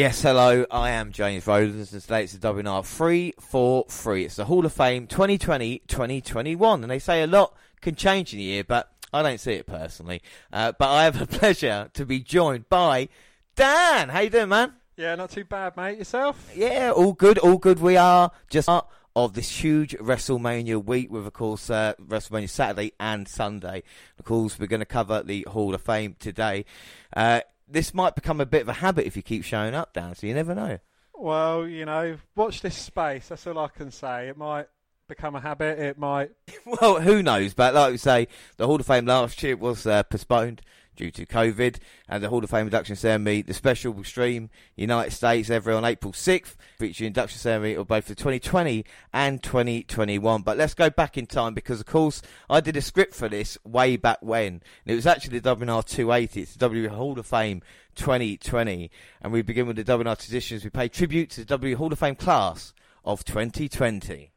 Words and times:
Yes, 0.00 0.22
hello, 0.22 0.64
I 0.70 0.92
am 0.92 1.12
James 1.12 1.46
Rowlands 1.46 1.92
and 1.92 2.00
today 2.00 2.24
it's 2.24 2.32
the 2.32 2.38
WNR 2.38 2.86
343. 2.86 4.24
It's 4.24 4.36
the 4.36 4.46
Hall 4.46 4.64
of 4.64 4.72
Fame 4.72 5.06
2020-2021 5.06 6.74
and 6.82 6.90
they 6.90 6.98
say 6.98 7.22
a 7.22 7.26
lot 7.26 7.54
can 7.82 7.94
change 7.96 8.32
in 8.32 8.38
a 8.38 8.42
year, 8.42 8.64
but 8.64 8.90
I 9.12 9.22
don't 9.22 9.38
see 9.38 9.52
it 9.52 9.66
personally. 9.66 10.22
Uh, 10.50 10.72
but 10.72 10.88
I 10.88 11.04
have 11.04 11.18
the 11.18 11.26
pleasure 11.38 11.90
to 11.92 12.06
be 12.06 12.18
joined 12.18 12.70
by 12.70 13.10
Dan. 13.56 14.08
How 14.08 14.20
you 14.20 14.30
doing, 14.30 14.48
man? 14.48 14.72
Yeah, 14.96 15.16
not 15.16 15.32
too 15.32 15.44
bad, 15.44 15.76
mate. 15.76 15.98
Yourself? 15.98 16.50
Yeah, 16.56 16.92
all 16.96 17.12
good, 17.12 17.36
all 17.36 17.58
good. 17.58 17.78
We 17.78 17.98
are 17.98 18.30
just 18.48 18.68
part 18.68 18.86
of 19.14 19.34
this 19.34 19.62
huge 19.62 19.94
WrestleMania 19.98 20.82
week 20.82 21.10
with, 21.10 21.26
of 21.26 21.34
course, 21.34 21.68
uh, 21.68 21.92
WrestleMania 22.00 22.48
Saturday 22.48 22.94
and 22.98 23.28
Sunday. 23.28 23.82
Of 24.18 24.24
course, 24.24 24.58
we're 24.58 24.66
going 24.66 24.80
to 24.80 24.86
cover 24.86 25.22
the 25.22 25.42
Hall 25.42 25.74
of 25.74 25.82
Fame 25.82 26.16
today. 26.18 26.64
Uh, 27.14 27.42
this 27.70 27.94
might 27.94 28.14
become 28.14 28.40
a 28.40 28.46
bit 28.46 28.62
of 28.62 28.68
a 28.68 28.74
habit 28.74 29.06
if 29.06 29.16
you 29.16 29.22
keep 29.22 29.44
showing 29.44 29.74
up, 29.74 29.92
Dan. 29.92 30.14
So 30.14 30.26
you 30.26 30.34
never 30.34 30.54
know. 30.54 30.78
Well, 31.14 31.66
you 31.66 31.84
know, 31.84 32.16
watch 32.34 32.62
this 32.62 32.74
space. 32.74 33.28
That's 33.28 33.46
all 33.46 33.58
I 33.58 33.68
can 33.68 33.90
say. 33.90 34.28
It 34.28 34.36
might 34.36 34.66
become 35.08 35.34
a 35.34 35.40
habit. 35.40 35.78
It 35.78 35.98
might. 35.98 36.30
well, 36.80 37.00
who 37.00 37.22
knows? 37.22 37.52
But 37.52 37.74
like 37.74 37.92
we 37.92 37.98
say, 37.98 38.28
the 38.56 38.66
Hall 38.66 38.80
of 38.80 38.86
Fame 38.86 39.06
last 39.06 39.42
year 39.42 39.56
was 39.56 39.86
uh, 39.86 40.02
postponed 40.04 40.62
due 40.96 41.10
to 41.10 41.26
COVID, 41.26 41.78
and 42.08 42.22
the 42.22 42.28
Hall 42.28 42.44
of 42.44 42.50
Fame 42.50 42.66
induction 42.66 42.96
ceremony, 42.96 43.42
the 43.42 43.54
special 43.54 43.92
will 43.92 44.04
stream, 44.04 44.50
United 44.76 45.12
States, 45.12 45.50
every 45.50 45.72
on 45.72 45.84
April 45.84 46.12
6th, 46.12 46.56
featuring 46.78 47.08
induction 47.08 47.38
ceremony 47.38 47.74
of 47.74 47.88
both 47.88 48.06
the 48.06 48.14
2020 48.14 48.84
and 49.12 49.42
2021. 49.42 50.42
But 50.42 50.56
let's 50.56 50.74
go 50.74 50.90
back 50.90 51.16
in 51.16 51.26
time 51.26 51.54
because, 51.54 51.80
of 51.80 51.86
course, 51.86 52.22
I 52.48 52.60
did 52.60 52.76
a 52.76 52.82
script 52.82 53.14
for 53.14 53.28
this 53.28 53.58
way 53.64 53.96
back 53.96 54.18
when, 54.20 54.46
and 54.46 54.62
it 54.86 54.94
was 54.94 55.06
actually 55.06 55.38
the 55.38 55.56
WNR 55.56 55.84
280. 55.84 56.42
It's 56.42 56.52
the 56.52 56.58
W 56.58 56.88
Hall 56.88 57.18
of 57.18 57.26
Fame 57.26 57.62
2020, 57.94 58.90
and 59.22 59.32
we 59.32 59.42
begin 59.42 59.66
with 59.66 59.76
the 59.76 59.84
WNR 59.84 60.18
traditions. 60.18 60.64
We 60.64 60.70
pay 60.70 60.88
tribute 60.88 61.30
to 61.30 61.40
the 61.40 61.46
W 61.46 61.76
Hall 61.76 61.92
of 61.92 61.98
Fame 61.98 62.16
class 62.16 62.74
of 63.04 63.24
2020. 63.24 64.32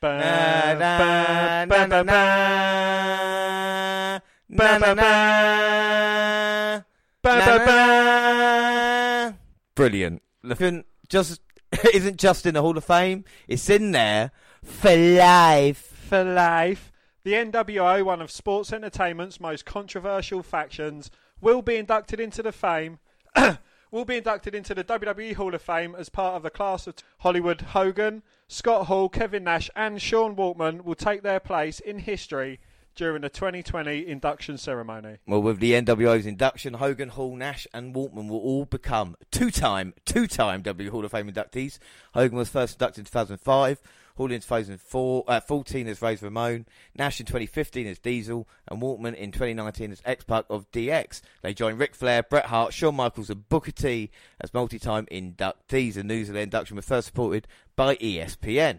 Ba, 0.00 0.76
da, 0.78 2.04
ba, 2.04 4.22
ba, 4.50 4.78
na 4.78 4.94
na. 4.94 6.82
Ba, 7.22 7.38
ba, 7.38 7.64
ba. 7.66 9.34
Brilliant. 9.74 10.22
Looking 10.42 10.84
just 11.08 11.40
isn't 11.94 12.16
just 12.16 12.46
in 12.46 12.54
the 12.54 12.62
Hall 12.62 12.76
of 12.76 12.84
Fame. 12.84 13.24
It's 13.46 13.68
in 13.68 13.92
there 13.92 14.32
for 14.62 14.96
life. 14.96 15.78
For 16.08 16.24
life. 16.24 16.92
The 17.24 17.34
NWO, 17.34 18.04
one 18.04 18.22
of 18.22 18.30
sports 18.30 18.72
entertainment's 18.72 19.38
most 19.40 19.66
controversial 19.66 20.42
factions, 20.42 21.10
will 21.40 21.60
be 21.60 21.76
inducted 21.76 22.20
into 22.20 22.42
the 22.42 22.52
fame. 22.52 23.00
will 23.90 24.06
be 24.06 24.16
inducted 24.16 24.54
into 24.54 24.74
the 24.74 24.84
WWE 24.84 25.34
Hall 25.34 25.54
of 25.54 25.60
Fame 25.60 25.94
as 25.94 26.08
part 26.08 26.36
of 26.36 26.42
the 26.42 26.50
class 26.50 26.86
of 26.86 26.94
Hollywood 27.18 27.60
Hogan, 27.60 28.22
Scott 28.46 28.86
Hall, 28.86 29.08
Kevin 29.08 29.44
Nash, 29.44 29.68
and 29.76 30.00
Sean 30.00 30.36
Waltman 30.36 30.84
will 30.84 30.94
take 30.94 31.22
their 31.22 31.40
place 31.40 31.80
in 31.80 31.98
history 31.98 32.60
during 32.98 33.22
the 33.22 33.28
2020 33.28 34.08
induction 34.08 34.58
ceremony. 34.58 35.18
Well, 35.24 35.40
with 35.40 35.60
the 35.60 35.72
NWO's 35.72 36.26
induction, 36.26 36.74
Hogan, 36.74 37.10
Hall, 37.10 37.36
Nash, 37.36 37.64
and 37.72 37.94
Waltman 37.94 38.28
will 38.28 38.40
all 38.40 38.64
become 38.64 39.16
two-time, 39.30 39.94
two-time 40.04 40.62
W 40.62 40.90
Hall 40.90 41.04
of 41.04 41.12
Fame 41.12 41.30
inductees. 41.30 41.78
Hogan 42.12 42.36
was 42.36 42.48
first 42.48 42.74
inducted 42.74 43.02
in 43.02 43.04
2005. 43.04 43.80
Hall 44.16 44.32
in 44.32 44.40
2014 44.40 45.86
uh, 45.86 45.90
as 45.90 46.02
Razor 46.02 46.26
Ramon, 46.26 46.66
Nash 46.96 47.20
in 47.20 47.26
2015 47.26 47.86
as 47.86 48.00
Diesel, 48.00 48.48
and 48.66 48.82
Waltman 48.82 49.14
in 49.14 49.30
2019 49.30 49.92
as 49.92 50.02
X-Pac 50.04 50.46
of 50.50 50.68
DX. 50.72 51.20
They 51.42 51.54
joined 51.54 51.78
Ric 51.78 51.94
Flair, 51.94 52.24
Bret 52.24 52.46
Hart, 52.46 52.74
Shawn 52.74 52.96
Michaels, 52.96 53.30
and 53.30 53.48
Booker 53.48 53.70
T 53.70 54.10
as 54.40 54.52
multi-time 54.52 55.06
inductees. 55.06 55.94
The 55.94 56.02
news 56.02 56.28
of 56.28 56.34
their 56.34 56.42
induction 56.42 56.74
was 56.74 56.84
first 56.84 57.06
supported 57.06 57.46
by 57.76 57.94
ESPN. 57.94 58.78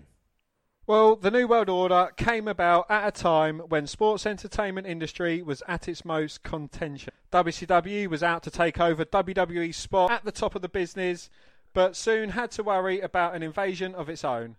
Well, 0.90 1.18
the 1.18 1.30
New 1.30 1.48
World 1.48 1.70
Order 1.70 2.10
came 2.18 2.48
about 2.48 2.88
at 2.90 3.08
a 3.08 3.12
time 3.12 3.60
when 3.60 3.86
sports 3.86 4.26
entertainment 4.26 4.88
industry 4.88 5.40
was 5.40 5.62
at 5.68 5.88
its 5.88 6.04
most 6.04 6.42
contention. 6.42 7.14
WCW 7.32 8.08
was 8.08 8.24
out 8.24 8.42
to 8.42 8.50
take 8.50 8.80
over 8.80 9.06
WWE's 9.06 9.78
spot 9.78 10.10
at 10.10 10.26
the 10.26 10.32
top 10.32 10.56
of 10.56 10.64
the 10.64 10.68
business, 10.68 11.30
but 11.76 11.96
soon 11.96 12.30
had 12.30 12.50
to 12.50 12.64
worry 12.64 13.02
about 13.02 13.36
an 13.36 13.44
invasion 13.44 13.94
of 13.94 14.10
its 14.10 14.26
own. 14.26 14.56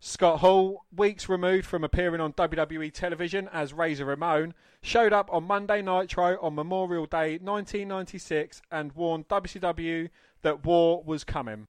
Scott 0.00 0.38
Hall, 0.40 0.86
weeks 0.90 1.28
removed 1.28 1.66
from 1.66 1.84
appearing 1.84 2.22
on 2.22 2.32
WWE 2.32 2.90
television 2.90 3.50
as 3.52 3.74
Razor 3.74 4.06
Ramon, 4.06 4.54
showed 4.80 5.12
up 5.12 5.28
on 5.30 5.44
Monday 5.44 5.82
Nitro 5.82 6.40
on 6.40 6.54
Memorial 6.54 7.04
Day 7.04 7.32
1996 7.32 8.62
and 8.70 8.92
warned 8.92 9.28
WCW 9.28 10.08
that 10.40 10.64
war 10.64 11.02
was 11.04 11.24
coming. 11.24 11.66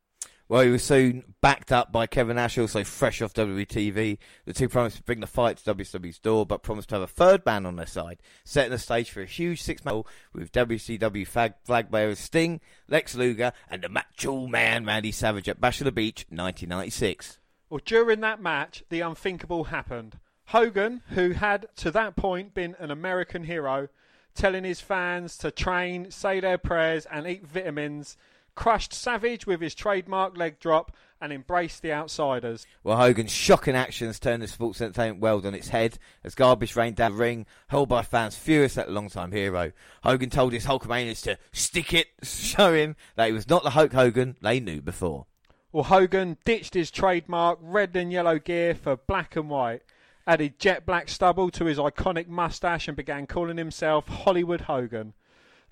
Well, 0.48 0.62
he 0.62 0.70
was 0.70 0.84
soon 0.84 1.34
backed 1.42 1.72
up 1.72 1.92
by 1.92 2.06
Kevin 2.06 2.36
Nash, 2.36 2.60
also 2.60 2.84
fresh 2.84 3.20
off 3.20 3.34
WWE. 3.34 4.20
The 4.46 4.54
two 4.54 4.70
promised 4.70 4.98
to 4.98 5.04
bring 5.04 5.20
the 5.20 5.26
fight 5.26 5.58
to 5.58 5.74
WWE's 5.74 6.20
door, 6.20 6.46
but 6.46 6.62
promised 6.62 6.90
to 6.90 6.96
have 6.96 7.02
a 7.02 7.08
third 7.08 7.44
man 7.48 7.66
on 7.66 7.78
their 7.78 7.88
side, 7.88 8.20
setting 8.44 8.72
the 8.72 8.78
stage 8.78 9.10
for 9.10 9.24
a 9.24 9.26
huge 9.26 9.64
six-man 9.64 10.04
with 10.34 10.52
WCW 10.52 11.26
flag, 11.26 11.56
flag 11.64 11.90
bearers 11.90 12.20
Sting, 12.20 12.62
Lex 12.88 13.16
Luger, 13.16 13.54
and 13.72 13.82
the 13.82 13.90
Macho 13.90 14.46
Man 14.46 14.86
Randy 14.86 15.12
Savage 15.12 15.50
at 15.50 15.60
Bash 15.60 15.82
of 15.82 15.86
the 15.86 15.92
Beach, 15.92 16.28
1996. 16.30 17.40
Well, 17.68 17.82
during 17.84 18.20
that 18.20 18.40
match, 18.40 18.84
the 18.90 19.02
unthinkable 19.02 19.66
happened. 19.66 20.20
Hogan, 20.50 21.02
who 21.10 21.32
had 21.32 21.70
to 21.78 21.90
that 21.90 22.16
point 22.16 22.54
been 22.54 22.76
an 22.78 22.92
American 22.92 23.46
hero, 23.46 23.88
telling 24.36 24.64
his 24.64 24.80
fans 24.80 25.40
to 25.40 25.50
train, 25.50 26.12
say 26.12 26.40
their 26.40 26.60
prayers, 26.60 27.08
and 27.08 27.26
eat 27.26 27.48
vitamins 27.48 28.16
crushed 28.56 28.94
Savage 28.94 29.46
with 29.46 29.62
his 29.62 29.76
trademark 29.76 30.38
leg 30.38 30.60
drop, 30.60 30.96
and 31.22 31.32
embraced 31.32 31.82
the 31.82 31.94
outsiders. 31.94 32.68
Well, 32.84 32.98
Hogan's 32.98 33.32
shocking 33.32 33.76
actions 33.76 34.20
turned 34.20 34.44
the 34.44 34.48
sports 34.48 34.82
entertainment 34.82 35.22
world 35.22 35.46
on 35.46 35.56
its 35.56 35.70
head 35.70 35.98
as 36.24 36.36
garbage 36.36 36.76
rained 36.76 36.98
down 36.98 37.14
the 37.14 37.18
ring, 37.18 37.46
held 37.68 37.90
by 37.90 38.04
fans 38.04 38.36
furious 38.36 38.78
at 38.78 38.88
the 38.88 38.94
long-time 38.94 39.32
hero. 39.32 39.72
Hogan 40.04 40.30
told 40.30 40.54
his 40.54 40.66
Hulkamanians 40.66 41.24
to 41.24 41.38
stick 41.52 41.94
it, 41.94 42.08
show 42.24 42.74
him 42.74 42.96
that 43.16 43.28
he 43.28 43.34
was 43.34 43.50
not 43.50 43.64
the 43.64 43.72
Hulk 43.72 43.94
Hogan 43.94 44.36
they 44.42 44.60
knew 44.60 44.82
before. 44.82 45.26
Well, 45.72 45.86
Hogan 45.86 46.38
ditched 46.46 46.74
his 46.74 46.92
trademark 46.92 47.60
red 47.62 47.96
and 47.96 48.12
yellow 48.12 48.40
gear 48.40 48.76
for 48.76 48.96
black 48.96 49.36
and 49.36 49.50
white, 49.50 49.82
added 50.28 50.60
jet 50.60 50.86
black 50.86 51.10
stubble 51.10 51.50
to 51.52 51.66
his 51.66 51.78
iconic 51.78 52.28
mustache, 52.28 52.88
and 52.88 52.96
began 52.96 53.28
calling 53.28 53.58
himself 53.58 54.08
Hollywood 54.08 54.62
Hogan. 54.62 55.14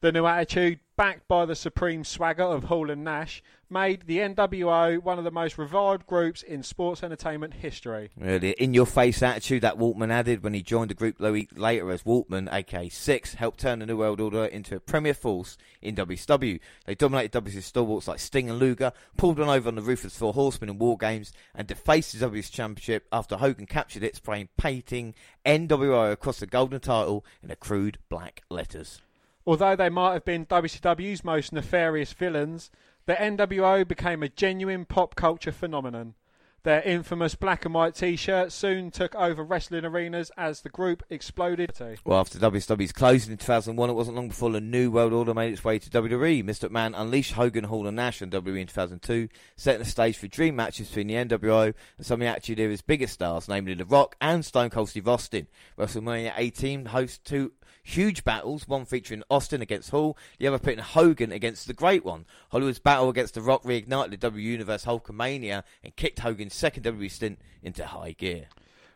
The 0.04 0.12
new 0.12 0.26
attitude, 0.26 0.82
backed 0.98 1.30
by 1.30 1.46
the 1.46 1.56
supreme 1.56 2.04
swagger 2.04 2.44
of 2.44 2.66
Hall 2.66 2.90
and 2.90 3.06
Nash, 3.06 3.42
made 3.70 4.06
the 4.06 4.18
NWO 4.18 5.02
one 5.02 5.18
of 5.18 5.24
the 5.24 5.32
most 5.32 5.58
reviled 5.58 6.06
groups 6.06 6.44
in 6.44 6.62
sports 6.62 7.04
entertainment 7.04 7.54
history. 7.54 8.12
Really, 8.18 8.52
in 8.52 8.74
your 8.74 8.86
face 8.86 9.24
attitude 9.24 9.62
that 9.62 9.78
Waltman 9.78 10.12
added 10.12 10.44
when 10.44 10.54
he 10.54 10.62
joined 10.62 10.90
the 10.90 10.94
group 10.94 11.22
later 11.22 11.90
as 11.90 12.04
Waltman, 12.04 12.52
aka 12.52 12.90
Syxx, 12.90 13.36
helped 13.36 13.62
turn 13.62 13.80
the 13.80 13.86
New 13.86 13.96
World 13.96 14.20
Order 14.20 14.44
into 14.44 14.76
a 14.76 14.82
premier 14.82 15.14
force 15.14 15.58
in 15.82 15.96
WCW. 15.96 16.60
They 16.86 16.96
dominated 16.96 17.42
WCW 17.42 17.64
stalwarts 17.64 18.10
like 18.10 18.20
Sting 18.20 18.50
and 18.50 18.60
Luger, 18.60 18.92
pulled 19.16 19.40
one 19.40 19.48
over 19.48 19.70
on 19.70 19.76
the 19.76 19.82
roof 19.82 20.04
of 20.04 20.12
the 20.12 20.20
Four 20.20 20.34
Horsemen 20.34 20.70
in 20.70 20.80
War 20.80 20.98
Games, 20.98 21.32
and 21.56 21.66
defaced 21.66 22.20
the 22.20 22.30
WCW 22.30 22.52
Championship 22.52 23.08
after 23.14 23.38
Hogan 23.38 23.68
captured 23.68 24.04
it, 24.04 24.18
spraying 24.18 24.50
painting 24.58 25.16
NWO 25.46 26.12
across 26.12 26.42
the 26.42 26.46
golden 26.46 26.82
title 26.82 27.24
in 27.42 27.48
the 27.48 27.56
crude 27.56 28.00
black 28.10 28.44
letters. 28.50 29.00
Although 29.46 29.76
they 29.76 29.90
might 29.90 30.14
have 30.14 30.26
been 30.26 30.46
WCW's 30.46 31.24
most 31.24 31.52
nefarious 31.52 32.14
villains, 32.14 32.72
the 33.06 33.16
NWO 33.16 33.86
became 33.88 34.24
a 34.24 34.30
genuine 34.30 34.86
pop 34.86 35.16
culture 35.16 35.52
phenomenon. 35.52 36.16
Their 36.64 36.82
infamous 36.84 37.36
black 37.36 37.66
and 37.66 37.74
white 37.74 37.94
T-shirts 37.94 38.56
soon 38.56 38.90
took 38.90 39.14
over 39.16 39.44
wrestling 39.44 39.84
arenas 39.84 40.32
as 40.38 40.62
the 40.62 40.70
group 40.70 41.04
exploded. 41.10 41.74
Well, 42.06 42.22
after 42.22 42.40
WWE's 42.40 42.94
closing 42.94 43.34
in 43.34 43.38
2001, 43.38 43.90
it 43.90 43.94
wasn't 43.94 44.16
long 44.16 44.30
before 44.30 44.50
the 44.50 44.62
New 44.62 44.90
World 44.90 45.12
Order 45.12 45.34
made 45.34 45.52
its 45.52 45.66
way 45.66 45.78
to 45.78 45.90
WWE. 45.90 46.42
Mr. 46.42 46.70
McMahon 46.70 46.94
unleashed 46.96 47.34
Hogan, 47.34 47.66
Hall, 47.66 47.86
and 47.86 47.98
Nash 47.98 48.22
on 48.22 48.30
WWE 48.30 48.62
in 48.62 48.68
2002, 48.68 49.28
setting 49.58 49.80
the 49.80 49.86
stage 49.86 50.18
for 50.18 50.30
dream 50.30 50.56
matches 50.56 50.88
between 50.88 51.08
the 51.08 51.16
NWO 51.16 51.74
and 51.98 52.06
some 52.06 52.22
of 52.22 52.26
the 52.26 52.28
Attitude 52.28 52.62
Era's 52.62 52.82
biggest 52.82 53.16
stars, 53.16 53.50
namely 53.50 53.74
The 53.74 53.84
Rock 53.84 54.16
and 54.22 54.46
Stone 54.46 54.70
Cold 54.70 54.88
Steve 54.88 55.10
Austin. 55.10 55.48
WrestleMania 55.78 56.32
18 56.38 56.86
hosts 56.86 57.18
two 57.18 57.52
huge 57.84 58.24
battles, 58.24 58.68
one 58.68 58.86
featuring 58.86 59.24
Austin 59.30 59.62
against 59.62 59.92
Hall, 59.92 60.18
the 60.40 60.48
other 60.48 60.58
pitting 60.58 60.84
Hogan 60.84 61.32
against 61.32 61.68
the 61.68 61.74
Great 61.74 62.04
One. 62.04 62.26
Hollywood's 62.52 62.80
battle 62.80 63.10
against 63.10 63.36
The 63.36 63.42
Rock 63.42 63.64
reignited 63.64 64.12
the 64.12 64.18
W 64.18 64.50
Universe 64.50 64.86
Hulkamania 64.86 65.64
and 65.84 65.96
kicked 65.96 66.20
Hogan's 66.20 66.54
second 66.56 66.84
WWE 66.84 67.12
stint 67.12 67.40
into 67.62 67.86
high 67.86 68.14
gear. 68.14 68.48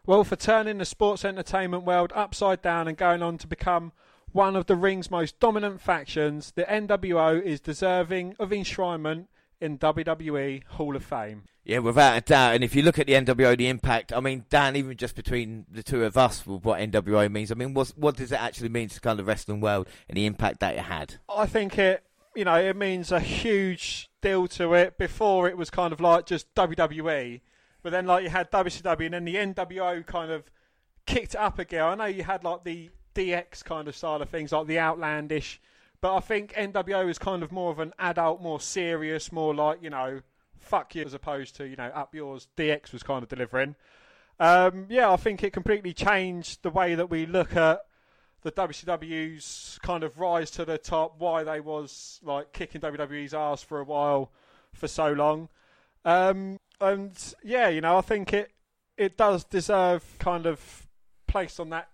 Well, 0.06 0.24
for 0.24 0.38
turning 0.38 0.78
the 0.78 0.86
sports 0.86 1.25
entertainment 1.25 1.84
world 1.84 2.13
upside 2.16 2.62
down 2.62 2.88
and 2.88 2.98
going 2.98 3.22
on 3.22 3.38
to 3.39 3.48
become 3.48 3.92
one 4.31 4.56
of 4.56 4.68
the 4.68 4.75
ring's 4.75 5.12
most 5.12 5.39
dominant 5.39 5.81
factions, 5.81 6.51
the 6.51 6.63
NWO 6.63 7.42
is 7.42 7.60
deserving 7.60 8.36
of 8.39 8.51
enshrinement 8.51 9.28
in 9.59 9.77
WWE 9.77 10.63
Hall 10.65 10.95
of 10.95 11.04
Fame. 11.04 11.44
Yeah, 11.63 11.80
without 11.80 12.18
a 12.18 12.21
doubt. 12.21 12.56
And 12.56 12.63
if 12.63 12.75
you 12.75 12.81
look 12.81 12.98
at 12.98 13.07
the 13.07 13.13
NWO, 13.13 13.57
the 13.57 13.68
impact, 13.68 14.13
I 14.13 14.19
mean, 14.19 14.45
Dan, 14.50 14.75
even 14.75 14.95
just 14.95 15.15
between 15.15 15.65
the 15.69 15.83
two 15.83 16.04
of 16.04 16.18
us 16.18 16.45
with 16.45 16.63
what 16.63 16.80
NWO 16.80 17.30
means, 17.30 17.51
I 17.51 17.56
mean, 17.56 17.74
what, 17.74 17.89
what 17.98 18.15
does 18.15 18.31
it 18.31 18.42
actually 18.42 18.69
mean 18.69 18.88
to 18.89 19.01
kind 19.01 19.19
of 19.19 19.25
the 19.25 19.30
wrestling 19.30 19.59
world 19.59 19.88
and 20.07 20.18
the 20.18 20.25
impact 20.25 20.62
that 20.62 20.75
it 20.75 20.81
had? 20.81 21.15
I 21.27 21.45
think 21.45 21.77
it, 21.77 22.04
you 22.36 22.45
know, 22.45 22.56
it 22.56 22.77
means 22.77 23.12
a 23.12 23.19
huge 23.19 24.09
deal 24.21 24.48
to 24.48 24.74
it. 24.75 24.98
Before 24.98 25.50
it 25.50 25.57
was 25.57 25.69
kind 25.69 25.92
of 25.92 26.00
like 26.00 26.25
just 26.25 26.53
WWE, 26.56 27.42
but 27.83 27.92
then 27.92 28.06
like 28.06 28.24
you 28.24 28.30
had 28.30 28.50
WCW 28.50 29.06
and 29.06 29.13
then 29.13 29.25
the 29.25 29.36
NWO 29.36 30.06
kind 30.06 30.31
of 30.31 30.44
kicked 31.06 31.33
it 31.33 31.39
up 31.39 31.60
again. 31.60 31.83
I 31.83 31.95
know 31.95 32.06
you 32.06 32.24
had 32.24 32.44
like 32.44 32.63
the 32.63 32.92
DX 33.13 33.63
kind 33.63 33.88
of 33.88 33.95
style 33.95 34.21
of 34.21 34.30
things, 34.30 34.51
like 34.51 34.68
the 34.68 34.80
outlandish, 34.80 35.60
but 36.01 36.15
I 36.15 36.19
think 36.19 36.53
NWO 36.53 37.09
is 37.09 37.17
kind 37.17 37.44
of 37.44 37.51
more 37.51 37.71
of 37.71 37.79
an 37.79 37.94
adult, 37.99 38.41
more 38.41 38.59
serious, 38.59 39.31
more 39.31 39.53
like 39.53 39.81
you 39.81 39.89
know, 39.89 40.21
fuck 40.59 40.95
you, 40.95 41.03
as 41.03 41.13
opposed 41.13 41.55
to 41.57 41.67
you 41.67 41.75
know, 41.75 41.88
up 41.88 42.13
yours. 42.13 42.47
DX 42.57 42.94
was 42.94 43.03
kind 43.03 43.23
of 43.23 43.29
delivering. 43.29 43.75
Um, 44.39 44.85
yeah, 44.89 45.11
I 45.11 45.17
think 45.17 45.44
it 45.44 45.53
completely 45.53 45.94
changed 45.94 46.61
the 46.61 46.69
way 46.69 46.94
that 46.95 47.09
we 47.09 47.25
look 47.25 47.55
at 47.55 47.81
the 48.44 48.51
WCW's 48.51 49.79
kind 49.81 50.03
of 50.03 50.19
rise 50.19 50.51
to 50.51 50.63
the 50.63 50.77
top, 50.77 51.15
why 51.17 51.44
they 51.44 51.59
was 51.59 52.19
like 52.23 52.53
kicking 52.53 52.81
WWE's 52.81 53.33
ass 53.33 53.63
for 53.63 53.79
a 53.79 53.83
while, 53.83 54.31
for 54.73 54.88
so 54.88 55.11
long, 55.11 55.50
um, 56.05 56.59
and 56.79 57.33
yeah, 57.43 57.67
you 57.67 57.81
know, 57.81 57.97
I 57.97 58.01
think 58.01 58.33
it 58.33 58.51
it 58.95 59.17
does 59.17 59.43
deserve 59.43 60.03
kind 60.19 60.45
of 60.45 60.88
placed 61.27 61.59
on 61.59 61.69
that 61.69 61.89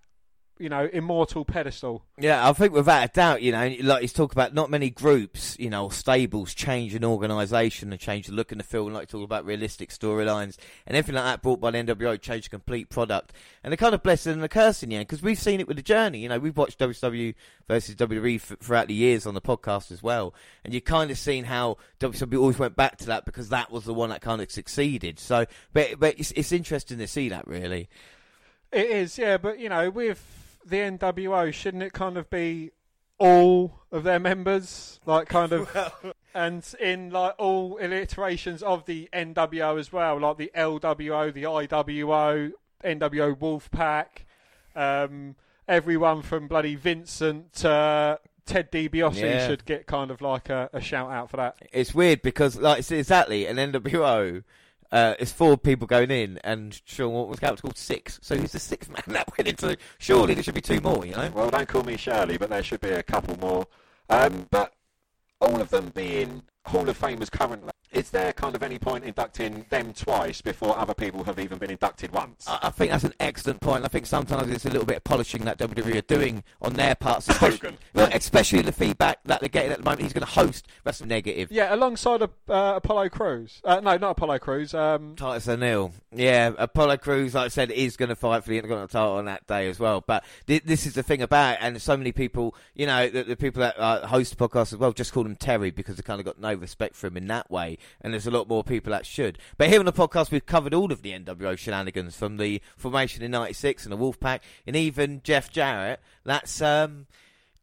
you 0.64 0.70
know, 0.70 0.90
immortal 0.94 1.44
pedestal. 1.44 2.06
Yeah, 2.18 2.48
I 2.48 2.54
think 2.54 2.72
without 2.72 3.04
a 3.04 3.12
doubt, 3.12 3.42
you 3.42 3.52
know, 3.52 3.76
like 3.82 4.02
he's 4.02 4.14
talking 4.14 4.34
about 4.34 4.54
not 4.54 4.70
many 4.70 4.90
groups, 4.90 5.58
you 5.60 5.70
know, 5.70 5.90
stables 5.90 6.54
change 6.54 6.96
an 6.96 7.04
organisation 7.04 7.92
and 7.92 8.00
change 8.00 8.28
the 8.28 8.34
look 8.34 8.54
and 8.54 8.62
the 8.62 8.64
feel, 8.64 8.86
and 8.86 8.96
like 8.96 9.10
talk 9.10 9.26
about 9.26 9.46
realistic 9.46 9.90
storylines 9.90 10.56
and 10.88 10.96
everything 10.96 11.16
like 11.16 11.26
that 11.26 11.42
brought 11.42 11.60
by 11.60 11.70
the 11.72 11.80
NWO 11.80 12.20
change 12.20 12.48
a 12.48 12.50
complete 12.50 12.90
product. 12.90 13.34
And 13.62 13.74
the 13.74 13.78
kind 13.78 13.94
of 13.94 14.02
blessing 14.04 14.32
and 14.32 14.42
the 14.42 14.48
curse 14.48 14.84
in 14.84 14.90
the 14.90 14.96
end, 14.96 15.06
because 15.06 15.22
we've 15.22 15.38
seen 15.38 15.60
it 15.60 15.68
with 15.68 15.76
the 15.76 15.84
journey. 15.84 16.20
You 16.20 16.30
know, 16.30 16.40
we've 16.40 16.56
watched 16.56 16.80
WWE 16.80 17.36
versus 17.68 17.96
WWE 17.96 18.36
f- 18.36 18.58
throughout 18.62 18.88
the 18.88 18.94
years 18.94 19.26
on 19.26 19.34
the 19.34 19.42
podcast 19.42 19.92
as 19.92 20.02
well, 20.02 20.34
and 20.64 20.74
you've 20.74 20.86
kind 20.86 21.12
of 21.12 21.18
seen 21.18 21.44
how 21.44 21.76
WWE 22.00 22.40
always 22.40 22.58
went 22.58 22.78
back 22.78 22.98
to 23.00 23.08
that 23.08 23.26
because 23.26 23.50
that 23.50 23.70
was 23.70 23.84
the 23.84 23.94
one 23.94 24.12
that 24.12 24.22
kind 24.22 24.42
of 24.42 24.50
succeeded. 24.50 25.20
So, 25.20 25.46
but 25.74 26.00
but 26.00 26.18
it's, 26.18 26.32
it's 26.32 26.54
interesting 26.54 27.00
to 27.00 27.08
see 27.08 27.28
that 27.28 27.46
really. 27.48 27.90
It 28.72 28.88
is, 28.88 29.18
yeah, 29.20 29.38
but 29.38 29.60
you 29.60 29.70
know, 29.70 29.92
with 29.92 30.43
the 30.66 30.78
NWO, 30.78 31.54
shouldn't 31.54 31.84
it 31.84 31.94
kind 31.94 32.18
of 32.18 32.30
be 32.30 32.72
all 33.18 33.80
of 33.92 34.04
their 34.04 34.20
members, 34.20 35.00
like 35.06 35.28
kind 35.28 35.52
of, 35.54 35.74
well. 36.04 36.14
and 36.34 36.66
in 36.80 37.10
like 37.10 37.36
all 37.38 37.78
iterations 37.80 38.62
of 38.64 38.86
the 38.86 39.10
NWO 39.14 39.80
as 39.80 39.92
well, 39.92 40.20
like 40.20 40.38
the 40.38 40.52
LWO, 40.56 41.34
the 41.34 41.44
IWO, 41.44 42.52
NWO 42.84 43.38
Wolfpack, 43.38 44.26
um, 44.76 45.36
everyone 45.68 46.22
from 46.22 46.48
bloody 46.48 46.76
Vincent 46.76 47.54
to 47.54 48.20
Ted 48.46 48.72
DiBiase 48.72 49.22
yeah. 49.22 49.48
should 49.48 49.66
get 49.66 49.86
kind 49.88 50.12
of 50.12 50.22
like 50.22 50.50
a, 50.50 50.70
a, 50.74 50.82
shout 50.82 51.12
out 51.12 51.30
for 51.30 51.38
that. 51.38 51.56
It's 51.72 51.94
weird 51.94 52.22
because 52.22 52.58
like 52.58 52.80
it's 52.80 52.92
exactly 52.92 53.46
an 53.46 53.58
NWO 53.58 54.44
uh, 54.94 55.16
it's 55.18 55.32
four 55.32 55.58
people 55.58 55.88
going 55.88 56.12
in, 56.12 56.38
and 56.44 56.80
Sean 56.86 57.14
What 57.14 57.28
was 57.28 57.40
called 57.40 57.78
six. 57.78 58.20
So 58.22 58.38
he's 58.38 58.52
the 58.52 58.60
sixth 58.60 58.92
man 58.92 59.02
that 59.08 59.28
went 59.36 59.48
into. 59.48 59.76
Surely 59.98 60.36
there 60.36 60.44
should 60.44 60.54
be 60.54 60.62
two 60.62 60.80
more, 60.82 61.04
you 61.04 61.14
know. 61.14 61.32
Well, 61.34 61.50
don't 61.50 61.68
call 61.68 61.84
me 61.84 61.98
Shirley, 61.98 62.38
but 62.38 62.52
there 62.52 62.62
should 62.62 62.80
be 62.80 62.92
a 62.92 63.02
couple 63.02 63.36
more. 63.40 63.66
Um, 64.12 64.46
but 64.52 64.72
all 65.42 65.60
of 65.60 65.72
them 65.72 65.92
being 65.96 66.44
Hall 66.66 66.88
of 66.88 67.00
Famers 67.00 67.32
currently, 67.32 67.72
is 67.94 68.10
there 68.10 68.34
kind 68.34 68.56
of 68.56 68.64
any 68.64 68.80
point 68.80 69.04
inducting 69.04 69.66
them 69.70 69.94
twice 69.94 70.42
before 70.42 70.78
other 70.78 70.94
people 70.94 71.24
have 71.24 71.40
even 71.40 71.58
been 71.58 71.72
inducted 71.72 72.12
once? 72.12 72.48
I, 72.48 72.60
I 72.64 72.70
think 72.70 72.92
that's 72.92 73.04
an 73.04 73.14
excellent 73.20 73.62
point. 73.62 73.86
I 73.86 73.88
think 73.88 74.06
sometimes 74.06 74.52
it's 74.52 74.66
a 74.66 74.70
little 74.70 74.86
bit 74.86 74.98
of 74.98 75.04
polishing 75.04 75.46
that 75.46 75.58
WWE 75.60 75.96
are 75.98 76.02
doing 76.02 76.44
on 76.62 76.74
their 76.74 76.96
parts, 76.96 77.30
especially, 77.30 77.78
well, 77.94 78.10
especially 78.14 78.62
the 78.62 78.72
feedback 78.72 79.20
that 79.26 79.40
they're 79.40 79.50
getting 79.50 79.72
at 79.72 79.78
the 79.80 79.84
moment. 79.84 80.02
He's 80.02 80.14
going 80.14 80.26
to 80.26 80.32
host 80.32 80.68
Wrestle 80.86 81.08
Negative. 81.08 81.52
Yeah, 81.52 81.74
alongside 81.74 82.22
uh, 82.24 82.28
Apollo 82.48 83.10
Crews. 83.10 83.62
Uh, 83.64 83.80
no, 83.80 83.98
not 83.98 84.12
Apollo 84.12 84.40
Crews. 84.40 84.74
Um... 84.74 85.16
Titus 85.16 85.48
O'Neil. 85.48 85.94
Yeah, 86.12 86.52
Apollo 86.58 86.98
Crews, 86.98 87.34
like 87.34 87.46
I 87.46 87.50
said, 87.50 87.72
is 87.72 87.98
going 87.98 88.10
to 88.10 88.16
fight 88.16 88.44
for 88.44 88.50
the 88.50 88.58
Intercontinental 88.58 88.88
title 88.88 89.18
on 89.18 89.26
that 89.26 89.48
day 89.48 89.70
as 89.70 89.80
well. 89.80 90.04
But 90.06 90.24
th- 90.48 90.64
this 90.64 90.86
is 90.86 90.94
the 90.94 91.04
thing 91.04 91.22
about 91.22 91.56
it, 91.56 91.60
and 91.62 91.82
so 91.82 91.96
many 91.98 92.12
people, 92.12 92.56
you 92.76 92.86
know, 92.86 93.10
the, 93.10 93.24
the 93.24 93.36
people 93.36 93.62
that 93.62 93.80
uh, 93.80 94.08
host 94.08 94.38
the 94.38 94.48
podcast 94.48 94.74
as 94.74 94.78
well 94.78 94.94
just 94.94 95.14
call 95.14 95.26
him 95.26 95.36
Terry 95.36 95.72
because 95.72 95.96
they 95.96 96.04
kind 96.04 96.20
of 96.20 96.26
got 96.26 96.40
no 96.40 96.54
respect 96.54 96.96
for 96.96 97.08
him 97.08 97.18
in 97.18 97.28
that 97.28 97.50
way. 97.50 97.78
And 98.02 98.14
there's 98.14 98.28
a 98.28 98.32
lot 98.32 98.48
more 98.48 98.64
people 98.64 98.92
that 98.92 99.06
should. 99.06 99.38
But 99.58 99.70
here 99.70 99.80
on 99.80 99.86
the 99.86 99.94
podcast, 99.94 100.32
we've 100.32 100.46
covered 100.46 100.74
all 100.74 100.92
of 100.92 101.02
the 101.02 101.12
NWO 101.12 101.58
shenanigans 101.58 102.16
from 102.16 102.38
the 102.38 102.62
formation 102.78 103.24
in 103.24 103.32
'96 103.32 103.86
and 103.86 103.94
the 103.94 103.98
Wolfpack, 103.98 104.40
and 104.66 104.76
even 104.76 105.22
Jeff 105.24 105.52
Jarrett. 105.52 106.00
That's 106.24 106.62
um, 106.62 107.08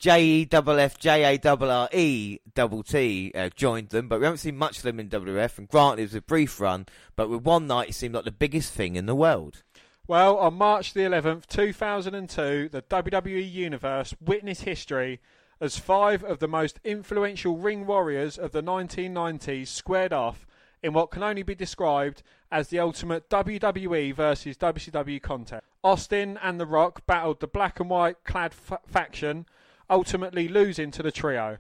J 0.01 0.25
E 0.25 0.45
double 0.47 0.81
F 0.81 0.99
J 0.99 1.25
A 1.25 1.39
double 1.39 1.71
R 1.71 1.89
E 1.93 2.39
double 2.55 2.83
T 2.83 3.33
uh, 3.35 3.51
joined 3.55 3.91
them, 3.91 4.09
but 4.09 4.19
we 4.19 4.25
haven't 4.25 4.39
seen 4.39 4.57
much 4.57 4.79
of 4.79 4.83
them 4.85 4.99
in 4.99 5.11
WF. 5.11 5.59
And 5.59 5.69
granted, 5.69 6.01
it 6.01 6.07
was 6.07 6.15
a 6.15 6.23
brief 6.23 6.59
run, 6.59 6.87
but 7.17 7.29
with 7.29 7.43
one 7.43 7.67
night, 7.67 7.91
it 7.91 7.95
seemed 7.95 8.15
like 8.15 8.25
the 8.25 8.33
biggest 8.33 8.73
thing 8.73 8.97
in 8.97 9.05
the 9.05 9.15
world. 9.15 9.63
Well, 10.07 10.39
on 10.39 10.55
March 10.55 10.95
the 10.95 11.03
11th, 11.03 11.47
2002, 11.47 12.71
the 12.71 12.83
WWE 12.83 13.53
Universe 13.53 14.15
witnessed 14.21 14.63
history 14.63 15.21
as 15.61 15.79
five 15.79 16.25
of 16.25 16.39
the 16.39 16.49
most 16.49 16.81
influential 16.85 17.57
ring 17.57 17.87
warriors 17.87 18.39
of 18.39 18.53
the 18.53 18.63
1990s 18.63 19.69
squared 19.69 20.13
off 20.13 20.47
in 20.83 20.93
what 20.93 21.11
can 21.11 21.23
only 21.23 21.43
be 21.43 21.55
described 21.55 22.23
as 22.51 22.69
the 22.69 22.79
ultimate 22.79 23.29
WWE 23.29 24.15
versus 24.15 24.57
WCW 24.57 25.21
contest. 25.21 25.65
Austin 25.85 26.39
and 26.43 26.59
The 26.59 26.67
Rock 26.67 27.07
battled 27.07 27.41
the 27.41 27.47
black 27.47 27.81
and 27.81 27.91
white 27.91 28.25
clad 28.25 28.55
faction, 28.55 29.47
ultimately 29.89 30.49
losing 30.49 30.91
to 30.93 31.03
the 31.03 31.13
trio. 31.13 31.59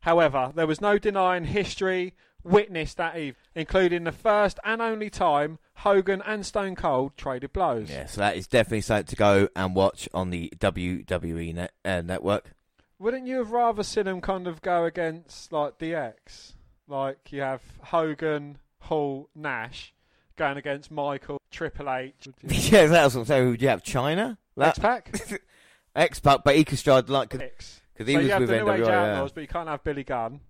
However, 0.00 0.52
there 0.54 0.66
was 0.66 0.80
no 0.80 0.98
denying 0.98 1.44
history 1.44 2.14
witnessed 2.44 2.96
that 2.96 3.16
evening, 3.16 3.36
including 3.54 4.04
the 4.04 4.12
first 4.12 4.58
and 4.64 4.80
only 4.80 5.10
time 5.10 5.58
Hogan 5.78 6.22
and 6.24 6.46
Stone 6.46 6.76
Cold 6.76 7.16
traded 7.16 7.52
blows. 7.52 7.90
Yeah, 7.90 8.06
so 8.06 8.20
that 8.20 8.36
is 8.36 8.46
definitely 8.46 8.82
something 8.82 9.06
to 9.06 9.16
go 9.16 9.48
and 9.56 9.74
watch 9.74 10.08
on 10.14 10.30
the 10.30 10.52
WWE 10.58 11.54
net, 11.54 11.72
uh, 11.84 12.02
network. 12.02 12.52
Wouldn't 12.98 13.26
you 13.26 13.36
have 13.36 13.50
rather 13.50 13.82
seen 13.82 14.06
him 14.06 14.20
kind 14.20 14.46
of 14.46 14.62
go 14.62 14.84
against 14.84 15.52
like 15.52 15.78
DX? 15.78 16.52
Like 16.88 17.30
you 17.30 17.42
have 17.42 17.62
Hogan, 17.82 18.58
Hall, 18.80 19.28
Nash 19.34 19.92
going 20.36 20.56
against 20.56 20.90
Michael, 20.90 21.40
Triple 21.50 21.90
H. 21.90 22.28
yeah, 22.42 22.86
that's 22.86 23.14
what 23.14 23.22
I'm 23.22 23.26
saying. 23.26 23.50
Would 23.50 23.62
you 23.62 23.68
have 23.68 23.82
Chyna? 23.82 24.38
X 24.58 24.78
Pac? 24.78 25.40
X 25.96 26.20
Pac, 26.20 26.44
but 26.44 26.56
he 26.56 26.64
could 26.64 26.78
stride 26.78 27.08
like 27.08 27.30
because 27.30 27.80
he 27.98 28.04
so 28.12 28.18
was 28.18 28.26
you 28.26 28.32
have 28.32 28.40
with 28.40 28.50
the 28.50 28.56
New 28.58 28.70
Age 28.70 28.82
Outlaws, 28.82 29.32
but 29.32 29.40
you 29.40 29.48
can't 29.48 29.68
have 29.68 29.82
Billy 29.84 30.04
Gunn. 30.04 30.40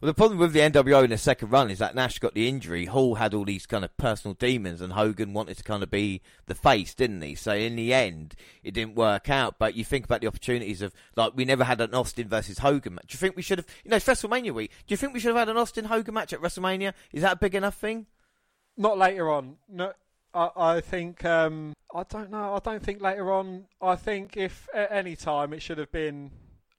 Well, 0.00 0.06
the 0.06 0.14
problem 0.14 0.38
with 0.38 0.54
the 0.54 0.60
NWO 0.60 1.04
in 1.04 1.10
the 1.10 1.18
second 1.18 1.50
run 1.50 1.70
is 1.70 1.78
that 1.78 1.94
Nash 1.94 2.20
got 2.20 2.32
the 2.32 2.48
injury. 2.48 2.86
Hall 2.86 3.16
had 3.16 3.34
all 3.34 3.44
these 3.44 3.66
kind 3.66 3.84
of 3.84 3.94
personal 3.98 4.32
demons, 4.32 4.80
and 4.80 4.94
Hogan 4.94 5.34
wanted 5.34 5.58
to 5.58 5.62
kind 5.62 5.82
of 5.82 5.90
be 5.90 6.22
the 6.46 6.54
face, 6.54 6.94
didn't 6.94 7.20
he? 7.20 7.34
So 7.34 7.52
in 7.52 7.76
the 7.76 7.92
end, 7.92 8.34
it 8.62 8.72
didn't 8.72 8.94
work 8.94 9.28
out. 9.28 9.58
But 9.58 9.74
you 9.74 9.84
think 9.84 10.06
about 10.06 10.22
the 10.22 10.26
opportunities 10.26 10.80
of 10.80 10.94
like 11.16 11.32
we 11.36 11.44
never 11.44 11.64
had 11.64 11.82
an 11.82 11.94
Austin 11.94 12.28
versus 12.28 12.60
Hogan 12.60 12.94
match. 12.94 13.08
Do 13.08 13.16
you 13.16 13.18
think 13.18 13.36
we 13.36 13.42
should 13.42 13.58
have? 13.58 13.66
You 13.84 13.90
know, 13.90 13.98
it's 13.98 14.06
WrestleMania 14.06 14.54
week. 14.54 14.70
Do 14.86 14.94
you 14.94 14.96
think 14.96 15.12
we 15.12 15.20
should 15.20 15.36
have 15.36 15.48
had 15.48 15.50
an 15.50 15.58
Austin 15.58 15.84
Hogan 15.84 16.14
match 16.14 16.32
at 16.32 16.40
WrestleMania? 16.40 16.94
Is 17.12 17.20
that 17.20 17.34
a 17.34 17.36
big 17.36 17.54
enough 17.54 17.74
thing? 17.74 18.06
Not 18.78 18.96
later 18.96 19.30
on. 19.30 19.56
No, 19.68 19.92
I, 20.32 20.48
I 20.56 20.80
think 20.80 21.26
um, 21.26 21.74
I 21.94 22.04
don't 22.04 22.30
know. 22.30 22.54
I 22.54 22.58
don't 22.60 22.82
think 22.82 23.02
later 23.02 23.30
on. 23.30 23.66
I 23.82 23.96
think 23.96 24.38
if 24.38 24.66
at 24.74 24.90
any 24.92 25.14
time 25.14 25.52
it 25.52 25.60
should 25.60 25.76
have 25.76 25.92
been 25.92 26.30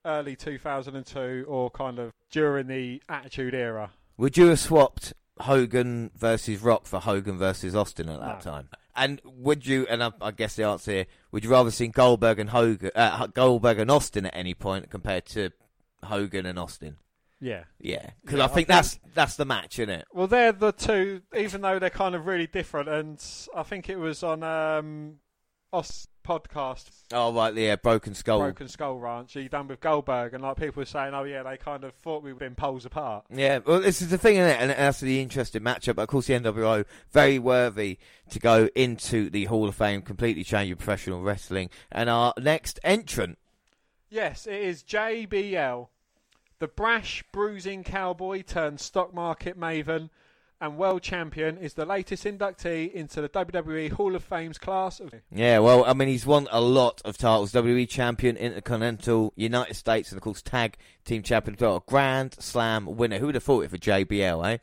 early 0.06 0.36
2002 0.36 1.46
or 1.48 1.70
kind 1.70 2.00
of 2.00 2.12
during 2.30 2.68
the 2.68 3.02
Attitude 3.10 3.54
Era. 3.54 3.92
Would 4.18 4.38
you 4.38 4.48
have 4.48 4.60
swapped 4.60 5.14
Hogan 5.40 6.12
versus 6.16 6.62
Rock 6.62 6.86
for 6.86 7.00
Hogan 7.00 7.38
versus 7.38 7.76
Austin 7.76 8.10
at 8.10 8.20
that 8.20 8.46
no. 8.46 8.52
time? 8.52 8.70
And 8.96 9.22
would 9.24 9.66
you? 9.66 9.88
And 9.90 10.04
I, 10.04 10.12
I, 10.22 10.32
guess 10.32 10.56
the 10.56 10.64
answer 10.64 10.92
here: 10.92 11.06
Would 11.32 11.46
you 11.46 11.50
rather 11.50 11.72
seen 11.72 11.92
Goldberg 11.92 12.40
and 12.40 12.50
Hogan, 12.50 12.92
uh, 12.94 13.28
Goldberg 13.28 13.80
and 13.80 13.90
Austin 13.90 14.26
at 14.26 14.36
any 14.36 14.54
point 14.54 14.90
compared 14.90 15.26
to 15.28 15.52
Hogan 16.04 16.46
and 16.46 16.60
Austin? 16.60 16.98
Yeah, 17.40 17.64
yeah, 17.80 18.12
because 18.24 18.38
yeah, 18.38 18.44
I, 18.44 18.48
think 18.48 18.52
I, 18.52 18.56
think 18.56 18.68
that's 18.68 19.00
that's 19.16 19.36
the 19.38 19.46
match, 19.46 19.80
isn't 19.80 19.90
it? 19.90 20.06
Well, 20.14 20.28
they're 20.28 20.52
the 20.52 20.74
two, 20.74 21.22
even 21.36 21.62
though 21.62 21.80
they're 21.80 21.90
kind 21.90 22.14
of 22.14 22.28
really 22.28 22.48
different. 22.48 22.90
And 22.90 23.24
I 23.56 23.64
think 23.64 23.90
it 23.90 23.98
was 23.98 24.22
on 24.22 24.44
um, 24.44 25.16
Os 25.74 26.08
podcast. 26.24 26.90
Oh 27.14 27.34
right, 27.34 27.54
yeah, 27.56 27.76
Broken 27.76 28.14
Skull. 28.14 28.40
Broken 28.40 28.68
Skull 28.68 28.98
Ranch. 28.98 29.36
You 29.36 29.48
done 29.50 29.68
with 29.68 29.80
Goldberg, 29.80 30.34
and 30.34 30.44
like 30.44 30.58
people 30.58 30.82
were 30.82 30.86
saying, 30.86 31.14
oh 31.14 31.24
yeah, 31.24 31.44
they 31.44 31.58
kind 31.58 31.84
of 31.84 31.94
thought 31.96 32.24
we 32.24 32.34
were 32.34 32.40
being 32.40 32.56
poles 32.56 32.86
apart. 32.86 33.26
Yeah, 33.30 33.60
well, 33.66 33.80
this 33.80 34.02
is 34.02 34.10
the 34.10 34.18
thing, 34.18 34.36
isn't 34.36 34.50
it? 34.50 34.58
And 34.60 34.70
that's 34.72 35.00
the 35.00 35.22
interesting 35.22 35.62
matchup. 35.62 35.96
But 35.96 36.04
of 36.04 36.08
course, 36.10 36.28
the 36.28 36.34
NWO 36.34 36.86
very 37.12 37.40
worthy 37.40 38.00
to 38.30 38.40
go 38.40 38.70
into 38.76 39.30
the 39.30 39.46
Hall 39.46 39.68
of 39.68 39.76
Fame, 39.76 40.02
completely 40.02 40.44
change 40.44 40.68
your 40.68 40.78
professional 40.78 41.22
wrestling. 41.22 41.70
And 41.92 42.10
our 42.10 42.34
next 42.38 42.80
entrant. 42.84 43.38
Yes, 44.10 44.46
it 44.46 44.62
is 44.62 44.84
JBL, 44.84 45.88
the 46.60 46.68
brash, 46.68 47.24
bruising 47.32 47.84
cowboy 47.86 48.42
turned 48.42 48.82
stock 48.82 49.14
market 49.14 49.58
maven 49.58 50.10
and 50.62 50.78
world 50.78 51.02
champion, 51.02 51.58
is 51.58 51.74
the 51.74 51.86
latest 51.86 52.24
inductee 52.24 52.92
into 52.94 53.20
the 53.20 53.28
WWE 53.28 53.92
Hall 53.92 54.16
of 54.16 54.24
Fame's 54.24 54.58
class 54.58 55.00
of. 55.00 55.14
Yeah, 55.34 55.60
well, 55.60 55.84
I 55.84 55.94
mean, 55.94 56.08
he's 56.08 56.26
won 56.26 56.48
a 56.52 56.62
lot 56.62 57.02
of 57.04 57.18
titles: 57.18 57.52
WWE 57.52 57.90
champion, 57.90 58.38
Intercontinental, 58.38 59.34
United 59.36 59.74
States, 59.74 60.12
and 60.12 60.18
of 60.18 60.24
course, 60.24 60.42
tag 60.42 60.78
team 61.04 61.24
champion. 61.24 61.58
Well, 61.60 61.84
Grand 61.86 62.36
Slam 62.42 62.86
winner. 62.86 63.18
Who 63.18 63.26
would 63.26 63.36
have 63.36 63.44
thought 63.44 63.66
it 63.66 63.72
for 63.72 63.78
JBL, 63.78 64.48
eh? 64.48 64.58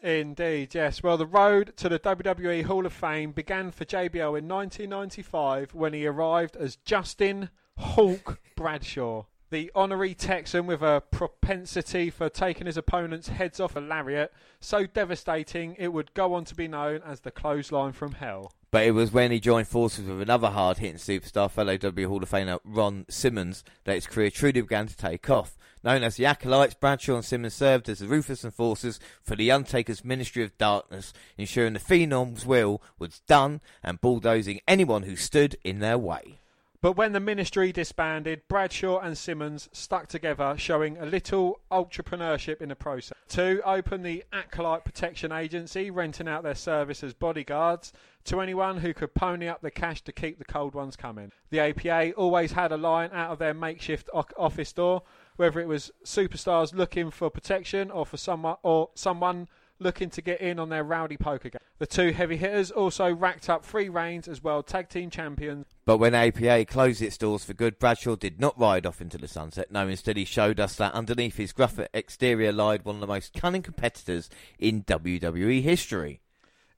Indeed, 0.00 0.74
yes. 0.74 1.02
Well, 1.02 1.16
the 1.16 1.26
road 1.26 1.76
to 1.78 1.88
the 1.88 1.98
WWE 1.98 2.64
Hall 2.64 2.86
of 2.86 2.92
Fame 2.92 3.32
began 3.32 3.72
for 3.72 3.84
JBL 3.84 4.38
in 4.38 4.46
1995 4.46 5.74
when 5.74 5.92
he 5.92 6.06
arrived 6.06 6.56
as 6.56 6.76
Justin 6.76 7.50
Hawk 7.76 8.38
Bradshaw. 8.56 9.24
The 9.50 9.70
honorary 9.74 10.12
Texan 10.12 10.66
with 10.66 10.82
a 10.82 11.02
propensity 11.10 12.10
for 12.10 12.28
taking 12.28 12.66
his 12.66 12.76
opponent's 12.76 13.28
heads 13.28 13.60
off 13.60 13.76
a 13.76 13.80
lariat, 13.80 14.30
so 14.60 14.84
devastating 14.84 15.74
it 15.78 15.88
would 15.88 16.12
go 16.12 16.34
on 16.34 16.44
to 16.46 16.54
be 16.54 16.68
known 16.68 17.00
as 17.02 17.20
the 17.20 17.30
clothesline 17.30 17.92
from 17.92 18.12
hell. 18.12 18.52
But 18.70 18.84
it 18.84 18.90
was 18.90 19.10
when 19.10 19.30
he 19.30 19.40
joined 19.40 19.66
forces 19.66 20.06
with 20.06 20.20
another 20.20 20.50
hard 20.50 20.76
hitting 20.76 20.98
superstar, 20.98 21.50
fellow 21.50 21.78
W 21.78 22.08
Hall 22.08 22.22
of 22.22 22.30
Famer 22.30 22.60
Ron 22.62 23.06
Simmons, 23.08 23.64
that 23.84 23.94
his 23.94 24.06
career 24.06 24.30
truly 24.30 24.60
began 24.60 24.86
to 24.86 24.96
take 24.96 25.30
off. 25.30 25.56
Known 25.82 26.02
as 26.02 26.16
the 26.16 26.26
Acolytes, 26.26 26.74
Bradshaw 26.74 27.14
and 27.14 27.24
Simmons 27.24 27.54
served 27.54 27.88
as 27.88 28.00
the 28.00 28.06
ruthless 28.06 28.44
enforcers 28.44 29.00
for 29.22 29.34
the 29.34 29.50
Undertaker's 29.50 30.04
Ministry 30.04 30.42
of 30.42 30.58
Darkness, 30.58 31.14
ensuring 31.38 31.72
the 31.72 31.78
Phenom's 31.78 32.44
will 32.44 32.82
was 32.98 33.20
done 33.20 33.62
and 33.82 33.98
bulldozing 33.98 34.60
anyone 34.68 35.04
who 35.04 35.16
stood 35.16 35.56
in 35.64 35.78
their 35.78 35.96
way. 35.96 36.40
But 36.80 36.92
when 36.92 37.12
the 37.12 37.18
ministry 37.18 37.72
disbanded, 37.72 38.42
Bradshaw 38.46 39.00
and 39.00 39.18
Simmons 39.18 39.68
stuck 39.72 40.06
together, 40.06 40.54
showing 40.56 40.96
a 40.96 41.06
little 41.06 41.60
entrepreneurship 41.72 42.62
in 42.62 42.68
the 42.68 42.76
process. 42.76 43.18
To 43.30 43.60
open 43.64 44.02
the 44.02 44.24
Acolyte 44.32 44.84
Protection 44.84 45.32
Agency, 45.32 45.90
renting 45.90 46.28
out 46.28 46.44
their 46.44 46.54
service 46.54 47.02
as 47.02 47.14
bodyguards 47.14 47.92
to 48.24 48.40
anyone 48.40 48.78
who 48.78 48.94
could 48.94 49.12
pony 49.12 49.48
up 49.48 49.60
the 49.60 49.72
cash 49.72 50.02
to 50.02 50.12
keep 50.12 50.38
the 50.38 50.44
cold 50.44 50.74
ones 50.74 50.94
coming. 50.94 51.32
The 51.50 51.58
APA 51.58 52.12
always 52.12 52.52
had 52.52 52.70
a 52.70 52.76
line 52.76 53.10
out 53.12 53.32
of 53.32 53.40
their 53.40 53.54
makeshift 53.54 54.08
office 54.12 54.72
door, 54.72 55.02
whether 55.34 55.58
it 55.58 55.66
was 55.66 55.90
superstars 56.04 56.72
looking 56.72 57.10
for 57.10 57.28
protection 57.28 57.90
or 57.90 58.06
for 58.06 58.18
someone 58.18 58.56
or 58.62 58.90
someone 58.94 59.48
looking 59.80 60.10
to 60.10 60.22
get 60.22 60.40
in 60.40 60.58
on 60.58 60.68
their 60.68 60.84
rowdy 60.84 61.16
poker 61.16 61.50
game. 61.50 61.60
The 61.78 61.86
two 61.86 62.10
heavy 62.12 62.36
hitters 62.36 62.70
also 62.70 63.14
racked 63.14 63.48
up 63.48 63.64
three 63.64 63.88
reigns 63.88 64.26
as 64.26 64.42
world 64.42 64.66
tag 64.66 64.88
team 64.88 65.10
champions. 65.10 65.66
But 65.84 65.98
when 65.98 66.14
APA 66.14 66.64
closed 66.64 67.00
its 67.00 67.16
doors 67.16 67.44
for 67.44 67.54
good, 67.54 67.78
Bradshaw 67.78 68.16
did 68.16 68.40
not 68.40 68.58
ride 68.58 68.84
off 68.84 69.00
into 69.00 69.18
the 69.18 69.28
sunset. 69.28 69.70
No, 69.70 69.86
instead 69.86 70.16
he 70.16 70.24
showed 70.24 70.58
us 70.58 70.74
that 70.76 70.94
underneath 70.94 71.36
his 71.36 71.52
gruff 71.52 71.78
exterior 71.94 72.52
lied 72.52 72.84
one 72.84 72.96
of 72.96 73.00
the 73.00 73.06
most 73.06 73.32
cunning 73.32 73.62
competitors 73.62 74.28
in 74.58 74.82
WWE 74.82 75.62
history. 75.62 76.20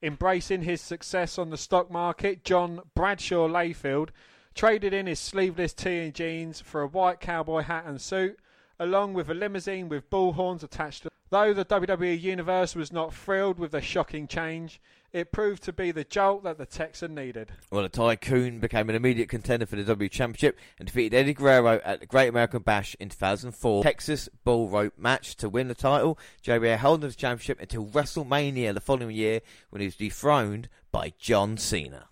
Embracing 0.03 0.63
his 0.63 0.81
success 0.81 1.37
on 1.37 1.49
the 1.49 1.57
stock 1.57 1.91
market, 1.91 2.43
John 2.43 2.81
Bradshaw 2.95 3.47
Layfield 3.47 4.09
traded 4.53 4.93
in 4.93 5.07
his 5.07 5.19
sleeveless 5.19 5.73
tee 5.73 5.99
and 5.99 6.13
jeans 6.13 6.61
for 6.61 6.81
a 6.81 6.87
white 6.87 7.19
cowboy 7.19 7.61
hat 7.61 7.85
and 7.85 8.01
suit, 8.01 8.37
along 8.79 9.13
with 9.13 9.29
a 9.29 9.33
limousine 9.33 9.89
with 9.89 10.09
bullhorns 10.09 10.63
attached 10.63 11.03
to 11.03 11.11
Though 11.31 11.53
the 11.53 11.63
WWE 11.63 12.19
Universe 12.19 12.75
was 12.75 12.91
not 12.91 13.13
thrilled 13.13 13.57
with 13.57 13.71
the 13.71 13.79
shocking 13.79 14.27
change, 14.27 14.81
it 15.13 15.31
proved 15.31 15.63
to 15.63 15.71
be 15.71 15.91
the 15.91 16.03
jolt 16.03 16.43
that 16.43 16.57
the 16.57 16.65
Texan 16.65 17.15
needed. 17.15 17.53
Well, 17.71 17.83
the 17.83 17.89
Tycoon 17.89 18.59
became 18.59 18.89
an 18.89 18.97
immediate 18.97 19.29
contender 19.29 19.65
for 19.65 19.77
the 19.77 19.85
W 19.85 20.09
Championship 20.09 20.59
and 20.77 20.87
defeated 20.87 21.15
Eddie 21.15 21.33
Guerrero 21.33 21.79
at 21.85 22.01
the 22.01 22.05
Great 22.05 22.27
American 22.27 22.63
Bash 22.63 22.97
in 22.99 23.07
2004 23.07 23.81
Texas 23.81 24.27
Bull 24.43 24.67
Rope 24.67 24.97
match 24.97 25.37
to 25.37 25.47
win 25.47 25.69
the 25.69 25.73
title. 25.73 26.19
JBL 26.43 26.77
held 26.77 26.99
the 26.99 27.13
championship 27.13 27.61
until 27.61 27.85
WrestleMania 27.85 28.73
the 28.73 28.81
following 28.81 29.15
year 29.15 29.39
when 29.69 29.79
he 29.79 29.87
was 29.87 29.95
dethroned 29.95 30.67
by 30.91 31.13
John 31.17 31.55
Cena. 31.55 32.09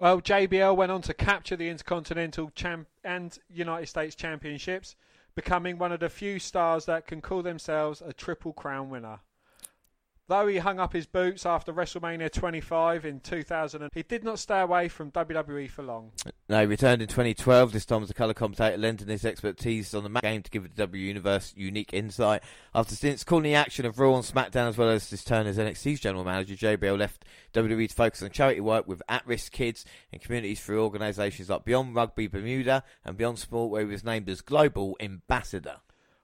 Well, 0.00 0.20
JBL 0.20 0.74
went 0.74 0.90
on 0.90 1.02
to 1.02 1.14
capture 1.14 1.54
the 1.54 1.68
Intercontinental 1.68 2.50
Champ 2.56 2.88
and 3.04 3.38
United 3.48 3.86
States 3.86 4.16
Championships 4.16 4.96
becoming 5.38 5.78
one 5.78 5.92
of 5.92 6.00
the 6.00 6.08
few 6.08 6.36
stars 6.40 6.86
that 6.86 7.06
can 7.06 7.20
call 7.20 7.42
themselves 7.42 8.02
a 8.04 8.12
Triple 8.12 8.52
Crown 8.52 8.90
winner. 8.90 9.20
Though 10.28 10.46
he 10.46 10.58
hung 10.58 10.78
up 10.78 10.92
his 10.92 11.06
boots 11.06 11.46
after 11.46 11.72
WrestleMania 11.72 12.30
25 12.30 13.06
in 13.06 13.20
2000, 13.20 13.88
he 13.94 14.02
did 14.02 14.24
not 14.24 14.38
stay 14.38 14.60
away 14.60 14.88
from 14.88 15.10
WWE 15.10 15.70
for 15.70 15.82
long. 15.82 16.12
No, 16.50 16.60
he 16.60 16.66
returned 16.66 17.00
in 17.00 17.08
2012, 17.08 17.72
this 17.72 17.86
time 17.86 18.02
as 18.02 18.10
a 18.10 18.14
colour 18.14 18.34
commentator, 18.34 18.76
lending 18.76 19.08
his 19.08 19.24
expertise 19.24 19.94
on 19.94 20.04
the 20.04 20.20
game 20.20 20.42
to 20.42 20.50
give 20.50 20.64
the 20.64 20.68
W 20.68 21.02
Universe 21.02 21.54
unique 21.56 21.94
insight. 21.94 22.42
After 22.74 22.94
stints 22.94 23.24
calling 23.24 23.44
the 23.44 23.54
action 23.54 23.86
of 23.86 23.98
Raw 23.98 24.16
and 24.16 24.24
SmackDown, 24.24 24.68
as 24.68 24.76
well 24.76 24.90
as 24.90 25.08
his 25.08 25.24
turn 25.24 25.46
as 25.46 25.56
NXT's 25.56 26.00
general 26.00 26.24
manager, 26.24 26.54
JBL 26.54 26.98
left 26.98 27.24
WWE 27.54 27.88
to 27.88 27.94
focus 27.94 28.22
on 28.22 28.28
charity 28.28 28.60
work 28.60 28.86
with 28.86 29.02
at-risk 29.08 29.50
kids 29.50 29.86
and 30.12 30.20
communities 30.20 30.60
through 30.60 30.84
organisations 30.84 31.48
like 31.48 31.64
Beyond 31.64 31.94
Rugby 31.94 32.26
Bermuda 32.26 32.84
and 33.02 33.16
Beyond 33.16 33.38
Sport, 33.38 33.70
where 33.70 33.80
he 33.80 33.90
was 33.90 34.04
named 34.04 34.28
as 34.28 34.42
Global 34.42 34.94
Ambassador. 35.00 35.76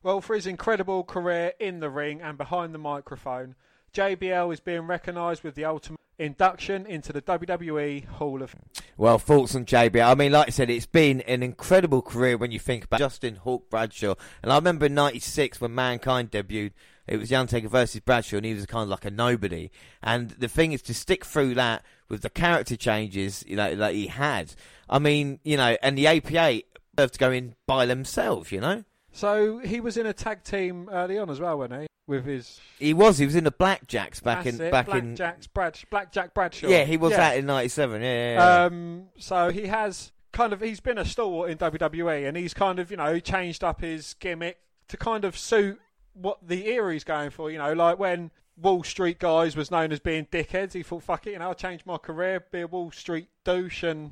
Well, 0.02 0.20
for 0.20 0.34
his 0.34 0.46
incredible 0.46 1.04
career 1.04 1.54
in 1.58 1.80
the 1.80 1.88
ring 1.88 2.20
and 2.20 2.36
behind 2.36 2.74
the 2.74 2.78
microphone, 2.78 3.54
JBL 3.94 4.52
is 4.52 4.58
being 4.58 4.82
recognised 4.82 5.44
with 5.44 5.54
the 5.54 5.64
ultimate 5.64 6.00
induction 6.18 6.84
into 6.84 7.12
the 7.12 7.22
WWE 7.22 8.06
Hall 8.06 8.42
of 8.42 8.54
Well, 8.96 9.18
thoughts 9.18 9.54
on 9.54 9.64
JBL. 9.64 10.04
I 10.04 10.14
mean, 10.16 10.32
like 10.32 10.48
I 10.48 10.50
said, 10.50 10.68
it's 10.68 10.86
been 10.86 11.20
an 11.22 11.44
incredible 11.44 12.02
career 12.02 12.36
when 12.36 12.50
you 12.50 12.58
think 12.58 12.84
about 12.84 12.98
Justin 12.98 13.36
Hawk 13.36 13.70
Bradshaw. 13.70 14.14
And 14.42 14.52
I 14.52 14.56
remember 14.56 14.86
in 14.86 14.94
96 14.94 15.60
when 15.60 15.74
Mankind 15.74 16.32
debuted, 16.32 16.72
it 17.06 17.18
was 17.18 17.28
The 17.28 17.36
Undertaker 17.36 17.68
versus 17.68 18.00
Bradshaw, 18.00 18.38
and 18.38 18.46
he 18.46 18.54
was 18.54 18.66
kind 18.66 18.82
of 18.82 18.88
like 18.88 19.04
a 19.04 19.10
nobody. 19.10 19.70
And 20.02 20.30
the 20.30 20.48
thing 20.48 20.72
is 20.72 20.82
to 20.82 20.94
stick 20.94 21.24
through 21.24 21.54
that 21.54 21.84
with 22.08 22.22
the 22.22 22.30
character 22.30 22.76
changes 22.76 23.44
you 23.46 23.54
know, 23.54 23.76
that 23.76 23.94
he 23.94 24.08
had. 24.08 24.54
I 24.90 24.98
mean, 24.98 25.38
you 25.44 25.56
know, 25.56 25.76
and 25.82 25.96
the 25.96 26.08
APA 26.08 26.62
have 26.98 27.12
to 27.12 27.18
go 27.18 27.30
in 27.30 27.54
by 27.66 27.86
themselves, 27.86 28.50
you 28.50 28.60
know? 28.60 28.84
So 29.14 29.58
he 29.58 29.80
was 29.80 29.96
in 29.96 30.06
a 30.06 30.12
tag 30.12 30.42
team 30.42 30.88
early 30.92 31.16
on 31.18 31.30
as 31.30 31.40
well, 31.40 31.56
wasn't 31.58 31.82
he? 31.82 31.86
With 32.06 32.26
his 32.26 32.60
he 32.78 32.92
was 32.92 33.16
he 33.16 33.24
was 33.24 33.34
in 33.34 33.44
the 33.44 33.52
Blackjacks 33.52 34.22
back 34.22 34.44
That's 34.44 34.58
in 34.58 34.66
it, 34.66 34.70
back 34.70 34.86
Blackjacks, 34.88 35.44
in 35.44 35.50
Brad, 35.54 35.78
Blackjack 35.88 36.34
Bradshaw. 36.34 36.68
yeah 36.68 36.84
he 36.84 36.98
was 36.98 37.12
Yeah. 37.12 37.16
that 37.30 37.38
in 37.38 37.46
'97 37.46 38.02
yeah, 38.02 38.08
yeah, 38.08 38.32
yeah. 38.34 38.64
Um, 38.66 39.06
so 39.18 39.48
he 39.50 39.68
has 39.68 40.12
kind 40.32 40.52
of 40.52 40.60
he's 40.60 40.80
been 40.80 40.98
a 40.98 41.04
stalwart 41.06 41.50
in 41.50 41.56
WWE, 41.56 42.28
and 42.28 42.36
he's 42.36 42.52
kind 42.52 42.78
of 42.78 42.90
you 42.90 42.98
know 42.98 43.18
changed 43.20 43.64
up 43.64 43.80
his 43.80 44.14
gimmick 44.14 44.58
to 44.88 44.98
kind 44.98 45.24
of 45.24 45.38
suit 45.38 45.80
what 46.12 46.46
the 46.46 46.66
era 46.66 46.92
he's 46.92 47.04
going 47.04 47.30
for. 47.30 47.50
You 47.50 47.56
know, 47.56 47.72
like 47.72 47.98
when 47.98 48.32
Wall 48.60 48.82
Street 48.84 49.18
guys 49.18 49.56
was 49.56 49.70
known 49.70 49.90
as 49.90 49.98
being 50.00 50.26
dickheads, 50.26 50.74
he 50.74 50.82
thought, 50.82 51.04
"Fuck 51.04 51.26
it, 51.26 51.30
you 51.32 51.38
know, 51.38 51.46
I'll 51.48 51.54
change 51.54 51.86
my 51.86 51.96
career, 51.96 52.44
be 52.52 52.60
a 52.60 52.66
Wall 52.66 52.90
Street 52.90 53.28
douche," 53.44 53.82
and 53.82 54.10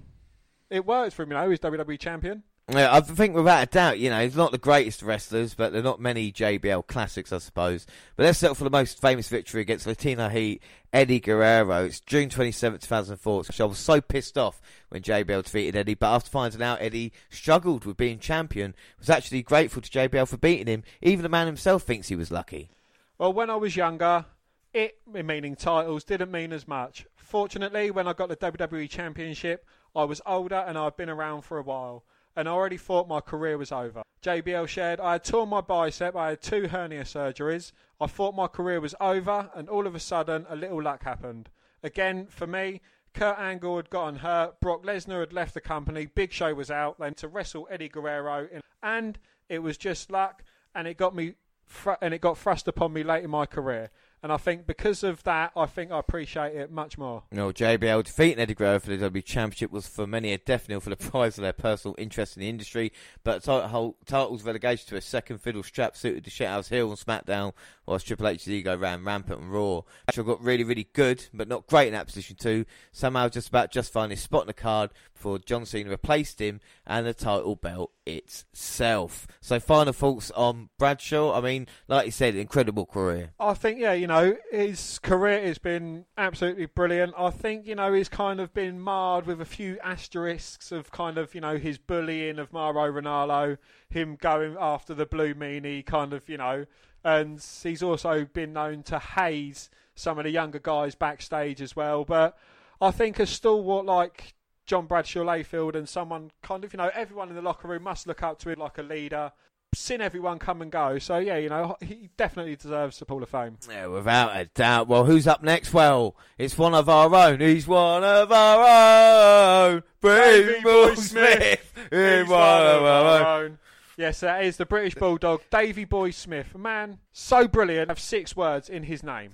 it 0.71 0.87
worked 0.87 1.13
for 1.15 1.25
him. 1.25 1.31
You 1.33 1.37
know, 1.37 1.51
he's 1.51 1.59
WWE 1.59 1.99
champion. 2.01 2.43
Yeah, 2.69 2.95
I 2.95 3.01
think 3.01 3.35
without 3.35 3.63
a 3.65 3.67
doubt, 3.67 3.99
you 3.99 4.09
know, 4.09 4.23
he's 4.23 4.37
not 4.37 4.53
the 4.53 4.59
greatest 4.59 5.03
wrestlers, 5.03 5.53
but 5.55 5.73
there 5.73 5.81
are 5.81 5.85
not 5.85 6.01
many 6.01 6.31
JBL 6.31 6.87
classics, 6.87 7.33
I 7.33 7.39
suppose. 7.39 7.87
But 8.17 8.25
let's 8.25 8.39
settle 8.39 8.55
for 8.55 8.65
the 8.65 8.71
most 8.71 9.01
famous 9.01 9.29
victory 9.29 9.61
against 9.61 9.87
Latino 9.87 10.29
Heat, 10.29 10.63
Eddie 10.93 11.19
Guerrero. 11.19 11.85
It's 11.85 11.99
June 12.01 12.29
27, 12.29 12.79
2004. 12.79 13.43
I 13.59 13.65
was 13.65 13.79
so 13.79 14.01
pissed 14.01 14.39
off 14.39 14.63
when 14.91 15.03
JBL 15.03 15.43
defeated 15.43 15.77
Eddie, 15.77 15.95
but 15.95 16.15
after 16.15 16.31
finding 16.31 16.63
out 16.63 16.81
Eddie 16.81 17.13
struggled 17.31 17.85
with 17.85 17.97
being 17.97 18.21
champion, 18.21 18.77
was 18.99 19.11
actually 19.11 19.43
grateful 19.43 19.83
to 19.83 19.91
JBL 19.91 20.29
for 20.29 20.37
beating 20.37 20.69
him. 20.69 20.85
Even 21.03 21.25
the 21.25 21.29
man 21.29 21.47
himself 21.47 21.83
thinks 21.83 22.09
he 22.09 22.17
was 22.17 22.31
lucky. 22.31 22.71
Well, 23.19 23.33
when 23.33 23.51
I 23.51 23.57
was 23.57 23.77
younger, 23.77 24.25
it 24.73 24.99
meaning 25.07 25.57
titles 25.57 26.05
didn't 26.05 26.31
mean 26.31 26.53
as 26.53 26.67
much. 26.69 27.07
Fortunately, 27.17 27.91
when 27.91 28.07
I 28.07 28.13
got 28.13 28.29
the 28.29 28.37
WWE 28.37 28.89
Championship, 28.89 29.67
I 29.95 30.05
was 30.05 30.23
older 30.25 30.65
and 30.67 30.79
I'd 30.79 30.97
been 30.97 31.11
around 31.11 31.43
for 31.43 31.59
a 31.59 31.63
while, 31.63 32.05
and 32.37 32.49
I 32.49 32.53
already 32.53 32.77
thought 32.77 33.09
my 33.09 33.21
career 33.21 33.59
was 33.59 33.73
over. 33.73 34.03
JBL 34.23 34.69
shared, 34.69 35.01
I 35.01 35.13
had 35.13 35.25
torn 35.25 35.49
my 35.49 35.61
bicep, 35.61 36.15
I 36.17 36.31
had 36.31 36.43
two 36.43 36.69
hernia 36.69 37.05
surgeries, 37.05 37.73
I 38.01 38.07
thought 38.07 38.35
my 38.35 38.47
career 38.47 38.81
was 38.81 38.95
over, 39.01 39.51
and 39.55 39.69
all 39.69 39.87
of 39.87 39.95
a 39.95 40.01
sudden, 40.01 40.47
a 40.49 40.57
little 40.57 40.83
luck 40.83 41.03
happened. 41.03 41.51
Again, 41.83 42.27
for 42.29 42.47
me, 42.47 42.81
Kurt 43.15 43.39
Angle 43.39 43.77
had 43.77 43.91
gotten 43.91 44.17
hurt, 44.21 44.61
Brock 44.61 44.85
Lesnar 44.85 45.21
had 45.21 45.33
left 45.33 45.55
the 45.55 45.61
company, 45.61 46.07
Big 46.07 46.33
Show 46.33 46.55
was 46.55 46.71
out, 46.71 46.99
then 46.99 47.15
to 47.15 47.29
wrestle 47.29 47.69
Eddie 47.71 47.89
Guerrero, 47.89 48.49
in, 48.51 48.61
and 48.83 49.19
it 49.49 49.59
was 49.59 49.77
just 49.77 50.11
luck, 50.11 50.45
and 50.75 50.87
it 50.89 50.97
got 50.97 51.15
me, 51.15 51.35
fr- 51.65 51.93
and 52.01 52.15
it 52.15 52.21
got 52.21 52.39
thrust 52.39 52.69
upon 52.69 52.93
me 52.93 53.03
late 53.03 53.25
in 53.25 53.31
my 53.31 53.47
career. 53.47 53.91
And 54.23 54.31
I 54.31 54.37
think 54.37 54.67
because 54.67 55.03
of 55.03 55.25
that, 55.25 55.51
I 55.57 55.67
think 55.67 55.91
I 55.91 55.99
appreciate 55.99 56.55
it 56.55 56.71
much 56.71 56.97
more. 56.97 57.25
Know, 57.33 57.51
JBL 57.51 58.05
defeating 58.05 58.39
Eddie 58.39 58.55
Guerrero 58.55 58.79
for 58.79 58.91
the 58.91 58.97
W 58.99 59.21
Championship 59.21 59.73
was 59.73 59.89
for 59.89 60.07
many 60.07 60.33
a 60.33 60.39
death 60.39 60.69
knell 60.69 60.79
for 60.79 60.91
the 60.91 60.97
prize 61.11 61.39
of 61.39 61.43
their 61.43 61.53
personal 61.53 61.97
interest 61.99 62.37
in 62.37 62.43
the 62.43 62.49
industry. 62.49 62.93
But 63.25 63.43
title, 63.43 63.97
title's 64.07 64.45
relegation 64.45 64.89
to 64.91 64.97
a 64.97 65.01
second 65.01 65.39
fiddle 65.39 65.65
strap 65.65 65.97
suited 65.97 66.23
the 66.25 66.31
Shithouse 66.31 66.69
Hill 66.69 66.91
on 66.91 66.97
SmackDown, 66.97 67.53
whilst 67.85 68.07
Triple 68.07 68.29
H's 68.29 68.49
ego 68.49 68.77
ran 68.77 69.05
rampant 69.05 69.41
and 69.41 69.53
raw. 69.53 69.81
Actually 70.09 70.25
got 70.25 70.43
really, 70.43 70.63
really 70.63 70.89
good, 70.93 71.27
but 71.35 71.49
not 71.49 71.67
great 71.67 71.89
in 71.89 71.95
that 71.95 72.07
position 72.07 72.37
too. 72.37 72.65
Somehow 72.93 73.29
just 73.29 73.49
about 73.49 73.73
justifying 73.73 74.11
his 74.11 74.21
spot 74.21 74.43
in 74.43 74.47
the 74.47 74.55
card 74.55 74.91
before 75.15 75.41
John 75.41 75.67
Cena 75.67 75.91
replaced 75.91 76.41
him 76.41 76.61
and 76.87 77.07
the 77.07 77.15
title 77.15 77.57
belt 77.57 77.91
itself. 78.07 79.27
So, 79.41 79.61
final 79.61 79.93
thoughts 79.93 80.31
on 80.33 80.69
Bradshaw. 80.79 81.37
I 81.37 81.41
mean, 81.41 81.67
like 81.89 82.07
you 82.07 82.13
said, 82.13 82.35
incredible 82.35 82.87
career. 82.87 83.31
I 83.39 83.55
think, 83.55 83.79
yeah, 83.79 83.93
you 83.93 84.07
know, 84.07 84.37
his 84.51 84.99
career 84.99 85.43
has 85.43 85.59
been 85.59 86.07
absolutely 86.17 86.67
brilliant. 86.67 87.15
I 87.17 87.31
think, 87.31 87.67
you 87.67 87.75
know, 87.75 87.93
he's 87.93 88.09
kind 88.09 88.41
of 88.41 88.53
been 88.55 88.81
marred 88.81 89.27
with 89.27 89.41
a 89.41 89.47
few 89.47 89.79
asterisks 89.83 90.73
of 90.73 90.91
kind 90.91 91.19
of, 91.19 91.35
you 91.35 91.41
know, 91.41 91.57
his 91.57 91.79
bullying 91.79 92.39
of 92.39 92.53
Mauro 92.53 92.93
Ranallo, 92.93 93.59
him 93.89 94.17
going 94.21 94.57
after 94.59 94.95
the 94.95 95.07
blue 95.07 95.35
meanie, 95.35 95.85
kind 95.85 96.13
of, 96.13 96.29
you 96.29 96.39
know, 96.39 96.67
and 97.05 97.45
he's 97.63 97.83
also 97.83 98.25
been 98.25 98.53
known 98.53 98.83
to 98.85 98.99
haze 98.99 99.71
some 99.95 100.19
of 100.19 100.25
the 100.25 100.31
younger 100.31 100.59
guys 100.59 100.95
backstage 100.95 101.61
as 101.61 101.77
well. 101.77 102.05
But 102.05 102.37
I 102.81 102.91
think 102.91 103.19
a 103.19 103.27
stalwart 103.27 103.87
like 103.87 104.35
John 104.67 104.87
Bradshaw 104.87 105.21
Layfield 105.21 105.75
and 105.75 105.89
someone 105.89 106.31
kind 106.43 106.65
of, 106.65 106.73
you 106.73 106.79
know, 106.79 106.91
everyone 106.95 107.29
in 107.29 107.35
the 107.35 107.43
locker 107.43 107.69
room 107.69 107.83
must 107.83 108.07
look 108.07 108.23
up 108.23 108.39
to 108.41 108.51
him 108.51 108.61
like 108.61 108.79
a 108.79 108.83
leader. 108.83 109.33
Seen 109.75 110.03
everyone 110.03 110.39
come 110.39 110.61
and 110.61 110.71
go, 110.71 110.99
so 110.99 111.17
yeah, 111.17 111.39
you 111.39 111.49
know 111.49 111.79
he 111.81 112.11
definitely 112.19 112.57
deserves 112.57 112.99
the 112.99 113.07
Hall 113.07 113.23
of 113.23 113.31
Fame. 113.31 113.57
Yeah, 113.71 113.87
without 113.87 114.37
a 114.37 114.45
doubt. 114.45 114.87
Well, 114.87 115.07
who's 115.07 115.27
up 115.27 115.43
next? 115.43 115.73
Well, 115.73 116.15
it's 116.37 116.59
one 116.59 116.75
of 116.75 116.91
our 116.91 117.15
own. 117.15 117.41
He's 117.41 117.67
one 117.67 118.05
of 118.05 118.31
our 118.31 119.71
own. 119.71 119.83
Davy 120.03 120.61
Boy 120.61 120.95
Smith. 120.95 121.73
He's 121.91 122.29
one 122.29 122.67
of 122.67 122.83
our 122.83 123.45
own. 123.45 123.59
Yes, 123.97 124.21
that 124.21 124.45
is 124.45 124.59
the 124.59 124.67
British 124.67 124.95
Bulldog, 124.95 125.43
Davy 125.51 125.87
Boy 125.87 126.11
Smith. 126.11 126.49
A 126.55 126.59
man 126.59 126.99
so 127.13 127.49
brilliant, 127.49 127.89
have 127.89 127.99
six 127.99 128.37
words 128.37 128.69
in 128.69 128.83
his 128.83 129.03
name. 129.03 129.33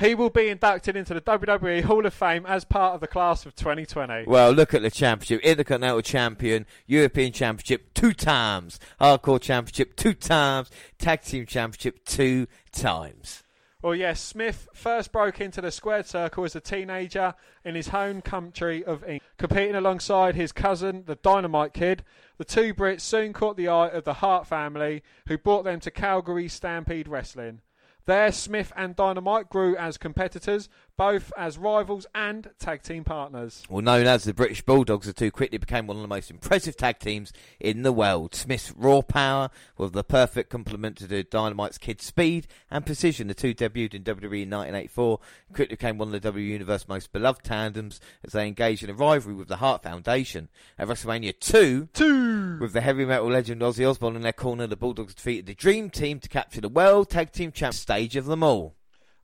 He 0.00 0.14
will 0.14 0.30
be 0.30 0.48
inducted 0.48 0.96
into 0.96 1.12
the 1.12 1.20
WWE 1.20 1.82
Hall 1.82 2.06
of 2.06 2.14
Fame 2.14 2.46
as 2.46 2.64
part 2.64 2.94
of 2.94 3.02
the 3.02 3.06
class 3.06 3.44
of 3.44 3.54
2020. 3.54 4.24
Well, 4.26 4.50
look 4.50 4.72
at 4.72 4.80
the 4.80 4.90
championship. 4.90 5.42
Intercontinental 5.42 6.00
champion, 6.00 6.64
European 6.86 7.32
championship 7.32 7.92
two 7.92 8.14
times, 8.14 8.80
Hardcore 8.98 9.38
championship 9.38 9.96
two 9.96 10.14
times, 10.14 10.70
Tag 10.98 11.20
Team 11.20 11.44
championship 11.44 12.02
two 12.06 12.46
times. 12.72 13.42
Well, 13.82 13.94
yes, 13.94 14.22
Smith 14.22 14.68
first 14.72 15.12
broke 15.12 15.38
into 15.38 15.60
the 15.60 15.70
squared 15.70 16.06
circle 16.06 16.44
as 16.44 16.56
a 16.56 16.60
teenager 16.60 17.34
in 17.62 17.74
his 17.74 17.88
home 17.88 18.22
country 18.22 18.82
of 18.82 19.02
England, 19.02 19.20
competing 19.36 19.74
alongside 19.74 20.34
his 20.34 20.50
cousin, 20.50 21.04
the 21.06 21.16
Dynamite 21.16 21.74
Kid. 21.74 22.04
The 22.38 22.44
two 22.46 22.72
Brits 22.72 23.02
soon 23.02 23.34
caught 23.34 23.58
the 23.58 23.68
eye 23.68 23.88
of 23.88 24.04
the 24.04 24.14
Hart 24.14 24.46
family, 24.46 25.02
who 25.28 25.36
brought 25.36 25.64
them 25.64 25.80
to 25.80 25.90
Calgary 25.90 26.48
Stampede 26.48 27.06
Wrestling. 27.06 27.60
There, 28.06 28.32
Smith 28.32 28.72
and 28.76 28.96
Dynamite 28.96 29.48
grew 29.50 29.76
as 29.76 29.98
competitors, 29.98 30.68
both 30.96 31.32
as 31.36 31.58
rivals 31.58 32.06
and 32.14 32.50
tag 32.58 32.82
team 32.82 33.04
partners. 33.04 33.62
Well, 33.68 33.82
known 33.82 34.06
as 34.06 34.24
the 34.24 34.34
British 34.34 34.62
Bulldogs, 34.62 35.06
the 35.06 35.12
two 35.12 35.30
quickly 35.30 35.58
became 35.58 35.86
one 35.86 35.96
of 35.96 36.02
the 36.02 36.08
most 36.08 36.30
impressive 36.30 36.76
tag 36.76 36.98
teams 36.98 37.32
in 37.58 37.82
the 37.82 37.92
world. 37.92 38.34
Smith's 38.34 38.72
raw 38.76 39.00
power 39.00 39.50
was 39.76 39.92
the 39.92 40.04
perfect 40.04 40.50
complement 40.50 40.96
to 40.98 41.06
the 41.06 41.22
Dynamite's 41.24 41.78
kid 41.78 42.00
speed 42.00 42.46
and 42.70 42.84
precision. 42.86 43.28
The 43.28 43.34
two 43.34 43.54
debuted 43.54 43.94
in 43.94 44.04
WWE 44.04 44.42
in 44.42 44.50
1984 44.50 45.18
quickly 45.52 45.76
became 45.76 45.98
one 45.98 46.14
of 46.14 46.20
the 46.20 46.32
WWE 46.32 46.46
Universe's 46.48 46.88
most 46.88 47.12
beloved 47.12 47.44
tandems 47.44 48.00
as 48.24 48.32
they 48.32 48.46
engaged 48.46 48.82
in 48.82 48.90
a 48.90 48.94
rivalry 48.94 49.34
with 49.34 49.48
the 49.48 49.56
Hart 49.56 49.82
Foundation. 49.82 50.48
At 50.78 50.88
WrestleMania 50.88 51.38
2, 51.38 51.88
Two. 51.92 52.58
with 52.60 52.72
the 52.72 52.80
heavy 52.80 53.04
metal 53.04 53.30
legend 53.30 53.62
Ozzy 53.62 53.88
Osbourne 53.88 54.16
in 54.16 54.22
their 54.22 54.32
corner, 54.32 54.66
the 54.66 54.76
Bulldogs 54.76 55.14
defeated 55.14 55.46
the 55.46 55.54
Dream 55.54 55.90
Team 55.90 56.20
to 56.20 56.28
capture 56.28 56.60
the 56.60 56.68
World 56.68 57.10
Tag 57.10 57.32
Team 57.32 57.52
Champ 57.52 57.74
stage 57.74 58.16
of 58.16 58.26
them 58.26 58.42
all. 58.42 58.74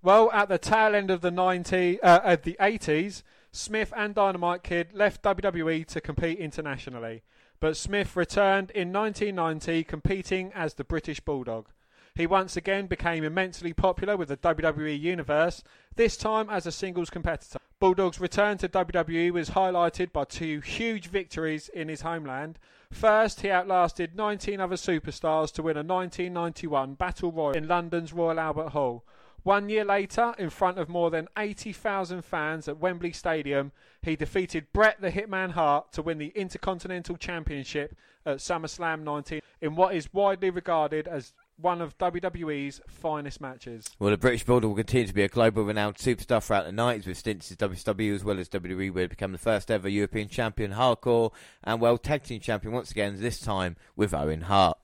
Well, 0.07 0.31
at 0.31 0.49
the 0.49 0.57
tail 0.57 0.95
end 0.95 1.11
of 1.11 1.21
the 1.21 1.33
90, 1.33 2.01
uh, 2.01 2.21
of 2.21 2.43
the 2.43 2.57
80s, 2.61 3.25
Smith 3.51 3.93
and 3.97 4.15
Dynamite 4.15 4.63
Kid 4.63 4.93
left 4.93 5.21
WWE 5.25 5.85
to 5.85 6.01
compete 6.01 6.39
internationally. 6.39 7.25
But 7.59 7.77
Smith 7.77 8.15
returned 8.15 8.71
in 8.71 8.93
1990 8.93 9.83
competing 9.83 10.53
as 10.53 10.75
the 10.75 10.85
British 10.85 11.19
Bulldog. 11.19 11.67
He 12.15 12.25
once 12.25 12.57
again 12.57 12.87
became 12.87 13.25
immensely 13.25 13.73
popular 13.73 14.17
with 14.17 14.29
the 14.29 14.37
WWE 14.37 14.97
Universe, 14.97 15.65
this 15.97 16.17
time 16.17 16.49
as 16.51 16.67
a 16.67 16.71
singles 16.71 17.11
competitor. 17.11 17.59
Bulldog's 17.81 18.21
return 18.21 18.59
to 18.59 18.69
WWE 18.69 19.33
was 19.33 19.51
highlighted 19.51 20.13
by 20.13 20.23
two 20.23 20.61
huge 20.61 21.09
victories 21.09 21.69
in 21.71 21.89
his 21.89 22.03
homeland. 22.03 22.61
First, 22.93 23.41
he 23.41 23.51
outlasted 23.51 24.15
19 24.15 24.61
other 24.61 24.77
superstars 24.77 25.53
to 25.55 25.65
win 25.65 25.77
a 25.77 25.83
1991 25.83 26.95
Battle 26.95 27.33
Royal 27.33 27.57
in 27.57 27.67
London's 27.67 28.13
Royal 28.13 28.39
Albert 28.39 28.69
Hall. 28.69 29.03
One 29.47 29.69
year 29.69 29.85
later, 29.85 30.35
in 30.41 30.51
front 30.51 30.77
of 30.77 30.89
more 30.89 31.09
than 31.09 31.29
80,000 31.39 32.25
fans 32.25 32.67
at 32.67 32.79
Wembley 32.79 33.13
Stadium, 33.13 33.71
he 34.03 34.17
defeated 34.17 34.73
Bret 34.73 35.01
the 35.01 35.13
Hitman 35.13 35.53
Hart 35.53 35.93
to 35.93 36.03
win 36.03 36.19
the 36.19 36.33
Intercontinental 36.35 37.17
Championship 37.17 37.97
at 38.25 38.39
SummerSlam 38.39 39.05
19 39.05 39.41
in 39.61 39.77
what 39.77 39.95
is 39.95 40.13
widely 40.13 40.51
regarded 40.51 41.07
as 41.07 41.33
one 41.59 41.81
of 41.81 41.97
WWE's 41.97 42.81
finest 42.89 43.41
matches. 43.41 43.89
Well, 44.01 44.11
the 44.11 44.17
British 44.17 44.43
Bulldog 44.43 44.71
will 44.71 44.77
continue 44.79 45.07
to 45.07 45.15
be 45.15 45.23
a 45.23 45.29
global 45.29 45.63
renowned 45.63 45.95
superstar 45.95 46.43
throughout 46.43 46.67
the 46.67 46.73
90s 46.73 47.07
with 47.07 47.17
stints 47.17 47.49
in 47.49 47.57
WCW 47.57 48.17
as 48.17 48.25
well 48.25 48.41
as 48.41 48.49
WWE, 48.49 48.93
where 48.93 49.05
he 49.05 49.07
became 49.07 49.31
the 49.31 49.39
first 49.39 49.71
ever 49.71 49.89
European 49.89 50.27
champion, 50.29 50.73
hardcore, 50.73 51.31
and 51.63 51.81
World 51.81 52.03
Tag 52.03 52.25
Team 52.25 52.41
champion 52.41 52.75
once 52.75 52.91
again, 52.91 53.21
this 53.21 53.39
time 53.39 53.77
with 53.95 54.13
Owen 54.13 54.41
Hart. 54.41 54.77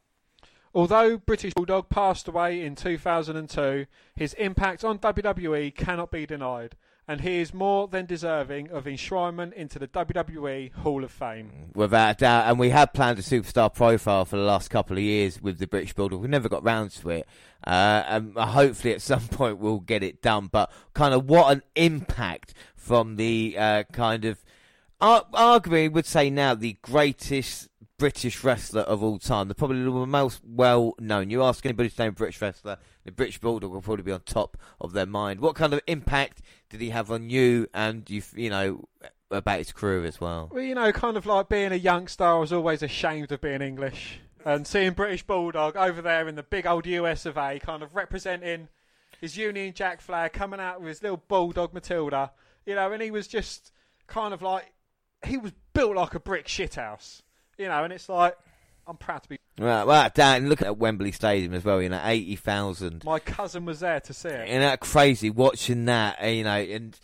Although 0.75 1.19
British 1.19 1.53
Bulldog 1.55 1.91
passed 1.91 2.29
away 2.29 2.65
in 2.65 2.75
2002, 2.75 3.87
his 4.15 4.33
impact 4.35 4.85
on 4.85 4.99
WWE 4.99 5.75
cannot 5.75 6.11
be 6.11 6.25
denied, 6.25 6.77
and 7.07 7.21
he 7.21 7.41
is 7.41 7.53
more 7.53 7.89
than 7.89 8.07
deserving 8.07 8.71
of 8.71 8.85
enshrinement 8.85 9.53
into 9.53 9.79
the 9.79 9.89
WWE 9.89 10.73
Hall 10.73 11.05
of 11.05 11.11
Fame. 11.11 11.71
Without 11.75 12.17
a 12.17 12.19
doubt, 12.19 12.49
and 12.49 12.59
we 12.59 12.71
had 12.71 12.95
planned 12.95 13.19
a 13.19 13.23
superstar 13.23 13.73
profile 13.73 14.25
for 14.25 14.37
the 14.37 14.43
last 14.43 14.71
couple 14.71 14.97
of 14.97 15.03
years 15.03 15.43
with 15.43 15.59
the 15.59 15.67
British 15.67 15.93
Bulldog. 15.93 16.23
We 16.23 16.29
never 16.29 16.49
got 16.49 16.65
round 16.65 16.93
to 16.93 17.11
it. 17.11 17.27
Uh, 17.67 18.03
and 18.09 18.35
hopefully 18.35 18.95
at 18.95 19.03
some 19.03 19.21
point 19.29 19.59
we'll 19.59 19.81
get 19.81 20.03
it 20.03 20.23
done. 20.23 20.49
But 20.51 20.73
kind 20.95 21.13
of 21.13 21.29
what 21.29 21.53
an 21.53 21.63
impact 21.77 22.55
from 22.75 23.17
the 23.17 23.57
uh, 23.59 23.83
kind 23.93 24.25
of, 24.25 24.43
ar- 25.03 25.27
arguably, 25.35 25.93
would 25.93 26.07
say 26.07 26.31
now 26.31 26.55
the 26.55 26.79
greatest 26.81 27.69
British 28.03 28.43
wrestler 28.43 28.81
of 28.81 29.01
all 29.01 29.17
time. 29.17 29.47
The 29.47 29.55
probably 29.55 29.85
the 29.85 29.91
most 29.91 30.41
well 30.45 30.97
known. 30.99 31.31
You 31.31 31.45
ask 31.45 31.65
anybody 31.65 31.89
to 31.89 32.03
name 32.03 32.15
British 32.15 32.43
wrestler, 32.43 32.79
the 33.05 33.13
British 33.13 33.39
Bulldog 33.39 33.71
will 33.71 33.81
probably 33.81 34.03
be 34.03 34.11
on 34.11 34.23
top 34.23 34.57
of 34.81 34.93
their 34.93 35.07
mind. 35.07 35.39
What 35.39 35.55
kind 35.55 35.73
of 35.73 35.81
impact 35.87 36.43
did 36.69 36.81
he 36.81 36.91
have 36.91 37.13
on 37.13 37.31
you 37.31 37.69
and 37.73 38.11
you? 38.11 38.21
You 38.35 38.51
know 38.51 38.89
about 39.31 39.59
his 39.59 39.71
career 39.71 40.05
as 40.05 40.21
well. 40.21 40.51
Well, 40.51 40.65
you 40.65 40.75
know, 40.75 40.91
kind 40.91 41.17
of 41.17 41.27
like 41.27 41.49
being 41.49 41.71
a 41.71 41.77
youngster, 41.77 42.25
I 42.25 42.39
was 42.39 42.53
always 42.53 42.83
ashamed 42.83 43.31
of 43.31 43.41
being 43.41 43.63
English. 43.63 44.19
And 44.45 44.67
seeing 44.67 44.95
British 44.95 45.23
Bulldog 45.23 45.77
over 45.77 46.03
there 46.03 46.27
in 46.27 46.35
the 46.35 46.43
big 46.43 46.67
old 46.67 46.85
US 46.87 47.25
of 47.25 47.37
A, 47.37 47.61
kind 47.61 47.85
of 47.85 47.95
representing 47.95 48.67
his 49.21 49.37
Union 49.37 49.73
Jack 49.75 50.01
flag, 50.01 50.33
coming 50.33 50.59
out 50.59 50.81
with 50.81 50.89
his 50.89 51.03
little 51.05 51.23
Bulldog 51.29 51.73
Matilda, 51.73 52.33
you 52.67 52.75
know, 52.75 52.91
and 52.91 53.01
he 53.01 53.13
was 53.13 53.29
just 53.29 53.71
kind 54.09 54.35
of 54.35 54.43
like, 54.43 54.73
he 55.25 55.37
was 55.37 55.53
built 55.73 55.95
like 55.95 56.17
a 56.17 56.21
brick 56.21 56.49
shithouse, 56.49 57.23
you 57.63 57.69
know, 57.69 57.85
and 57.85 57.93
it's 57.93 58.09
like, 58.09 58.37
I'm 58.87 58.97
proud 58.97 59.23
to 59.23 59.29
be. 59.29 59.39
Right, 59.59 59.85
well, 59.85 60.11
Dan, 60.13 60.49
look 60.49 60.61
at 60.61 60.77
Wembley 60.77 61.13
Stadium 61.13 61.55
as 61.55 61.65
well. 61.65 61.81
You 61.81 61.89
know, 61.89 62.03
eighty 62.05 62.37
thousand. 62.37 63.05
My 63.05 63.21
cousin 63.21 63.65
was 63.65 63.81
there 63.81 64.01
to 64.01 64.13
see 64.13 64.29
it. 64.29 64.49
Isn't 64.49 64.61
that 64.61 64.81
crazy 64.81 65.31
watching 65.31 65.85
that? 65.85 66.23
You 66.29 66.45
know, 66.45 66.57
and, 66.57 66.99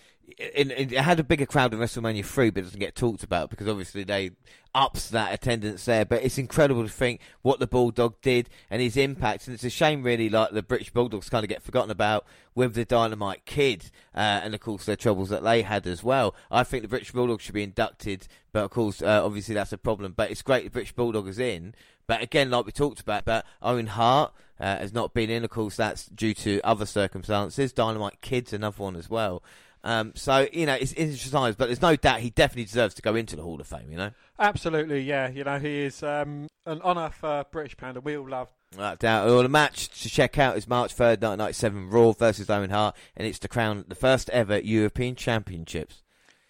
and 0.55 0.71
it 0.71 0.93
had 0.93 1.19
a 1.21 1.25
bigger 1.25 1.47
crowd 1.47 1.73
in 1.73 1.81
WrestleMania 1.81 2.25
three, 2.25 2.51
but 2.51 2.61
it 2.61 2.64
doesn't 2.64 2.81
get 2.81 2.95
talked 2.95 3.23
about 3.23 3.51
because 3.51 3.69
obviously 3.69 4.05
they 4.05 4.33
ups 4.75 5.11
that 5.11 5.33
attendance 5.33 5.85
there. 5.85 6.05
But 6.05 6.23
it's 6.23 6.38
incredible 6.38 6.83
to 6.83 6.88
think 6.88 7.21
what 7.43 7.59
the 7.59 7.67
Bulldog 7.67 8.21
did 8.21 8.49
and 8.71 8.83
his 8.83 8.97
impact, 8.97 9.47
and 9.47 9.55
it's 9.55 9.64
a 9.64 9.71
shame 9.71 10.03
really, 10.03 10.29
like 10.29 10.51
the 10.53 10.62
British 10.62 10.91
Bulldogs 10.91 11.29
kind 11.29 11.45
of 11.45 11.49
get 11.49 11.62
forgotten 11.62 11.91
about 11.91 12.27
with 12.55 12.75
the 12.75 12.85
Dynamite 12.85 13.45
Kid, 13.47 13.91
uh, 14.14 14.41
and 14.43 14.55
of 14.55 14.61
course 14.61 14.85
their 14.85 14.97
troubles 14.97 15.31
that 15.31 15.43
they 15.43 15.62
had 15.62 15.87
as 15.87 16.03
well. 16.03 16.35
I 16.51 16.64
think 16.64 16.83
the 16.83 16.88
British 16.88 17.12
Bulldog 17.12 17.41
should 17.41 17.55
be 17.55 17.62
inducted, 17.62 18.29
but 18.53 18.64
of 18.64 18.71
course, 18.71 19.03
uh, 19.03 19.25
obviously 19.25 19.55
that's 19.55 19.73
a 19.73 19.79
problem. 19.79 20.14
But 20.17 20.31
it's 20.31 20.43
great 20.43 20.64
the 20.64 20.71
British 20.71 20.93
Bulldog 20.93 21.29
is 21.29 21.38
in. 21.38 21.75
But 22.07 22.23
again, 22.23 22.51
like 22.51 22.64
we 22.64 22.73
talked 22.73 23.01
about, 23.01 23.27
but 23.27 23.45
Owen 23.61 23.88
Hart 23.88 24.33
uh, 24.59 24.79
has 24.79 24.93
not 24.93 25.12
been 25.12 25.31
in. 25.31 25.45
Of 25.45 25.51
course, 25.51 25.77
that's 25.77 26.07
due 26.07 26.35
to 26.35 26.61
other 26.64 26.87
circumstances. 26.87 27.73
Dynamite 27.73 28.21
Kid's 28.23 28.53
another 28.53 28.83
one 28.83 28.97
as 28.97 29.11
well. 29.11 29.43
Um, 29.85 30.12
so 30.14 30.49
you 30.53 30.67
know, 30.67 30.75
it's 30.75 30.93
interesting 30.93 31.33
times, 31.33 31.57
but 31.57 31.67
there's 31.67 31.83
no 31.83 31.97
doubt 31.97 32.21
he 32.21 32.31
definitely 32.31 32.64
deserves 32.64 32.95
to 32.95 33.03
go 33.03 33.14
into 33.14 33.37
the 33.37 33.43
Hall 33.43 33.61
of 33.61 33.67
Fame. 33.67 33.91
You 33.91 33.97
know, 33.97 34.11
Absolutely, 34.38 35.01
yeah. 35.01 35.29
You 35.29 35.45
know, 35.45 35.59
he 35.59 35.83
is 35.83 36.03
um, 36.03 36.49
an 36.67 36.81
honour 36.83 37.11
for 37.11 37.45
British 37.51 37.77
Panda. 37.77 38.01
We 38.01 38.17
all 38.17 38.29
love. 38.29 38.49
Doubt. 38.77 39.01
Well, 39.01 39.43
the 39.43 39.49
match 39.49 39.88
to 40.03 40.11
check 40.11 40.38
out 40.38 40.57
is 40.57 40.69
March 40.69 40.93
third, 40.93 41.23
1997, 41.23 41.91
Raw 41.91 42.12
versus 42.12 42.51
Owen 42.51 42.71
Hart, 42.71 42.95
and 43.17 43.27
it's 43.27 43.38
to 43.41 43.49
crown 43.49 43.85
the 43.88 43.95
first 43.95 44.29
ever 44.31 44.59
European 44.59 45.14
Championships. 45.14 46.03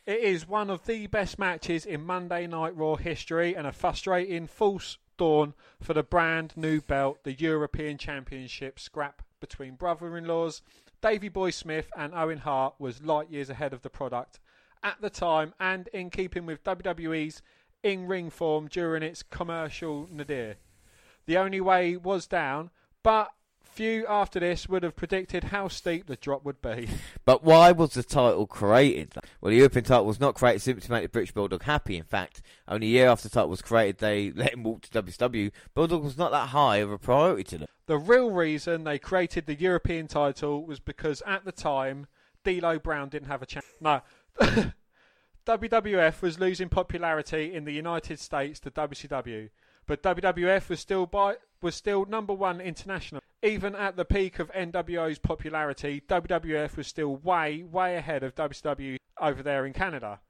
It 0.05 0.21
is 0.21 0.49
one 0.49 0.71
of 0.71 0.87
the 0.87 1.07
best 1.07 1.39
matches 1.39 1.87
in 1.87 2.05
Monday 2.05 2.47
Night 2.47 2.75
Raw 2.77 2.97
history 2.97 3.55
and 3.55 3.67
a 3.67 3.73
frustrating 3.73 4.47
false 4.47 4.99
dawn 5.17 5.55
for 5.81 5.95
the 5.95 6.03
brand 6.03 6.55
new 6.57 6.81
belt, 6.81 7.19
the 7.25 7.35
European 7.35 7.99
Championship 7.99 8.81
scrap 8.81 9.23
between 9.41 9.75
brother 9.75 10.17
laws. 11.03 11.19
Boy 11.33 11.51
Smith 11.51 11.91
and 11.97 12.15
Owen 12.15 12.39
Hart 12.39 12.75
was 12.79 13.03
light 13.03 13.31
years 13.31 13.51
ahead 13.51 13.73
of 13.73 13.83
the 13.83 13.91
product 13.91 14.41
at 14.83 15.01
the 15.01 15.11
time, 15.11 15.55
and 15.59 15.89
in 15.89 16.11
keeping 16.11 16.47
with 16.47 16.63
WWE's 16.65 17.43
in 17.83 18.07
ring 18.07 18.31
form 18.31 18.69
during 18.69 19.03
its 19.03 19.23
commercial 19.23 20.09
nadir. 20.11 20.57
The 21.27 21.37
only 21.37 21.61
way 21.61 21.97
was 21.97 22.27
down, 22.27 22.71
but 23.03 23.33
few 23.79 24.05
after 24.09 24.41
this 24.41 24.69
would 24.69 24.83
have 24.83 24.97
predicted 24.97 25.45
how 25.45 25.69
steep 25.69 26.09
the 26.09 26.17
drop 26.17 26.45
would 26.45 26.61
be. 26.61 26.89
But 27.25 27.45
why 27.45 27.71
was 27.71 27.91
the 27.91 28.03
title 28.03 28.45
created? 28.47 29.15
Well, 29.41 29.51
the 29.51 29.59
European 29.59 29.85
title 29.85 30.07
was 30.07 30.19
not 30.19 30.35
created 30.35 30.63
simply 30.63 30.81
to 30.81 30.91
make 30.91 31.05
the 31.05 31.09
British 31.09 31.31
Bulldog 31.31 31.63
happy. 31.63 31.97
In 31.97 32.03
fact, 32.03 32.43
only 32.67 32.89
a 32.89 32.91
year 32.91 33.09
after 33.09 33.29
the 33.29 33.35
title 33.35 33.51
was 33.51 33.63
created, 33.63 33.99
they 33.99 34.33
let 34.35 34.55
him 34.55 34.65
walk 34.65 34.83
to 34.83 35.03
WCW. 35.03 35.53
Bulldog 35.75 36.03
was 36.03 36.19
not 36.19 36.33
that 36.33 36.49
high 36.49 36.79
of 36.79 36.91
a 36.91 36.99
priority 36.99 37.45
to 37.45 37.59
them. 37.59 37.69
The 37.87 37.99
real 37.99 38.33
reason 38.33 38.83
they 38.83 38.99
created 38.99 39.47
the 39.47 39.55
European 39.55 40.09
title 40.09 40.67
was 40.67 40.81
because 40.81 41.23
at 41.25 41.45
the 41.45 41.53
time, 41.53 42.09
D'Lo 42.43 42.81
Brown 42.81 43.11
didn't 43.11 43.29
have 43.29 43.43
a 43.43 43.47
chance. 43.47 43.67
No. 43.81 44.01
WWF 45.47 46.21
was 46.21 46.41
losing 46.41 46.69
popularity 46.69 47.55
in 47.55 47.65
the 47.65 47.73
United 47.73 48.19
States 48.19 48.59
to 48.61 48.73
WCW, 48.73 49.51
but 49.89 50.03
WWF 50.03 50.69
was 50.69 50.79
still 50.79 51.07
by, 51.07 51.37
was 51.61 51.75
still 51.75 52.05
number 52.05 52.35
one 52.35 52.61
international. 52.61 53.23
Even 53.43 53.75
at 53.75 53.97
the 53.97 54.05
peak 54.05 54.39
of 54.39 54.53
NWO's 54.53 55.19
popularity, 55.19 56.03
WWF 56.07 56.77
was 56.77 56.87
still 56.87 57.17
way, 57.17 57.65
way 57.65 57.97
ahead 57.97 58.23
of 58.23 58.35
WCW 58.35 58.99
over 59.21 59.43
there 59.43 59.67
in 59.67 59.73
Canada. 59.73 60.21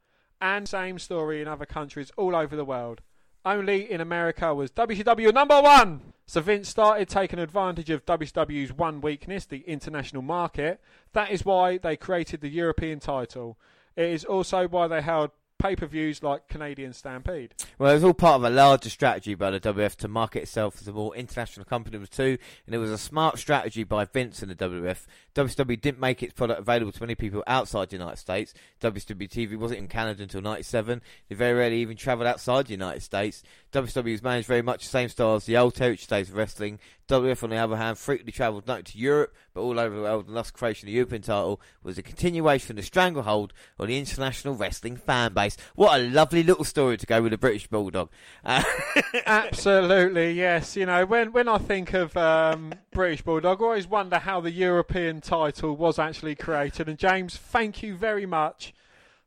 And 0.40 0.68
same 0.68 0.98
story 0.98 1.42
in 1.42 1.48
other 1.48 1.66
countries 1.66 2.12
all 2.16 2.36
over 2.36 2.54
the 2.54 2.64
world. 2.64 3.02
Only 3.44 3.90
in 3.90 4.00
America 4.00 4.54
was 4.54 4.70
WCW 4.70 5.34
number 5.34 5.60
one. 5.60 6.12
So 6.26 6.40
Vince 6.40 6.68
started 6.68 7.08
taking 7.08 7.38
advantage 7.38 7.90
of 7.90 8.06
WCW's 8.06 8.72
one 8.72 9.00
weakness, 9.00 9.46
the 9.46 9.60
international 9.60 10.22
market. 10.22 10.80
That 11.14 11.30
is 11.30 11.44
why 11.44 11.78
they 11.78 11.96
created 11.96 12.42
the 12.42 12.50
European 12.50 13.00
title. 13.00 13.58
It 13.96 14.10
is 14.10 14.24
also 14.24 14.68
why 14.68 14.86
they 14.86 15.00
held 15.00 15.30
pay 15.58 15.74
per 15.74 15.86
views 15.86 16.22
like 16.22 16.48
Canadian 16.48 16.92
Stampede. 16.92 17.54
Well, 17.78 17.90
it 17.90 17.94
was 17.94 18.04
all 18.04 18.14
part 18.14 18.36
of 18.36 18.44
a 18.44 18.50
larger 18.50 18.90
strategy 18.90 19.34
by 19.34 19.50
the 19.50 19.60
WWF 19.60 19.96
to 19.96 20.08
market 20.08 20.42
itself 20.42 20.78
as 20.80 20.88
a 20.88 20.92
more 20.92 21.14
international 21.16 21.66
company 21.66 21.98
was 21.98 22.08
too, 22.08 22.38
and 22.66 22.74
it 22.74 22.78
was 22.78 22.90
a 22.90 22.98
smart 22.98 23.38
strategy 23.38 23.84
by 23.84 24.04
Vince 24.04 24.42
and 24.42 24.50
the 24.50 24.54
WWF. 24.54 25.06
WCW 25.34 25.80
didn't 25.80 26.00
make 26.00 26.22
its 26.22 26.32
product 26.32 26.60
available 26.60 26.92
to 26.92 27.02
many 27.02 27.14
people 27.14 27.42
outside 27.46 27.90
the 27.90 27.96
United 27.96 28.18
States. 28.18 28.54
WCW 28.80 29.28
TV 29.28 29.56
wasn't 29.56 29.80
in 29.80 29.88
Canada 29.88 30.22
until 30.22 30.40
'97. 30.40 31.02
They 31.28 31.34
very 31.34 31.58
rarely 31.58 31.78
even 31.78 31.96
travelled 31.96 32.28
outside 32.28 32.66
the 32.66 32.72
United 32.72 33.02
States. 33.02 33.42
WCW 33.72 34.12
was 34.12 34.22
managed 34.22 34.48
very 34.48 34.62
much 34.62 34.85
the 34.85 34.88
same 34.88 35.09
style 35.09 35.35
as 35.35 35.44
the 35.44 35.57
old 35.57 35.74
territory 35.74 36.07
days 36.09 36.31
of 36.31 36.37
wrestling. 36.37 36.78
WF, 37.07 37.42
on 37.42 37.50
the 37.50 37.57
other 37.57 37.76
hand, 37.76 37.98
frequently 37.98 38.33
travelled 38.33 38.66
not 38.66 38.85
to 38.87 38.98
Europe, 38.98 39.35
but 39.52 39.61
all 39.61 39.78
over 39.78 39.94
the 39.94 40.02
world, 40.02 40.26
and 40.26 40.37
thus 40.37 40.50
creation 40.50 40.87
of 40.87 40.92
the 40.92 40.96
European 40.96 41.22
title 41.22 41.61
was 41.83 41.98
a 41.98 42.02
continuation 42.02 42.72
of 42.72 42.76
the 42.76 42.83
stranglehold 42.83 43.52
on 43.78 43.88
the 43.88 43.98
international 43.98 44.54
wrestling 44.54 44.96
fan 44.96 45.35
base. 45.35 45.57
What 45.74 45.98
a 45.98 46.02
lovely 46.02 46.42
little 46.42 46.64
story 46.64 46.96
to 46.96 47.07
go 47.07 47.22
with 47.22 47.33
the 47.33 47.38
British 47.38 47.66
Bulldog. 47.66 48.11
Uh, 48.44 48.62
Absolutely, 49.26 50.33
yes. 50.33 50.76
You 50.76 50.87
know, 50.87 51.04
when 51.04 51.33
when 51.33 51.48
I 51.48 51.59
think 51.59 51.92
of 51.92 52.16
um, 52.16 52.72
British 52.90 53.22
Bulldog, 53.22 53.61
I 53.61 53.64
always 53.64 53.87
wonder 53.87 54.18
how 54.18 54.40
the 54.40 54.50
European 54.50 55.20
title 55.20 55.76
was 55.76 55.98
actually 55.98 56.35
created. 56.35 56.88
And 56.88 56.98
James, 56.98 57.37
thank 57.37 57.83
you 57.83 57.96
very 57.96 58.26
much 58.26 58.72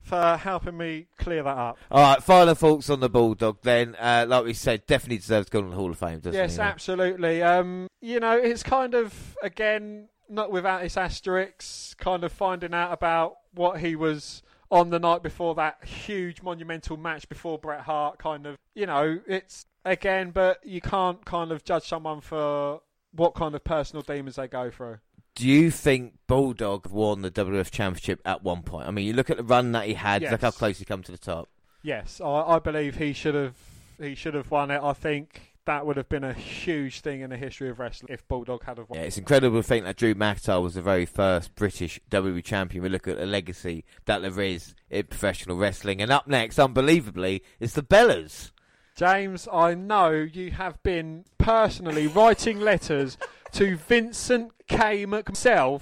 for 0.02 0.38
helping 0.38 0.78
me 0.78 1.08
clear 1.18 1.44
that 1.44 1.58
up. 1.58 1.78
all 1.90 2.02
right, 2.02 2.24
final 2.24 2.56
thoughts 2.56 2.90
on 2.90 3.00
the 3.00 3.10
Bulldog 3.10 3.58
then. 3.62 3.96
Uh, 4.00 4.26
like 4.28 4.44
we 4.46 4.54
said, 4.54 4.86
definitely 4.88 5.18
deserves 5.18 5.48
to 5.48 5.52
go 5.52 5.60
on 5.60 5.70
the 5.70 5.76
Hall 5.76 5.90
of 5.92 5.98
Fame, 5.98 6.20
doesn't 6.20 6.34
Yes, 6.34 6.56
he? 6.56 6.62
absolutely. 6.62 7.42
Um, 7.44 7.88
you 8.02 8.20
know, 8.20 8.38
it's 8.38 8.64
kind 8.64 8.94
of 8.94 9.38
again 9.44 10.10
not 10.28 10.52
without 10.52 10.84
its 10.84 10.98
asterisks, 10.98 11.94
kind 12.00 12.24
of 12.24 12.32
finding 12.32 12.74
out 12.74 12.92
about 12.94 13.36
what 13.54 13.80
he 13.82 13.96
was 13.96 14.42
on 14.72 14.90
the 14.90 15.00
night 15.00 15.22
before 15.22 15.54
that 15.56 15.84
huge 15.84 16.42
monumental 16.42 16.96
match 16.98 17.28
before 17.28 17.58
Bret 17.60 17.82
Hart. 17.82 18.18
Kind 18.18 18.46
of, 18.48 18.56
you 18.74 18.86
know, 18.86 19.20
it's 19.28 19.66
again, 19.86 20.32
but 20.32 20.60
you 20.66 20.82
can't 20.82 21.24
kind 21.26 21.52
of 21.52 21.64
judge 21.64 21.84
someone 21.84 22.22
for 22.22 22.82
what 23.14 23.34
kind 23.36 23.54
of 23.56 23.64
personal 23.64 24.02
demons 24.02 24.38
they 24.38 24.48
go 24.48 24.72
through. 24.72 24.98
Do 25.36 25.48
you 25.48 25.72
think 25.72 26.14
Bulldog 26.28 26.88
won 26.90 27.22
the 27.22 27.32
WWF 27.32 27.72
Championship 27.72 28.22
at 28.26 28.44
one 28.44 28.64
point? 28.64 28.88
I 28.88 28.92
mean, 28.92 29.06
you 29.06 29.14
look 29.14 29.30
at 29.30 29.38
the 29.38 29.44
run 29.44 29.72
that 29.72 29.88
he 29.88 29.94
had, 29.94 30.22
Yes. 30.22 30.32
look 30.32 30.42
how 30.42 30.52
close 30.52 30.78
he 30.80 30.86
come 30.86 31.04
to 31.04 31.12
the 31.12 31.18
top. 31.18 31.50
Yes, 31.84 32.20
I, 32.22 32.28
I 32.56 32.60
believe 32.60 32.98
he 32.98 33.14
should 33.14 33.36
have 33.36 33.56
he 34.00 34.14
should 34.16 34.34
have 34.34 34.52
won 34.52 34.72
it. 34.72 34.82
I 34.84 34.94
think 34.94 35.54
that 35.66 35.86
would 35.86 35.96
have 35.98 36.10
been 36.10 36.24
a 36.24 36.34
huge 36.34 37.02
thing 37.02 37.22
in 37.22 37.30
the 37.30 37.38
history 37.38 37.70
of 37.70 37.80
wrestling 37.80 38.12
if 38.14 38.28
Bulldog 38.28 38.64
had 38.64 38.78
have 38.78 38.90
won. 38.90 39.00
Yeah, 39.00 39.06
it's 39.06 39.18
incredible 39.18 39.62
to 39.62 39.68
think 39.68 39.86
that 39.86 39.96
Drew 39.96 40.14
McIntyre 40.16 40.62
was 40.62 40.74
the 40.74 40.82
very 40.82 41.06
first 41.06 41.56
British 41.56 42.00
WWE 42.10 42.44
champion. 42.44 42.84
We 42.84 42.90
look 42.90 43.08
at 43.08 43.18
the 43.18 43.26
legacy 43.26 43.86
that 44.06 44.22
there 44.22 44.42
is 44.42 44.74
in 44.90 45.06
professional 45.06 45.58
wrestling. 45.58 46.02
And 46.02 46.12
up 46.12 46.28
next, 46.28 46.60
unbelievably, 46.60 47.44
is 47.60 47.74
the 47.74 47.84
Bellas. 47.84 48.52
James, 48.96 49.48
I 49.52 49.74
know 49.76 50.12
you 50.12 50.52
have 50.52 50.82
been 50.84 51.26
personally 51.38 52.08
writing 52.08 52.60
letters 52.60 53.18
to 53.54 53.76
Vincent 53.76 54.52
K. 54.68 55.06
McSelf 55.06 55.82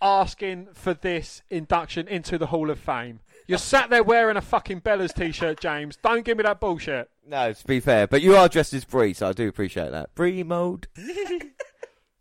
asking 0.00 0.68
for 0.74 0.94
this 0.94 1.42
induction 1.50 2.06
into 2.08 2.38
the 2.38 2.46
Hall 2.46 2.70
of 2.70 2.78
Fame. 2.78 3.20
You're 3.46 3.58
sat 3.58 3.88
there 3.88 4.02
wearing 4.02 4.36
a 4.36 4.42
fucking 4.42 4.82
Bellas 4.82 5.14
t-shirt, 5.14 5.60
James. 5.60 5.96
Don't 6.02 6.24
give 6.24 6.36
me 6.36 6.42
that 6.42 6.60
bullshit. 6.60 7.08
No, 7.26 7.52
to 7.52 7.66
be 7.66 7.80
fair, 7.80 8.06
but 8.06 8.20
you 8.20 8.36
are 8.36 8.48
dressed 8.48 8.74
as 8.74 8.84
Brie, 8.84 9.14
so 9.14 9.28
I 9.28 9.32
do 9.32 9.48
appreciate 9.48 9.90
that. 9.90 10.14
Brie 10.14 10.42
mode. 10.42 10.86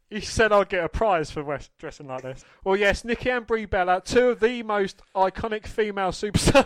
You 0.09 0.21
said 0.21 0.53
I'd 0.53 0.69
get 0.69 0.85
a 0.85 0.89
prize 0.89 1.31
for 1.31 1.43
west- 1.43 1.71
dressing 1.79 2.07
like 2.07 2.21
this. 2.21 2.45
Well, 2.63 2.77
yes, 2.77 3.03
Nikki 3.03 3.29
and 3.29 3.45
Brie 3.45 3.65
Bella, 3.65 4.01
two 4.03 4.29
of 4.29 4.39
the 4.39 4.63
most 4.63 5.01
iconic 5.13 5.67
female 5.67 6.11
superstars. 6.11 6.63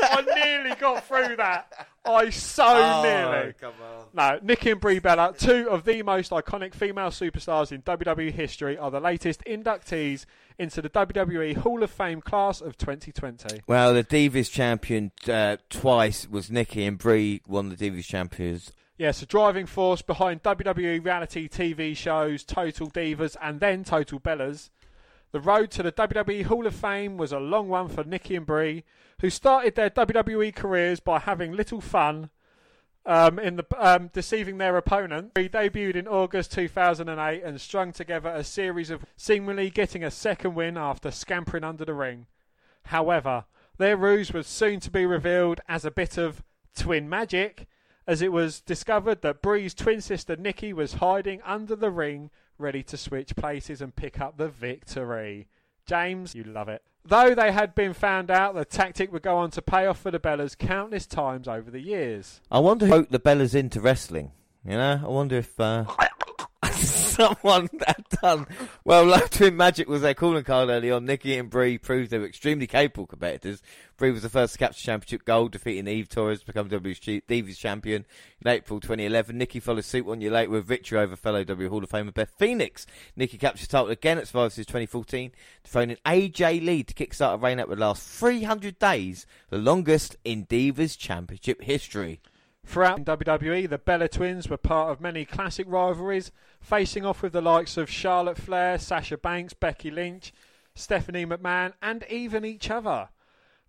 I 0.00 0.24
nearly 0.34 0.76
got 0.76 1.04
through 1.04 1.36
that. 1.36 1.88
I 2.04 2.30
so 2.30 3.02
nearly. 3.02 3.52
come 3.60 3.74
on. 3.82 4.04
No, 4.14 4.38
Nikki 4.42 4.70
and 4.70 4.80
Brie 4.80 5.00
Bella, 5.00 5.34
two 5.36 5.68
of 5.68 5.84
the 5.84 6.02
most 6.02 6.30
iconic 6.30 6.72
female 6.72 7.08
superstars 7.10 7.72
in 7.72 7.82
WWE 7.82 8.30
history, 8.32 8.78
are 8.78 8.92
the 8.92 9.00
latest 9.00 9.42
inductees 9.44 10.24
into 10.56 10.80
the 10.80 10.88
WWE 10.90 11.56
Hall 11.56 11.82
of 11.82 11.90
Fame 11.90 12.20
class 12.20 12.60
of 12.60 12.78
2020. 12.78 13.62
Well, 13.66 13.92
the 13.92 14.04
Divas 14.04 14.50
champion 14.50 15.10
uh, 15.28 15.56
twice 15.68 16.28
was 16.28 16.48
Nikki, 16.48 16.84
and 16.84 16.96
Brie 16.96 17.42
won 17.46 17.70
the 17.70 17.76
Divas 17.76 18.04
champions. 18.04 18.72
Yes, 18.98 19.22
a 19.22 19.26
driving 19.26 19.66
force 19.66 20.02
behind 20.02 20.42
WWE 20.42 21.04
reality 21.04 21.48
TV 21.48 21.96
shows 21.96 22.42
Total 22.42 22.90
Divas 22.90 23.36
and 23.40 23.60
then 23.60 23.84
Total 23.84 24.18
Bellas. 24.18 24.70
The 25.30 25.38
road 25.38 25.70
to 25.72 25.84
the 25.84 25.92
WWE 25.92 26.42
Hall 26.42 26.66
of 26.66 26.74
Fame 26.74 27.16
was 27.16 27.30
a 27.30 27.38
long 27.38 27.68
one 27.68 27.86
for 27.86 28.02
Nikki 28.02 28.34
and 28.34 28.44
Brie, 28.44 28.82
who 29.20 29.30
started 29.30 29.76
their 29.76 29.88
WWE 29.88 30.52
careers 30.52 30.98
by 30.98 31.20
having 31.20 31.52
little 31.52 31.80
fun 31.80 32.30
um, 33.06 33.38
in 33.38 33.54
the 33.54 33.64
um, 33.78 34.10
deceiving 34.12 34.58
their 34.58 34.76
opponent. 34.76 35.32
Brie 35.32 35.48
debuted 35.48 35.94
in 35.94 36.08
August 36.08 36.50
2008 36.50 37.44
and 37.44 37.60
strung 37.60 37.92
together 37.92 38.30
a 38.30 38.42
series 38.42 38.90
of 38.90 39.04
seemingly 39.16 39.70
getting 39.70 40.02
a 40.02 40.10
second 40.10 40.56
win 40.56 40.76
after 40.76 41.12
scampering 41.12 41.62
under 41.62 41.84
the 41.84 41.94
ring. 41.94 42.26
However, 42.86 43.44
their 43.76 43.96
ruse 43.96 44.32
was 44.32 44.48
soon 44.48 44.80
to 44.80 44.90
be 44.90 45.06
revealed 45.06 45.60
as 45.68 45.84
a 45.84 45.92
bit 45.92 46.18
of 46.18 46.42
twin 46.74 47.08
magic, 47.08 47.68
as 48.08 48.22
it 48.22 48.32
was 48.32 48.62
discovered 48.62 49.20
that 49.20 49.42
Brie's 49.42 49.74
twin 49.74 50.00
sister 50.00 50.34
Nikki 50.34 50.72
was 50.72 50.94
hiding 50.94 51.42
under 51.44 51.76
the 51.76 51.90
ring, 51.90 52.30
ready 52.56 52.82
to 52.84 52.96
switch 52.96 53.36
places 53.36 53.82
and 53.82 53.94
pick 53.94 54.18
up 54.18 54.38
the 54.38 54.48
victory. 54.48 55.46
James, 55.86 56.34
you 56.34 56.42
love 56.42 56.70
it. 56.70 56.82
Though 57.04 57.34
they 57.34 57.52
had 57.52 57.74
been 57.74 57.92
found 57.92 58.30
out, 58.30 58.54
the 58.54 58.64
tactic 58.64 59.12
would 59.12 59.22
go 59.22 59.36
on 59.36 59.50
to 59.52 59.62
pay 59.62 59.86
off 59.86 60.00
for 60.00 60.10
the 60.10 60.18
Bellas 60.18 60.56
countless 60.56 61.06
times 61.06 61.46
over 61.46 61.70
the 61.70 61.80
years. 61.80 62.40
I 62.50 62.58
wonder 62.60 62.86
who 62.86 62.92
broke 62.92 63.10
the 63.10 63.20
Bellas 63.20 63.54
into 63.54 63.80
wrestling. 63.80 64.32
You 64.64 64.72
know, 64.72 65.00
I 65.04 65.08
wonder 65.08 65.36
if 65.36 65.58
uh, 65.60 65.84
someone 67.18 67.68
had 67.86 68.04
done 68.22 68.46
well. 68.84 69.20
Magic 69.52 69.88
was 69.88 70.02
their 70.02 70.14
calling 70.14 70.44
card 70.44 70.68
early 70.68 70.90
on. 70.90 71.04
Nikki 71.04 71.36
and 71.36 71.50
Brie 71.50 71.78
proved 71.78 72.10
they 72.10 72.18
were 72.18 72.26
extremely 72.26 72.66
capable 72.66 73.06
competitors. 73.06 73.62
Brie 73.96 74.12
was 74.12 74.22
the 74.22 74.28
first 74.28 74.52
to 74.52 74.58
capture 74.58 74.80
championship 74.80 75.24
gold, 75.24 75.52
defeating 75.52 75.88
Eve 75.88 76.08
Torres 76.08 76.40
to 76.40 76.46
become 76.46 76.68
WWE's 76.68 77.00
Divas 77.00 77.58
champion 77.58 78.06
in 78.40 78.48
April 78.48 78.78
2011. 78.78 79.36
Nikki 79.36 79.58
followed 79.58 79.84
suit 79.84 80.06
one 80.06 80.20
year 80.20 80.30
later 80.30 80.50
with 80.50 80.66
victory 80.66 80.98
over 80.98 81.16
fellow 81.16 81.42
W 81.42 81.68
Hall 81.68 81.82
of 81.82 81.90
Famer 81.90 82.14
Beth 82.14 82.32
Phoenix. 82.38 82.86
Nikki 83.16 83.38
captured 83.38 83.68
title 83.68 83.90
again 83.90 84.18
at 84.18 84.28
Survivor 84.28 84.50
Series 84.50 84.66
2014, 84.66 85.32
dethroning 85.64 85.96
AJ 86.06 86.64
Lee 86.64 86.84
to 86.84 86.94
kickstart 86.94 87.34
a 87.34 87.38
reign 87.38 87.56
that 87.56 87.68
would 87.68 87.80
last 87.80 88.02
300 88.02 88.78
days, 88.78 89.26
the 89.50 89.58
longest 89.58 90.16
in 90.24 90.46
Divas 90.46 90.96
championship 90.96 91.62
history. 91.62 92.20
Throughout 92.68 93.06
WWE, 93.06 93.66
the 93.66 93.78
Bella 93.78 94.08
twins 94.08 94.50
were 94.50 94.58
part 94.58 94.92
of 94.92 95.00
many 95.00 95.24
classic 95.24 95.66
rivalries, 95.66 96.30
facing 96.60 97.02
off 97.02 97.22
with 97.22 97.32
the 97.32 97.40
likes 97.40 97.78
of 97.78 97.88
Charlotte 97.88 98.36
Flair, 98.36 98.78
Sasha 98.78 99.16
Banks, 99.16 99.54
Becky 99.54 99.90
Lynch, 99.90 100.34
Stephanie 100.74 101.24
McMahon, 101.24 101.72
and 101.80 102.04
even 102.10 102.44
each 102.44 102.68
other. 102.68 103.08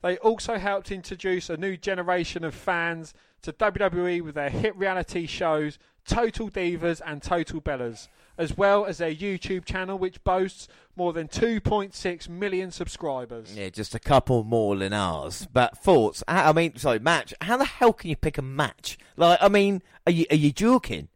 They 0.01 0.17
also 0.17 0.57
helped 0.57 0.91
introduce 0.91 1.49
a 1.49 1.55
new 1.55 1.77
generation 1.77 2.43
of 2.43 2.53
fans 2.53 3.13
to 3.43 3.53
WWE 3.53 4.21
with 4.21 4.35
their 4.35 4.49
hit 4.49 4.75
reality 4.75 5.27
shows 5.27 5.79
Total 6.05 6.49
Divas 6.49 7.01
and 7.05 7.23
Total 7.23 7.61
Bellas, 7.61 8.09
as 8.39 8.57
well 8.57 8.85
as 8.85 8.97
their 8.97 9.13
YouTube 9.13 9.65
channel, 9.65 9.99
which 9.99 10.23
boasts 10.23 10.67
more 10.95 11.13
than 11.13 11.27
2.6 11.27 12.29
million 12.29 12.71
subscribers. 12.71 13.55
Yeah, 13.55 13.69
just 13.69 13.93
a 13.93 13.99
couple 13.99 14.43
more 14.43 14.75
than 14.77 14.93
ours. 14.93 15.47
But 15.51 15.77
thoughts? 15.77 16.23
I 16.27 16.51
mean, 16.53 16.77
sorry, 16.77 16.99
match. 16.99 17.33
How 17.41 17.57
the 17.57 17.65
hell 17.65 17.93
can 17.93 18.09
you 18.09 18.15
pick 18.15 18.37
a 18.37 18.41
match? 18.41 18.97
Like, 19.17 19.37
I 19.41 19.49
mean, 19.49 19.83
are 20.07 20.11
you 20.11 20.25
are 20.31 20.37
you 20.37 20.51
joking? 20.51 21.09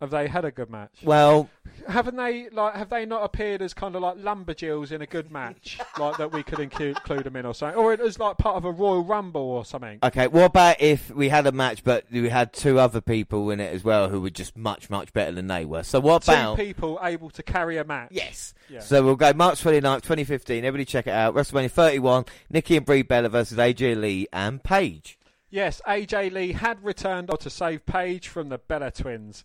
Have 0.00 0.10
they 0.10 0.28
had 0.28 0.44
a 0.44 0.50
good 0.50 0.68
match? 0.68 0.90
Well, 1.02 1.48
Haven't 1.88 2.16
they 2.16 2.50
like 2.50 2.74
have 2.74 2.90
they 2.90 3.06
not 3.06 3.24
appeared 3.24 3.62
as 3.62 3.72
kind 3.72 3.96
of 3.96 4.02
like 4.02 4.18
lumberjills 4.18 4.92
in 4.92 5.00
a 5.00 5.06
good 5.06 5.30
match, 5.32 5.78
like 5.98 6.18
that 6.18 6.32
we 6.32 6.42
could 6.42 6.58
include, 6.58 6.96
include 6.98 7.24
them 7.24 7.34
in 7.36 7.46
or 7.46 7.54
something, 7.54 7.78
or 7.78 7.94
it 7.94 8.00
was 8.00 8.18
like 8.18 8.36
part 8.36 8.56
of 8.56 8.66
a 8.66 8.70
Royal 8.70 9.02
Rumble 9.02 9.40
or 9.40 9.64
something? 9.64 9.98
okay. 10.02 10.26
What 10.26 10.44
about 10.44 10.80
if 10.82 11.10
we 11.10 11.30
had 11.30 11.46
a 11.46 11.52
match, 11.52 11.82
but 11.82 12.04
we 12.12 12.28
had 12.28 12.52
two 12.52 12.78
other 12.78 13.00
people 13.00 13.48
in 13.50 13.58
it 13.58 13.72
as 13.72 13.84
well 13.84 14.10
who 14.10 14.20
were 14.20 14.28
just 14.28 14.54
much 14.54 14.90
much 14.90 15.14
better 15.14 15.32
than 15.32 15.46
they 15.46 15.64
were? 15.64 15.82
So 15.82 15.98
what 16.00 16.24
Two 16.24 16.32
about? 16.32 16.56
people 16.58 16.98
able 17.02 17.30
to 17.30 17.42
carry 17.42 17.78
a 17.78 17.84
match. 17.84 18.08
Yes. 18.10 18.52
Yeah. 18.68 18.80
So 18.80 19.02
we'll 19.02 19.16
go 19.16 19.32
March 19.32 19.62
29th, 19.64 20.02
2015. 20.02 20.62
Everybody 20.64 20.84
check 20.84 21.06
it 21.06 21.14
out. 21.14 21.34
WrestleMania 21.34 21.70
31. 21.70 22.26
Nikki 22.50 22.76
and 22.76 22.84
Brie 22.84 23.00
Bella 23.02 23.30
versus 23.30 23.56
AJ 23.56 23.98
Lee 23.98 24.26
and 24.30 24.62
Paige. 24.62 25.18
Yes, 25.48 25.80
AJ 25.86 26.32
Lee 26.32 26.52
had 26.52 26.84
returned 26.84 27.30
to 27.40 27.48
save 27.48 27.86
Paige 27.86 28.28
from 28.28 28.50
the 28.50 28.58
Bella 28.58 28.90
twins. 28.90 29.44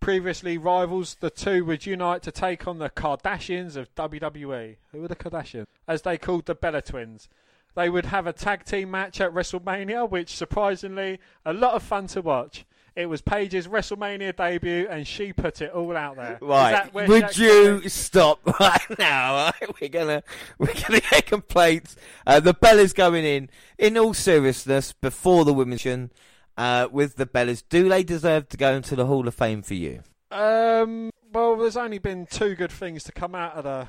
Previously 0.00 0.56
rivals, 0.56 1.16
the 1.20 1.30
two 1.30 1.64
would 1.64 1.84
unite 1.84 2.22
to 2.22 2.32
take 2.32 2.66
on 2.66 2.78
the 2.78 2.90
Kardashians 2.90 3.76
of 3.76 3.94
WWE. 3.94 4.76
Who 4.92 5.00
were 5.00 5.08
the 5.08 5.16
Kardashians? 5.16 5.66
As 5.86 6.02
they 6.02 6.16
called 6.16 6.46
the 6.46 6.54
Bella 6.54 6.82
twins. 6.82 7.28
They 7.74 7.88
would 7.88 8.06
have 8.06 8.26
a 8.26 8.32
tag 8.32 8.64
team 8.64 8.90
match 8.90 9.20
at 9.20 9.32
WrestleMania, 9.32 10.08
which 10.08 10.34
surprisingly, 10.34 11.20
a 11.44 11.52
lot 11.52 11.74
of 11.74 11.82
fun 11.82 12.06
to 12.08 12.22
watch. 12.22 12.64
It 12.98 13.06
was 13.06 13.22
Paige's 13.22 13.68
WrestleMania 13.68 14.34
debut, 14.34 14.88
and 14.90 15.06
she 15.06 15.32
put 15.32 15.62
it 15.62 15.70
all 15.70 15.96
out 15.96 16.16
there. 16.16 16.38
Right. 16.42 16.72
that 16.72 16.92
where 16.92 17.06
she 17.06 17.12
Would 17.12 17.38
you 17.38 17.88
stop 17.88 18.40
right 18.60 18.98
now? 18.98 19.52
Right? 19.60 19.80
We're 19.80 19.88
gonna 19.88 20.24
we're 20.58 20.74
gonna 20.74 20.98
get 20.98 21.26
complaints. 21.26 21.94
Uh, 22.26 22.40
the 22.40 22.54
Bellas 22.54 22.92
going 22.92 23.24
in. 23.24 23.50
In 23.78 23.96
all 23.96 24.14
seriousness, 24.14 24.92
before 24.92 25.44
the 25.44 25.54
women's 25.54 25.82
show, 25.82 26.08
uh, 26.58 26.88
with 26.92 27.16
the 27.16 27.24
Bellas, 27.26 27.62
do 27.68 27.88
they 27.88 28.02
deserve 28.02 28.48
to 28.50 28.56
go 28.58 28.72
into 28.74 28.94
the 28.96 29.06
Hall 29.06 29.26
of 29.26 29.34
Fame 29.34 29.62
for 29.62 29.74
you? 29.74 30.02
Um. 30.30 31.10
Well, 31.32 31.56
there's 31.56 31.76
only 31.76 31.98
been 31.98 32.26
two 32.26 32.54
good 32.54 32.72
things 32.72 33.04
to 33.04 33.12
come 33.12 33.34
out 33.34 33.52
of 33.54 33.64
the 33.64 33.86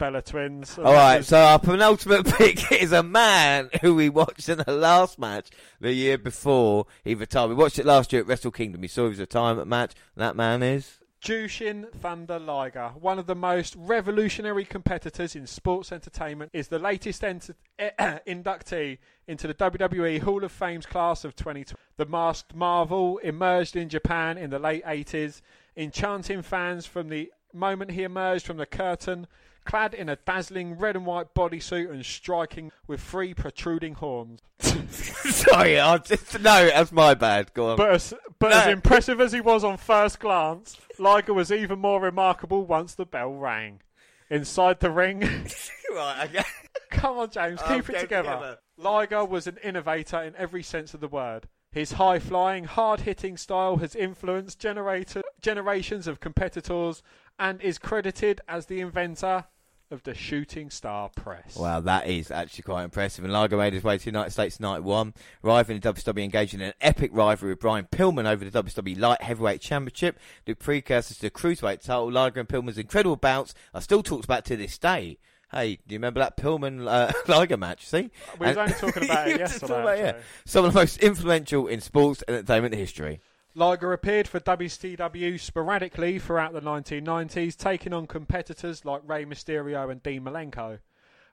Bella 0.00 0.20
twins. 0.20 0.76
All 0.78 0.92
was- 0.92 1.28
so 1.28 1.38
our 1.38 1.58
penultimate 1.58 2.26
pick 2.36 2.70
is 2.72 2.92
a 2.92 3.02
man 3.04 3.70
who 3.82 3.94
we 3.94 4.08
watched 4.08 4.48
in 4.48 4.58
the 4.58 4.72
last 4.72 5.18
match 5.18 5.48
the 5.80 5.92
year 5.92 6.18
before 6.18 6.86
he 7.04 7.14
retired. 7.14 7.48
We 7.48 7.54
watched 7.54 7.78
it 7.78 7.86
last 7.86 8.12
year 8.12 8.22
at 8.22 8.28
Wrestle 8.28 8.50
Kingdom. 8.50 8.80
We 8.80 8.88
saw 8.88 9.08
his 9.08 9.18
retirement 9.20 9.68
match. 9.68 9.92
That 10.16 10.34
man 10.36 10.62
is 10.62 10.98
Jushin 11.26 11.90
Thunder 11.90 12.38
Liger, 12.38 12.92
one 13.00 13.18
of 13.18 13.26
the 13.26 13.34
most 13.34 13.74
revolutionary 13.76 14.64
competitors 14.64 15.34
in 15.34 15.44
sports 15.48 15.90
entertainment, 15.90 16.52
is 16.54 16.68
the 16.68 16.78
latest 16.78 17.22
inductee 17.80 18.98
into 19.26 19.48
the 19.48 19.54
WWE 19.54 20.22
Hall 20.22 20.44
of 20.44 20.52
Fame's 20.52 20.86
class 20.86 21.24
of 21.24 21.34
2020. 21.34 21.74
The 21.96 22.06
masked 22.06 22.54
Marvel 22.54 23.18
emerged 23.18 23.74
in 23.74 23.88
Japan 23.88 24.38
in 24.38 24.50
the 24.50 24.60
late 24.60 24.84
80s, 24.84 25.42
enchanting 25.76 26.42
fans 26.42 26.86
from 26.86 27.08
the 27.08 27.32
moment 27.52 27.90
he 27.90 28.04
emerged 28.04 28.46
from 28.46 28.58
the 28.58 28.64
curtain, 28.64 29.26
clad 29.66 29.94
in 29.94 30.08
a 30.08 30.16
dazzling 30.16 30.78
red 30.78 30.96
and 30.96 31.04
white 31.04 31.34
bodysuit 31.34 31.90
and 31.90 32.04
striking 32.04 32.72
with 32.86 33.00
three 33.00 33.34
protruding 33.34 33.94
horns. 33.94 34.40
sorry. 34.60 35.78
I 35.78 35.98
just 35.98 36.40
no, 36.40 36.66
that's 36.66 36.92
my 36.92 37.14
bad. 37.14 37.52
Go 37.54 37.70
on. 37.70 37.76
But 37.76 37.90
as, 37.90 38.14
but 38.38 38.52
as 38.52 38.66
impressive 38.68 39.20
as 39.20 39.32
he 39.32 39.40
was 39.40 39.64
on 39.64 39.76
first 39.76 40.20
glance, 40.20 40.76
Liger 40.98 41.34
was 41.34 41.52
even 41.52 41.78
more 41.78 42.00
remarkable 42.00 42.64
once 42.64 42.94
the 42.94 43.06
bell 43.06 43.32
rang. 43.32 43.80
Inside 44.28 44.80
the 44.80 44.90
ring, 44.90 45.20
right, 45.94 46.28
okay. 46.28 46.44
come 46.90 47.18
on, 47.18 47.30
James, 47.30 47.60
keep 47.62 47.88
it 47.88 48.00
together. 48.00 48.32
together. 48.32 48.58
Liger 48.76 49.24
was 49.24 49.46
an 49.46 49.56
innovator 49.62 50.20
in 50.20 50.34
every 50.36 50.64
sense 50.64 50.94
of 50.94 51.00
the 51.00 51.06
word. 51.06 51.46
His 51.70 51.92
high 51.92 52.18
flying, 52.18 52.64
hard 52.64 53.00
hitting 53.00 53.36
style 53.36 53.76
has 53.76 53.94
influenced 53.94 54.58
generator, 54.58 55.22
generations 55.40 56.08
of 56.08 56.18
competitors 56.18 57.02
and 57.38 57.60
is 57.60 57.78
credited 57.78 58.40
as 58.48 58.66
the 58.66 58.80
inventor 58.80 59.44
of 59.90 60.02
the 60.02 60.14
shooting 60.14 60.68
star 60.70 61.08
press. 61.14 61.56
Wow, 61.56 61.80
that 61.80 62.06
is 62.08 62.30
actually 62.30 62.62
quite 62.64 62.84
impressive. 62.84 63.24
And 63.24 63.32
Liger 63.32 63.56
made 63.56 63.72
his 63.72 63.84
way 63.84 63.98
to 63.98 64.04
the 64.04 64.10
United 64.10 64.30
States 64.30 64.58
night 64.58 64.82
one, 64.82 65.14
arriving 65.44 65.76
in 65.76 65.82
WWE, 65.82 66.24
engaging 66.24 66.60
in 66.60 66.66
an 66.68 66.74
epic 66.80 67.10
rivalry 67.14 67.52
with 67.52 67.60
Brian 67.60 67.86
Pillman 67.86 68.26
over 68.26 68.44
the 68.44 68.62
WWE 68.62 68.98
Light 68.98 69.22
Heavyweight 69.22 69.60
Championship, 69.60 70.18
the 70.44 70.54
precursor 70.54 71.14
to 71.14 71.20
the 71.20 71.30
Cruiserweight 71.30 71.82
title. 71.82 72.10
Liger 72.10 72.40
and 72.40 72.48
Pillman's 72.48 72.78
incredible 72.78 73.16
bouts 73.16 73.54
are 73.74 73.80
still 73.80 74.02
talked 74.02 74.24
about 74.24 74.44
to 74.46 74.56
this 74.56 74.76
day. 74.78 75.18
Hey, 75.52 75.76
do 75.86 75.94
you 75.94 75.98
remember 75.98 76.18
that 76.18 76.36
Pillman 76.36 76.88
uh, 76.88 77.12
Liger 77.28 77.56
match? 77.56 77.86
See, 77.86 78.10
We 78.40 78.48
And- 78.48 78.58
only 78.58 78.72
talking 78.74 79.04
about 79.04 79.28
it 79.28 79.32
were 79.34 79.38
yesterday, 79.38 79.80
about 79.80 79.98
actually. 79.98 80.22
Some 80.44 80.64
of 80.64 80.72
the 80.72 80.80
most 80.80 80.98
influential 80.98 81.68
in 81.68 81.80
sports 81.80 82.22
and 82.26 82.36
entertainment 82.38 82.74
history. 82.74 83.20
Liger 83.58 83.94
appeared 83.94 84.28
for 84.28 84.38
WCW 84.38 85.40
sporadically 85.40 86.18
throughout 86.18 86.52
the 86.52 86.60
1990s, 86.60 87.56
taking 87.56 87.94
on 87.94 88.06
competitors 88.06 88.84
like 88.84 89.00
Rey 89.06 89.24
Mysterio 89.24 89.90
and 89.90 90.02
Dean 90.02 90.24
Malenko. 90.24 90.80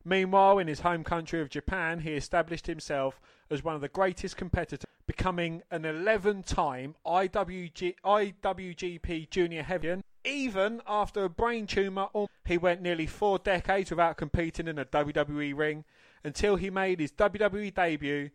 Meanwhile, 0.05 0.59
in 0.59 0.69
his 0.69 0.79
home 0.79 1.03
country 1.03 1.41
of 1.41 1.49
Japan, 1.49 1.99
he 1.99 2.13
established 2.13 2.65
himself 2.65 3.19
as 3.49 3.61
one 3.61 3.75
of 3.75 3.81
the 3.81 3.89
greatest 3.89 4.37
competitors, 4.37 4.85
becoming 5.05 5.63
an 5.69 5.83
11 5.83 6.43
time 6.43 6.95
IWG, 7.05 7.95
IWGP 8.05 9.29
Junior 9.29 9.63
Heavyweight. 9.63 10.05
Even 10.23 10.81
after 10.87 11.25
a 11.25 11.29
brain 11.29 11.67
tumour, 11.67 12.07
he 12.45 12.57
went 12.57 12.81
nearly 12.81 13.05
four 13.05 13.37
decades 13.37 13.89
without 13.89 14.15
competing 14.15 14.69
in 14.69 14.79
a 14.79 14.85
WWE 14.85 15.57
ring 15.57 15.83
until 16.23 16.55
he 16.55 16.69
made 16.69 17.01
his 17.01 17.11
WWE 17.11 17.73
debut 17.73 18.29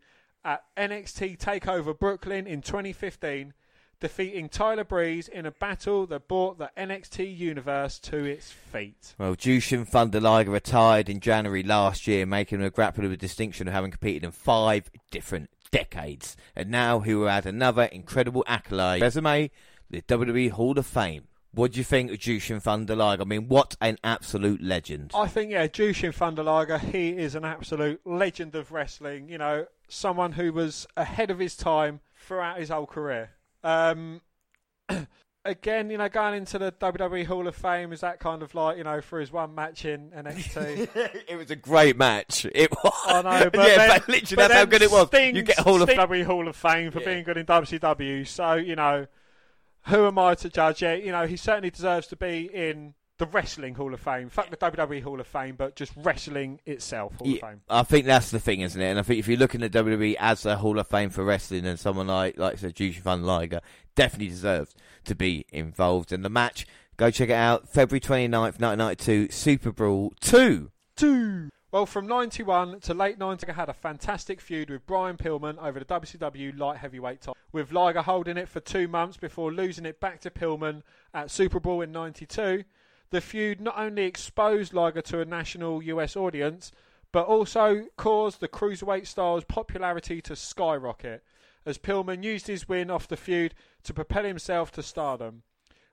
at 0.44 0.64
NXT 0.76 1.38
TakeOver 1.38 1.98
Brooklyn 1.98 2.46
in 2.46 2.60
2015, 2.60 3.54
defeating 4.00 4.48
Tyler 4.48 4.84
Breeze 4.84 5.28
in 5.28 5.46
a 5.46 5.50
battle 5.50 6.06
that 6.06 6.28
brought 6.28 6.58
the 6.58 6.70
NXT 6.76 7.36
universe 7.36 7.98
to 8.00 8.24
its 8.24 8.50
feet. 8.50 9.14
Well, 9.18 9.34
Jushin 9.34 9.86
Thunder 9.86 10.20
Liger 10.20 10.50
retired 10.50 11.08
in 11.08 11.20
January 11.20 11.62
last 11.62 12.06
year, 12.06 12.26
making 12.26 12.60
him 12.60 12.66
a 12.66 12.70
grappler 12.70 13.02
with 13.02 13.10
the 13.10 13.16
distinction 13.16 13.68
of 13.68 13.74
having 13.74 13.90
competed 13.90 14.24
in 14.24 14.30
five 14.30 14.90
different 15.10 15.50
decades. 15.70 16.36
And 16.54 16.70
now 16.70 17.00
he 17.00 17.14
will 17.14 17.28
add 17.28 17.46
another 17.46 17.84
incredible 17.84 18.44
accolade 18.46 19.02
resume, 19.02 19.50
the 19.90 20.02
WWE 20.02 20.50
Hall 20.50 20.78
of 20.78 20.86
Fame. 20.86 21.24
What 21.52 21.72
do 21.72 21.78
you 21.78 21.84
think 21.84 22.10
of 22.10 22.18
Jushin 22.18 22.60
Thunder 22.60 22.94
Liger? 22.94 23.22
I 23.22 23.24
mean, 23.24 23.48
what 23.48 23.74
an 23.80 23.96
absolute 24.04 24.62
legend. 24.62 25.12
I 25.14 25.26
think, 25.26 25.50
yeah, 25.50 25.66
Jushin 25.66 26.14
Thunder 26.14 26.42
Liger, 26.42 26.78
he 26.78 27.16
is 27.16 27.34
an 27.34 27.44
absolute 27.44 28.00
legend 28.04 28.54
of 28.54 28.70
wrestling. 28.70 29.28
You 29.28 29.38
know, 29.38 29.66
someone 29.88 30.32
who 30.32 30.52
was 30.52 30.86
ahead 30.96 31.30
of 31.30 31.38
his 31.38 31.56
time 31.56 32.00
throughout 32.16 32.58
his 32.58 32.68
whole 32.68 32.86
career. 32.86 33.30
Um, 33.64 34.20
again, 35.44 35.90
you 35.90 35.98
know, 35.98 36.08
going 36.08 36.34
into 36.34 36.58
the 36.58 36.72
WWE 36.72 37.26
Hall 37.26 37.46
of 37.46 37.56
Fame 37.56 37.92
is 37.92 38.00
that 38.00 38.20
kind 38.20 38.42
of 38.42 38.54
like, 38.54 38.76
you 38.76 38.84
know, 38.84 39.00
for 39.00 39.20
his 39.20 39.32
one 39.32 39.54
match 39.54 39.84
in 39.84 40.10
NXT. 40.10 40.88
it 41.28 41.36
was 41.36 41.50
a 41.50 41.56
great 41.56 41.96
match. 41.96 42.46
It 42.54 42.70
was. 42.72 42.92
I 43.06 43.22
know, 43.22 43.50
but 43.52 43.68
yeah, 43.68 43.76
then, 43.76 43.88
but 43.88 44.08
literally, 44.08 44.36
but 44.36 44.48
that's 44.48 44.54
how 44.54 44.64
good 44.64 44.82
it 44.82 44.90
was. 44.90 45.08
Sting, 45.08 45.36
you 45.36 45.42
get 45.42 45.58
Hall 45.58 45.80
of 45.82 45.88
Sting 45.88 45.98
WWE 45.98 46.24
Hall 46.24 46.48
of 46.48 46.56
Fame 46.56 46.90
for 46.90 47.00
Yeah. 47.00 47.06
being 47.06 47.24
good 47.24 47.36
in 47.36 47.46
WCW. 47.46 48.26
So 48.26 48.54
you 48.54 48.76
know, 48.76 49.06
who 49.86 50.06
am 50.06 50.18
I 50.18 50.34
to 50.36 50.48
judge? 50.50 50.82
Yeah, 50.82 50.94
you 50.94 51.12
know, 51.12 51.26
he 51.26 51.36
certainly 51.36 51.70
deserves 51.70 52.06
to 52.08 52.16
be 52.16 52.50
in 52.52 52.94
the 53.18 53.26
Wrestling 53.26 53.74
Hall 53.74 53.92
of 53.92 54.00
Fame. 54.00 54.28
Fuck 54.28 54.50
the 54.50 54.56
WWE 54.56 55.02
Hall 55.02 55.20
of 55.20 55.26
Fame, 55.26 55.56
but 55.56 55.76
just 55.76 55.92
wrestling 55.96 56.60
itself 56.64 57.16
Hall 57.16 57.32
of 57.32 57.40
Fame. 57.40 57.60
I 57.68 57.82
think 57.82 58.06
that's 58.06 58.30
the 58.30 58.40
thing, 58.40 58.60
isn't 58.60 58.80
it? 58.80 58.86
And 58.86 58.98
I 58.98 59.02
think 59.02 59.18
if 59.18 59.28
you're 59.28 59.38
looking 59.38 59.62
at 59.62 59.72
WWE 59.72 60.16
as 60.18 60.46
a 60.46 60.56
Hall 60.56 60.78
of 60.78 60.86
Fame 60.86 61.10
for 61.10 61.24
wrestling, 61.24 61.66
and 61.66 61.78
someone 61.78 62.06
like 62.06 62.38
like 62.38 62.58
said, 62.58 62.74
Jushin 62.74 63.02
Van 63.02 63.24
Liger 63.24 63.60
definitely 63.94 64.28
deserves 64.28 64.74
to 65.04 65.14
be 65.14 65.46
involved 65.50 66.12
in 66.12 66.22
the 66.22 66.30
match. 66.30 66.66
Go 66.96 67.10
check 67.10 67.28
it 67.28 67.34
out, 67.34 67.68
February 67.68 68.00
29th, 68.00 68.58
1992, 68.60 69.28
Super 69.30 69.72
Brawl 69.72 70.12
2. 70.20 70.70
Two. 70.96 71.48
Well, 71.70 71.84
from 71.84 72.06
91 72.06 72.80
to 72.80 72.94
late 72.94 73.18
90, 73.18 73.46
I 73.48 73.52
had 73.52 73.68
a 73.68 73.74
fantastic 73.74 74.40
feud 74.40 74.70
with 74.70 74.86
Brian 74.86 75.18
Pillman 75.18 75.62
over 75.62 75.78
the 75.78 75.84
WCW 75.84 76.58
light 76.58 76.78
heavyweight 76.78 77.20
title, 77.20 77.36
with 77.52 77.72
Liger 77.72 78.02
holding 78.02 78.38
it 78.38 78.48
for 78.48 78.60
two 78.60 78.88
months 78.88 79.18
before 79.18 79.52
losing 79.52 79.84
it 79.84 80.00
back 80.00 80.20
to 80.20 80.30
Pillman 80.30 80.82
at 81.12 81.30
Super 81.30 81.60
Brawl 81.60 81.82
in 81.82 81.92
92. 81.92 82.64
The 83.10 83.20
feud 83.20 83.60
not 83.60 83.78
only 83.78 84.04
exposed 84.04 84.74
Liger 84.74 85.02
to 85.02 85.20
a 85.20 85.24
national 85.24 85.82
US 85.82 86.16
audience, 86.16 86.72
but 87.12 87.26
also 87.26 87.86
caused 87.96 88.40
the 88.40 88.48
cruiserweight 88.48 89.06
style's 89.06 89.44
popularity 89.44 90.20
to 90.22 90.36
skyrocket, 90.36 91.24
as 91.64 91.78
Pillman 91.78 92.22
used 92.22 92.46
his 92.46 92.68
win 92.68 92.90
off 92.90 93.08
the 93.08 93.16
feud 93.16 93.54
to 93.84 93.94
propel 93.94 94.24
himself 94.24 94.70
to 94.72 94.82
stardom 94.82 95.42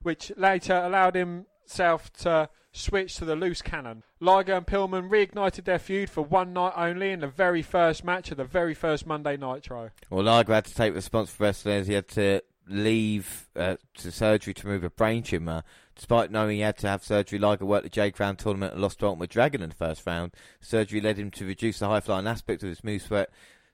which 0.05 0.31
later 0.37 0.75
allowed 0.75 1.15
himself 1.15 2.13
to 2.13 2.47
switch 2.71 3.15
to 3.15 3.25
the 3.25 3.35
loose 3.35 3.63
cannon. 3.63 4.03
Liger 4.19 4.53
and 4.53 4.67
Pillman 4.67 5.09
reignited 5.09 5.63
their 5.63 5.79
feud 5.79 6.11
for 6.11 6.21
one 6.21 6.53
night 6.53 6.73
only 6.77 7.09
in 7.09 7.21
the 7.21 7.27
very 7.27 7.63
first 7.63 8.03
match 8.03 8.29
of 8.29 8.37
the 8.37 8.43
very 8.43 8.75
first 8.75 9.07
Monday 9.07 9.35
Nitro. 9.35 9.89
Well, 10.11 10.23
Liger 10.23 10.53
had 10.53 10.65
to 10.65 10.75
take 10.75 10.93
responsibility 10.93 11.57
for 11.63 11.69
as 11.71 11.87
he 11.87 11.95
had 11.95 12.07
to 12.09 12.41
leave 12.67 13.47
uh, 13.55 13.77
to 13.95 14.11
surgery 14.11 14.53
to 14.53 14.67
remove 14.67 14.83
a 14.83 14.91
brain 14.91 15.23
tumor, 15.23 15.63
despite 15.95 16.31
knowing 16.31 16.57
he 16.57 16.61
had 16.61 16.77
to 16.79 16.87
have 16.87 17.03
surgery. 17.03 17.39
Liger 17.39 17.65
worked 17.65 17.83
the 17.83 17.89
J 17.89 18.11
Crown 18.11 18.35
tournament 18.35 18.73
and 18.73 18.81
lost 18.81 18.99
to 18.99 19.07
Ultimate 19.07 19.29
Dragon 19.29 19.61
in 19.61 19.69
the 19.69 19.75
first 19.75 20.05
round. 20.05 20.33
Surgery 20.61 21.01
led 21.01 21.17
him 21.17 21.31
to 21.31 21.45
reduce 21.45 21.79
the 21.79 21.87
high 21.87 21.99
flying 22.01 22.27
aspect 22.27 22.63
of 22.63 22.69
his 22.69 22.83
move 22.83 23.09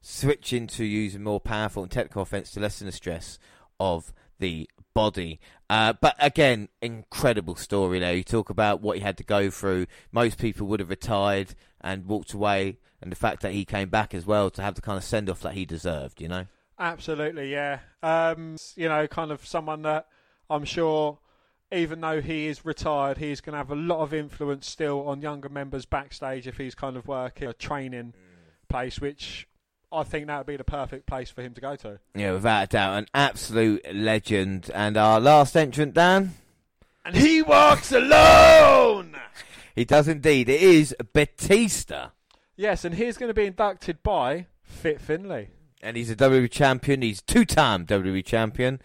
switching 0.02 0.66
to 0.68 0.84
using 0.84 1.24
more 1.24 1.40
powerful 1.40 1.84
and 1.84 1.92
technical 1.92 2.24
offense 2.24 2.52
to 2.52 2.60
lessen 2.60 2.88
the 2.88 2.92
stress 2.92 3.38
of 3.80 4.14
the 4.40 4.70
body. 4.94 5.40
Uh, 5.70 5.94
but 5.94 6.16
again, 6.20 6.68
incredible 6.82 7.56
story 7.56 8.00
there. 8.00 8.14
You 8.14 8.24
talk 8.24 8.50
about 8.50 8.82
what 8.82 8.98
he 8.98 9.04
had 9.04 9.18
to 9.18 9.24
go 9.24 9.50
through. 9.50 9.86
Most 10.12 10.38
people 10.38 10.68
would 10.68 10.80
have 10.80 10.90
retired 10.90 11.56
and 11.80 12.06
walked 12.06 12.34
away, 12.34 12.80
and 13.02 13.12
the 13.12 13.16
fact 13.16 13.42
that 13.42 13.54
he 13.54 13.64
came 13.64 13.90
back 13.90 14.14
as 14.14 14.26
well 14.26 14.50
to 14.52 14.62
have 14.62 14.76
the 14.76 14.82
kind 14.82 14.98
of 14.98 15.04
send 15.04 15.30
off 15.30 15.42
that 15.42 15.54
he 15.54 15.66
deserved, 15.66 16.22
you 16.22 16.28
know? 16.28 16.48
Absolutely, 16.78 17.52
yeah. 17.52 17.80
Um, 18.04 18.58
you 18.76 18.90
know, 18.90 19.08
kind 19.08 19.32
of 19.32 19.46
someone 19.46 19.84
that 19.84 20.08
I'm 20.50 20.66
sure, 20.66 21.20
even 21.72 22.02
though 22.02 22.22
he 22.22 22.48
is 22.48 22.66
retired, 22.66 23.18
he's 23.18 23.42
going 23.42 23.54
to 23.54 23.58
have 23.58 23.72
a 23.72 23.76
lot 23.76 24.02
of 24.02 24.14
influence 24.14 24.70
still 24.70 25.08
on 25.08 25.22
younger 25.22 25.50
members 25.50 25.86
backstage 25.86 26.48
if 26.48 26.58
he's 26.58 26.76
kind 26.76 26.98
of 26.98 27.08
working 27.08 27.48
a 27.48 27.54
training 27.54 28.14
mm. 28.14 28.70
place, 28.70 29.00
which 29.00 29.48
I 29.92 30.04
think 30.04 30.28
that 30.28 30.38
would 30.40 30.48
be 30.48 30.58
the 30.58 30.64
perfect 30.64 31.06
place 31.06 31.30
for 31.30 31.42
him 31.42 31.54
to 31.54 31.62
go 31.62 31.76
to. 31.78 32.00
Yeah, 32.16 32.34
without 32.34 32.64
a 32.64 32.68
doubt, 32.68 32.98
an 32.98 33.06
absolute 33.14 33.86
legend. 33.94 34.70
And 34.74 34.98
our 34.98 35.20
last 35.20 35.56
entrant, 35.56 35.94
Dan? 35.94 36.34
And 37.06 37.16
he 37.16 37.42
walks 37.42 37.92
alone! 37.92 39.16
He 39.74 39.86
does 39.86 40.08
indeed. 40.08 40.50
It 40.50 40.62
is 40.62 40.96
Batista. 41.14 42.10
Yes, 42.56 42.86
and 42.86 42.96
he's 42.96 43.18
going 43.18 43.30
to 43.30 43.34
be 43.34 43.46
inducted 43.46 44.04
by 44.04 44.48
Fit 44.62 45.00
Finlay. 45.00 45.50
And 45.82 45.98
he's 45.98 46.12
a 46.12 46.16
WWE 46.16 46.52
champion. 46.52 47.02
He's 47.02 47.22
two-time 47.22 47.86
WWE 47.86 48.24
champion. 48.24 48.82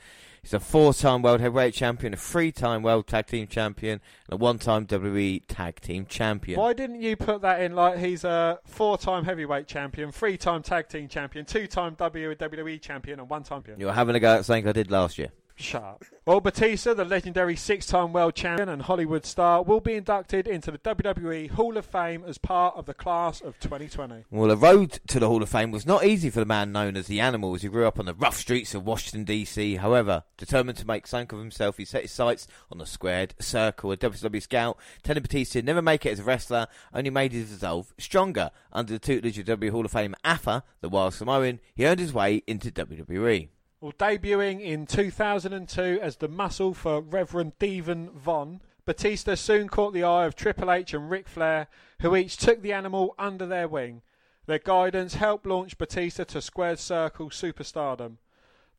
He's 0.46 0.54
a 0.54 0.60
four-time 0.60 1.22
World 1.22 1.40
Heavyweight 1.40 1.74
champion, 1.74 2.14
a 2.14 2.16
three-time 2.16 2.84
World 2.84 3.08
Tag 3.08 3.26
Team 3.26 3.48
champion, 3.48 4.00
and 4.30 4.32
a 4.32 4.36
one-time 4.36 4.86
WWE 4.86 5.42
Tag 5.48 5.80
Team 5.80 6.06
champion. 6.06 6.60
Why 6.60 6.72
didn't 6.72 7.02
you 7.02 7.16
put 7.16 7.42
that 7.42 7.62
in 7.62 7.74
like 7.74 7.98
he's 7.98 8.22
a 8.22 8.60
four-time 8.64 9.24
heavyweight 9.24 9.66
champion, 9.66 10.12
three-time 10.12 10.62
tag 10.62 10.88
team 10.88 11.08
champion, 11.08 11.46
two-time 11.46 11.96
WWE 11.96 12.80
champion, 12.80 13.18
and 13.18 13.28
one-time 13.28 13.58
champion? 13.58 13.80
You're 13.80 13.92
having 13.92 14.14
a 14.14 14.20
go 14.20 14.36
at 14.36 14.44
something 14.44 14.68
I 14.68 14.70
did 14.70 14.88
last 14.88 15.18
year. 15.18 15.30
Shut 15.58 15.82
up. 15.82 16.04
Well, 16.26 16.42
Batista, 16.42 16.92
the 16.92 17.06
legendary 17.06 17.56
six-time 17.56 18.12
world 18.12 18.34
champion 18.34 18.68
and 18.68 18.82
Hollywood 18.82 19.24
star, 19.24 19.62
will 19.62 19.80
be 19.80 19.94
inducted 19.94 20.46
into 20.46 20.70
the 20.70 20.78
WWE 20.78 21.50
Hall 21.50 21.78
of 21.78 21.86
Fame 21.86 22.24
as 22.26 22.36
part 22.36 22.76
of 22.76 22.84
the 22.84 22.92
class 22.92 23.40
of 23.40 23.58
2020. 23.60 24.24
Well, 24.30 24.48
the 24.48 24.56
road 24.56 25.00
to 25.06 25.18
the 25.18 25.28
Hall 25.28 25.42
of 25.42 25.48
Fame 25.48 25.70
was 25.70 25.86
not 25.86 26.04
easy 26.04 26.28
for 26.28 26.40
the 26.40 26.46
man 26.46 26.72
known 26.72 26.94
as 26.94 27.06
the 27.06 27.20
Animal, 27.20 27.54
as 27.54 27.62
he 27.62 27.68
grew 27.68 27.86
up 27.86 27.98
on 27.98 28.04
the 28.04 28.12
rough 28.12 28.36
streets 28.36 28.74
of 28.74 28.84
Washington 28.84 29.24
D.C. 29.24 29.76
However, 29.76 30.24
determined 30.36 30.76
to 30.78 30.86
make 30.86 31.06
something 31.06 31.38
of 31.38 31.42
himself, 31.42 31.78
he 31.78 31.86
set 31.86 32.02
his 32.02 32.12
sights 32.12 32.46
on 32.70 32.76
the 32.76 32.86
squared 32.86 33.34
circle. 33.38 33.92
A 33.92 33.96
WWE 33.96 34.42
scout, 34.42 34.76
telling 35.02 35.22
Batista 35.22 35.62
never 35.62 35.80
make 35.80 36.04
it 36.04 36.10
as 36.10 36.18
a 36.18 36.24
wrestler, 36.24 36.66
only 36.92 37.08
made 37.08 37.32
his 37.32 37.50
resolve 37.50 37.94
stronger. 37.96 38.50
Under 38.74 38.92
the 38.92 38.98
tutelage 38.98 39.38
of 39.38 39.46
WWE 39.46 39.70
Hall 39.70 39.86
of 39.86 39.92
Fame 39.92 40.14
Afa, 40.22 40.64
the 40.82 40.90
Wild 40.90 41.14
Samoan, 41.14 41.60
he 41.74 41.86
earned 41.86 42.00
his 42.00 42.12
way 42.12 42.42
into 42.46 42.70
WWE. 42.70 43.48
Well, 43.78 43.92
debuting 43.92 44.62
in 44.62 44.86
2002 44.86 45.98
as 46.00 46.16
the 46.16 46.28
muscle 46.28 46.72
for 46.72 47.02
Reverend 47.02 47.58
Devon 47.58 48.08
Von, 48.08 48.62
Batista 48.86 49.34
soon 49.34 49.68
caught 49.68 49.92
the 49.92 50.02
eye 50.02 50.24
of 50.24 50.34
Triple 50.34 50.70
H 50.72 50.94
and 50.94 51.10
Ric 51.10 51.28
Flair, 51.28 51.66
who 52.00 52.16
each 52.16 52.38
took 52.38 52.62
the 52.62 52.72
animal 52.72 53.14
under 53.18 53.44
their 53.44 53.68
wing. 53.68 54.00
Their 54.46 54.60
guidance 54.60 55.16
helped 55.16 55.44
launch 55.44 55.76
Batista 55.76 56.24
to 56.24 56.40
squared 56.40 56.78
circle 56.78 57.28
superstardom. 57.28 58.16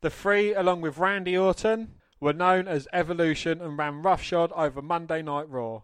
The 0.00 0.10
three, 0.10 0.52
along 0.52 0.80
with 0.80 0.98
Randy 0.98 1.38
Orton, 1.38 1.94
were 2.18 2.32
known 2.32 2.66
as 2.66 2.88
Evolution 2.92 3.60
and 3.60 3.78
ran 3.78 4.02
roughshod 4.02 4.50
over 4.52 4.82
Monday 4.82 5.22
Night 5.22 5.48
Raw. 5.48 5.82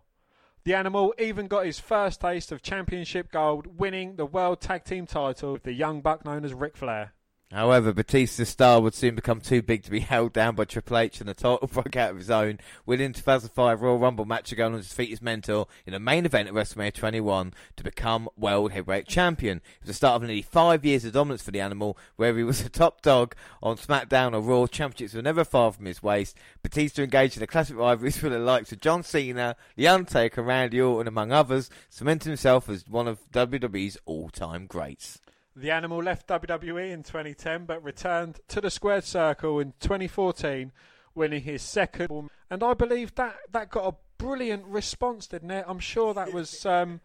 The 0.65 0.75
animal 0.75 1.15
even 1.19 1.47
got 1.47 1.67
his 1.67 1.79
first 1.79 2.21
taste 2.21 2.51
of 2.51 2.63
championship 2.63 3.31
gold, 3.31 3.79
winning 3.79 4.17
the 4.17 4.27
World 4.27 4.61
Tag 4.61 4.83
Team 4.83 5.07
title 5.07 5.53
with 5.53 5.63
the 5.63 5.73
young 5.73 6.01
buck 6.01 6.25
known 6.25 6.45
as 6.45 6.53
Ric 6.53 6.77
Flair. 6.77 7.13
However, 7.55 7.93
Batista's 7.93 8.49
star 8.49 8.81
would 8.81 8.95
soon 8.95 9.15
become 9.15 9.41
too 9.41 9.63
big 9.63 9.85
to 9.85 9.91
be 9.93 10.01
held 10.15 10.33
down 10.33 10.57
by 10.57 10.65
Triple 10.65 10.99
H, 10.99 11.21
and 11.21 11.29
the 11.29 11.35
title 11.35 11.69
broke 11.73 11.95
out 11.95 12.11
of 12.11 12.17
his 12.17 12.29
own. 12.29 12.59
Winning 12.85 13.13
2005 13.13 13.81
Royal 13.81 13.97
Rumble 13.97 14.25
match 14.25 14.49
to 14.49 14.57
go 14.57 14.67
on 14.67 14.73
to 14.73 14.79
defeat 14.79 15.11
his 15.11 15.23
mentor 15.23 15.69
in 15.87 15.93
the 15.93 16.01
main 16.01 16.27
event 16.27 16.49
at 16.49 16.55
WrestleMania 16.55 16.93
21 16.93 17.55
to 17.77 17.85
become 17.85 18.29
World 18.37 18.73
Heavyweight 18.73 19.07
Champion. 19.07 19.59
It 19.59 19.83
was 19.83 19.87
the 19.87 19.95
start 19.95 20.17
of 20.17 20.23
nearly 20.23 20.43
five 20.43 20.85
years 20.85 21.05
of 21.05 21.13
dominance 21.13 21.43
for 21.43 21.53
the 21.53 21.61
animal, 21.61 21.97
where 22.17 22.37
he 22.37 22.43
was 22.43 22.61
a 22.67 22.69
top 22.69 23.03
dog 23.03 23.37
on 23.63 23.77
SmackDown 23.77 24.35
or 24.35 24.41
Raw. 24.41 24.67
Championships 24.67 25.15
were 25.15 25.23
never 25.23 25.45
far 25.45 25.71
from 25.71 25.87
his 25.87 26.03
waist. 26.03 26.37
Batista 26.61 27.05
engaged 27.05 27.37
in 27.37 27.43
a 27.45 27.47
classic 27.47 27.77
rivalry 27.77 28.13
with 28.21 28.33
the 28.33 28.41
likes 28.41 28.73
of 28.73 28.81
John 28.81 29.05
Cena, 29.05 29.55
The 29.77 29.87
Undertaker, 29.87 30.43
Randy 30.43 30.81
Orton, 30.81 31.07
among 31.07 31.31
others, 31.31 31.71
cementing 31.89 32.31
himself 32.31 32.69
as 32.69 32.89
one 32.89 33.07
of 33.07 33.31
WWE's 33.31 33.97
all-time 34.07 34.67
greats. 34.67 35.21
The 35.57 35.71
animal 35.71 36.03
left 36.03 36.27
WWE 36.29 36.91
in 36.91 37.03
2010 37.03 37.65
but 37.65 37.83
returned 37.83 38.41
to 38.49 38.61
the 38.61 38.71
squared 38.71 39.05
circle 39.05 39.61
in 39.61 39.75
2014, 39.81 40.73
winning 41.15 41.43
his 41.43 41.63
second. 41.63 42.31
And 42.51 42.63
I 42.63 42.75
believe 42.75 43.15
that, 43.15 43.37
that 43.53 43.71
got 43.71 43.87
a 43.87 43.97
brilliant 44.19 44.65
response, 44.67 45.27
didn't 45.27 45.51
it? 45.51 45.65
I'm 45.69 45.79
sure 45.79 46.15
that 46.15 46.33
was 46.33 46.67
um, 46.67 47.01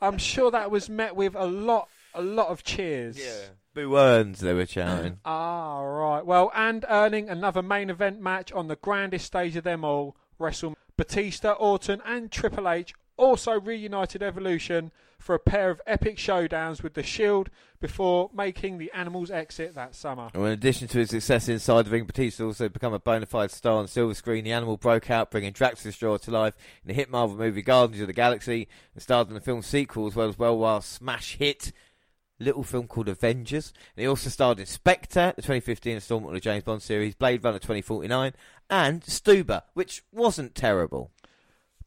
I'm 0.00 0.18
sure 0.18 0.50
that 0.50 0.70
was 0.70 0.88
met 0.88 1.14
with 1.16 1.34
a 1.34 1.46
lot 1.46 1.88
a 2.14 2.22
lot 2.22 2.48
of 2.48 2.62
cheers. 2.62 3.18
Yeah. 3.18 3.48
Boo 3.74 3.96
Earns, 3.96 4.40
they 4.40 4.52
were 4.52 4.66
shouting. 4.66 5.18
Ah, 5.24 5.80
right. 5.80 6.24
Well, 6.24 6.52
and 6.54 6.84
earning 6.88 7.28
another 7.28 7.60
main 7.60 7.90
event 7.90 8.20
match 8.20 8.52
on 8.52 8.68
the 8.68 8.76
grandest 8.76 9.26
stage 9.26 9.56
of 9.56 9.64
them 9.64 9.84
all, 9.84 10.16
WrestleMania. 10.38 10.76
Batista, 10.96 11.52
Orton, 11.52 12.00
and 12.06 12.30
Triple 12.30 12.68
H 12.68 12.94
also 13.16 13.60
reunited 13.60 14.22
Evolution 14.22 14.92
for 15.18 15.34
a 15.34 15.38
pair 15.38 15.70
of 15.70 15.80
epic 15.86 16.16
showdowns 16.16 16.82
with 16.82 16.94
the 16.94 17.02
Shield 17.02 17.48
before 17.80 18.30
making 18.34 18.78
the 18.78 18.90
Animals 18.92 19.30
exit 19.30 19.74
that 19.74 19.94
summer. 19.94 20.28
Well, 20.34 20.46
in 20.46 20.52
addition 20.52 20.86
to 20.88 20.98
his 20.98 21.10
success 21.10 21.48
inside 21.48 21.86
the 21.86 21.90
ring, 21.90 22.04
Batista 22.04 22.44
also 22.44 22.68
become 22.68 22.92
a 22.92 22.98
bona 22.98 23.26
fide 23.26 23.50
star 23.50 23.78
on 23.78 23.88
silver 23.88 24.14
screen. 24.14 24.44
The 24.44 24.52
animal 24.52 24.76
broke 24.76 25.10
out, 25.10 25.30
bringing 25.30 25.52
Drax 25.52 25.82
the 25.82 25.88
Destroyer 25.88 26.18
to 26.18 26.30
life 26.30 26.54
in 26.82 26.88
the 26.88 26.94
hit 26.94 27.10
Marvel 27.10 27.36
movie 27.36 27.62
Guardians 27.62 28.02
of 28.02 28.06
the 28.06 28.12
Galaxy, 28.12 28.68
and 28.92 29.02
starred 29.02 29.28
in 29.28 29.34
the 29.34 29.40
film 29.40 29.62
sequel 29.62 30.06
as 30.06 30.14
well 30.14 30.28
as 30.28 30.38
well 30.38 30.58
while 30.58 30.82
smash 30.82 31.36
hit 31.36 31.72
little 32.38 32.64
film 32.64 32.86
called 32.86 33.08
Avengers. 33.08 33.72
And 33.96 34.02
he 34.02 34.08
also 34.08 34.28
starred 34.28 34.60
in 34.60 34.66
Spectre, 34.66 35.32
the 35.36 35.42
2015 35.42 35.94
installment 35.94 36.30
of 36.30 36.34
the 36.34 36.40
James 36.40 36.64
Bond 36.64 36.82
series, 36.82 37.14
Blade 37.14 37.42
Runner 37.42 37.58
2049, 37.58 38.32
and 38.68 39.00
Stuber, 39.02 39.62
which 39.72 40.02
wasn't 40.12 40.54
terrible. 40.54 41.10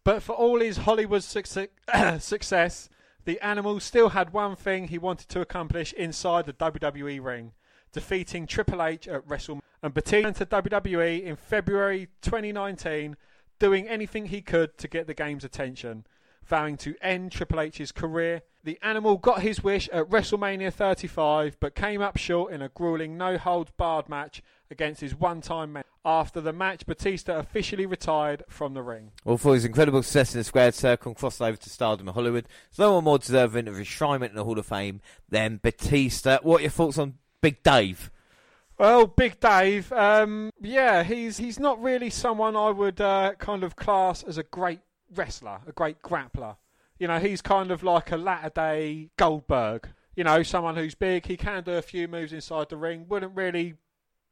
But 0.08 0.24
for 0.24 0.32
all 0.32 0.62
his 0.62 0.78
Hollywood 0.78 1.22
success, 2.20 2.90
the 3.26 3.46
animal 3.46 3.82
still 3.82 4.08
had 4.08 4.32
one 4.32 4.56
thing 4.56 4.88
he 4.88 4.98
wanted 4.98 5.28
to 5.28 5.42
accomplish 5.42 5.92
inside 5.92 6.46
the 6.46 6.54
WWE 6.54 7.22
ring 7.22 7.52
defeating 7.92 8.48
Triple 8.48 8.82
H 8.82 9.10
at 9.10 9.28
WrestleMania. 9.28 9.60
And 9.84 9.94
Batista 9.94 10.32
to 10.32 10.46
WWE 10.46 11.24
in 11.24 11.36
February 11.36 12.08
2019, 12.22 13.18
doing 13.60 13.90
anything 13.90 14.28
he 14.28 14.42
could 14.42 14.78
to 14.78 14.88
get 14.88 15.08
the 15.08 15.14
game's 15.14 15.44
attention, 15.44 16.06
vowing 16.46 16.78
to 16.78 16.96
end 17.02 17.34
Triple 17.34 17.60
H's 17.60 17.92
career. 17.92 18.44
The 18.64 18.80
animal 18.82 19.18
got 19.18 19.42
his 19.42 19.62
wish 19.62 19.90
at 19.90 20.10
WrestleMania 20.10 20.72
35, 20.72 21.58
but 21.60 21.76
came 21.76 22.02
up 22.02 22.16
short 22.16 22.54
in 22.54 22.62
a 22.62 22.70
grueling 22.70 23.18
no 23.18 23.38
holds 23.38 23.72
barred 23.72 24.08
match 24.08 24.42
against 24.72 25.02
his 25.02 25.14
one 25.14 25.42
time 25.42 25.74
man. 25.74 25.84
After 26.08 26.40
the 26.40 26.54
match, 26.54 26.86
Batista 26.86 27.38
officially 27.38 27.86
retired 27.86 28.46
from 28.48 28.74
the 28.74 28.82
ring. 28.82 29.12
Well, 29.26 29.38
for 29.38 29.54
his 29.54 29.66
incredible 29.66 30.02
success 30.04 30.34
in 30.34 30.40
the 30.40 30.46
squared 30.46 30.74
circle 30.74 31.10
and 31.10 31.18
crossed 31.18 31.42
over 31.42 31.58
to 31.58 31.70
stardom 31.70 32.08
in 32.08 32.14
Hollywood, 32.14 32.46
there's 32.46 32.80
no 32.80 32.94
one 32.94 33.04
more 33.04 33.18
deserving 33.18 33.68
of 33.68 33.76
enshrinement 33.76 34.30
in 34.30 34.36
the 34.36 34.46
Hall 34.46 34.58
of 34.58 34.66
Fame 34.66 35.02
than 35.28 35.60
Batista. 35.62 36.40
What 36.44 36.60
are 36.60 36.62
your 36.62 36.70
thoughts 36.70 36.98
on 36.98 37.16
Big 37.42 37.62
Dave? 37.62 38.10
Well, 38.80 39.08
Big 39.08 39.42
Dave, 39.42 39.92
um, 39.92 40.50
yeah, 40.62 41.04
he's 41.04 41.40
he's 41.40 41.60
not 41.60 41.84
really 41.84 42.10
someone 42.10 42.56
I 42.56 42.70
would 42.70 43.02
uh, 43.02 43.34
kind 43.38 43.66
of 43.66 43.76
class 43.76 44.24
as 44.24 44.38
a 44.38 44.44
great 44.44 44.80
wrestler, 45.14 45.60
a 45.68 45.74
great 45.74 46.02
grappler. 46.02 46.56
You 47.00 47.10
know, 47.10 47.20
he's 47.20 47.42
kind 47.42 47.70
of 47.70 47.84
like 47.84 48.14
a 48.14 48.18
latter 48.18 48.52
day 48.56 49.10
Goldberg. 49.18 49.90
You 50.16 50.24
know, 50.24 50.42
someone 50.42 50.78
who's 50.78 50.96
big, 50.96 51.26
he 51.26 51.36
can 51.36 51.64
do 51.64 51.74
a 51.74 51.82
few 51.82 52.08
moves 52.08 52.32
inside 52.32 52.70
the 52.70 52.78
ring, 52.78 53.08
wouldn't 53.10 53.36
really 53.36 53.76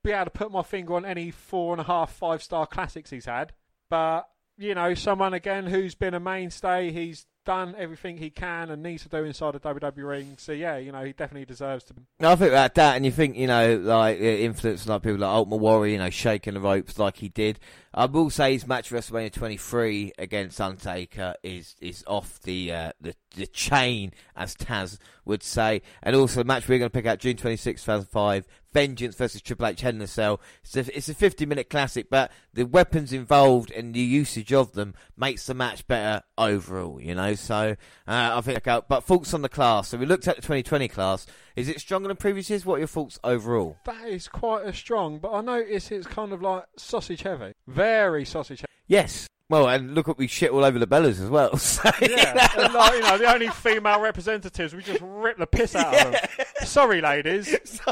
be 0.06 0.12
able 0.12 0.26
to 0.26 0.32
put 0.32 0.52
my 0.52 0.62
finger 0.62 0.94
on 0.94 1.06
any 1.06 1.32
four 1.32 1.74
and 1.74 1.82
a 1.82 1.84
half, 1.84 2.14
five 2.14 2.42
star 2.42 2.68
classics 2.68 3.10
he's 3.10 3.26
had. 3.26 3.52
But, 3.90 4.30
you 4.58 4.76
know, 4.76 4.94
someone 4.94 5.34
again 5.34 5.66
who's 5.66 5.96
been 5.96 6.14
a 6.14 6.20
mainstay, 6.20 6.92
he's 6.92 7.26
done 7.46 7.76
everything 7.78 8.18
he 8.18 8.30
can 8.30 8.72
and 8.72 8.82
needs 8.82 9.04
to 9.04 9.10
do 9.10 9.24
inside 9.24 9.54
the 9.54 9.60
WWE 9.60 10.08
ring. 10.08 10.36
So, 10.38 10.52
yeah, 10.52 10.78
you 10.78 10.92
know, 10.92 11.04
he 11.04 11.14
definitely 11.14 11.46
deserves 11.46 11.84
to. 11.86 11.94
No, 12.20 12.32
I 12.32 12.36
think 12.36 12.52
about 12.52 12.76
that, 12.76 12.96
and 12.96 13.06
you 13.06 13.12
think, 13.12 13.36
you 13.36 13.48
know, 13.48 13.78
like 13.78 14.20
influence 14.20 14.88
like 14.88 15.04
people 15.04 15.20
like 15.20 15.30
Ultimate 15.30 15.58
Warrior, 15.58 15.92
you 15.94 16.00
know, 16.00 16.10
shaking 16.10 16.56
the 16.56 16.60
ropes 16.60 16.98
like 16.98 17.18
he 17.18 17.30
did. 17.30 17.60
I 17.94 18.06
will 18.06 18.30
say 18.30 18.54
his 18.54 18.68
match 18.68 18.90
WrestleMania 18.90 19.32
23 19.32 20.14
against 20.18 20.60
Undertaker 20.60 21.36
is 21.44 21.76
is 21.80 22.04
off 22.08 22.42
the 22.42 22.72
uh, 22.74 22.92
the 23.00 23.16
the 23.36 23.48
chain, 23.48 24.12
as 24.36 24.56
Taz 24.56 24.98
would 25.24 25.44
say. 25.44 25.82
And 26.04 26.16
also 26.16 26.42
the 26.42 26.46
match 26.46 26.68
we're 26.68 26.80
going 26.80 26.90
to 26.90 26.94
pick 26.94 27.06
out 27.06 27.20
June 27.20 27.38
26, 27.38 27.82
2005, 27.84 28.48
Vengeance 28.76 29.16
versus 29.16 29.42
Triple 29.42 29.68
H 29.68 29.80
Hell 29.80 29.94
in 29.94 30.02
a 30.02 30.08
Cell. 30.08 30.42
It's 30.62 30.76
a, 30.76 30.98
it's 30.98 31.08
a 31.08 31.14
50 31.14 31.46
minute 31.46 31.70
classic, 31.70 32.10
but 32.10 32.30
the 32.54 32.66
weapons 32.66 33.14
involved 33.14 33.72
and 33.72 33.94
the 33.94 34.02
usage 34.02 34.52
of 34.52 34.74
them 34.74 34.96
makes 35.16 35.46
the 35.46 35.54
match 35.54 35.88
better 35.88 36.24
overall, 36.38 37.00
you 37.00 37.16
know. 37.16 37.36
So 37.36 37.78
uh, 38.06 38.32
I 38.36 38.42
think, 38.42 38.64
but 38.66 39.06
thoughts 39.06 39.34
on 39.34 39.44
the 39.44 39.50
class. 39.50 39.88
So 39.88 39.98
we 39.98 40.06
looked 40.06 40.28
at 40.28 40.36
the 40.36 40.42
2020 40.42 40.90
class. 40.90 41.26
Is 41.56 41.70
it 41.70 41.80
stronger 41.80 42.10
than 42.10 42.18
previous 42.18 42.50
years? 42.50 42.66
What 42.66 42.76
are 42.76 42.80
your 42.80 42.88
thoughts 42.88 43.18
overall? 43.24 43.78
That 43.86 44.10
is 44.10 44.28
quite 44.28 44.66
a 44.66 44.74
strong, 44.74 45.20
but 45.20 45.32
I 45.32 45.40
notice 45.40 45.90
it's 45.90 46.06
kind 46.06 46.34
of 46.34 46.42
like 46.42 46.66
sausage 46.76 47.22
heavy. 47.22 47.54
Very 47.68 48.26
sausage 48.26 48.60
heavy. 48.60 48.74
Yes. 48.88 49.26
Well, 49.48 49.68
and 49.70 49.94
look 49.94 50.08
what 50.08 50.18
we 50.18 50.26
shit 50.26 50.50
all 50.50 50.64
over 50.64 50.80
the 50.80 50.88
Bellas 50.88 51.22
as 51.22 51.30
well. 51.30 51.56
So, 51.58 51.90
Yeah, 52.02 52.48
and 52.58 52.74
like, 52.74 52.94
you 52.96 53.02
know, 53.02 53.18
the 53.18 53.32
only 53.32 53.48
female 53.50 54.00
representatives, 54.02 54.74
we 54.74 54.82
just 54.82 55.02
rip 55.04 55.38
the 55.38 55.46
piss 55.46 55.76
out 55.76 55.94
of 55.94 56.12
them. 56.14 56.22
Sorry, 56.64 57.02
ladies. 57.02 57.56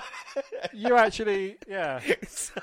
You 0.74 0.98
actually, 0.98 1.58
yeah. 1.68 2.00
You 2.04 2.16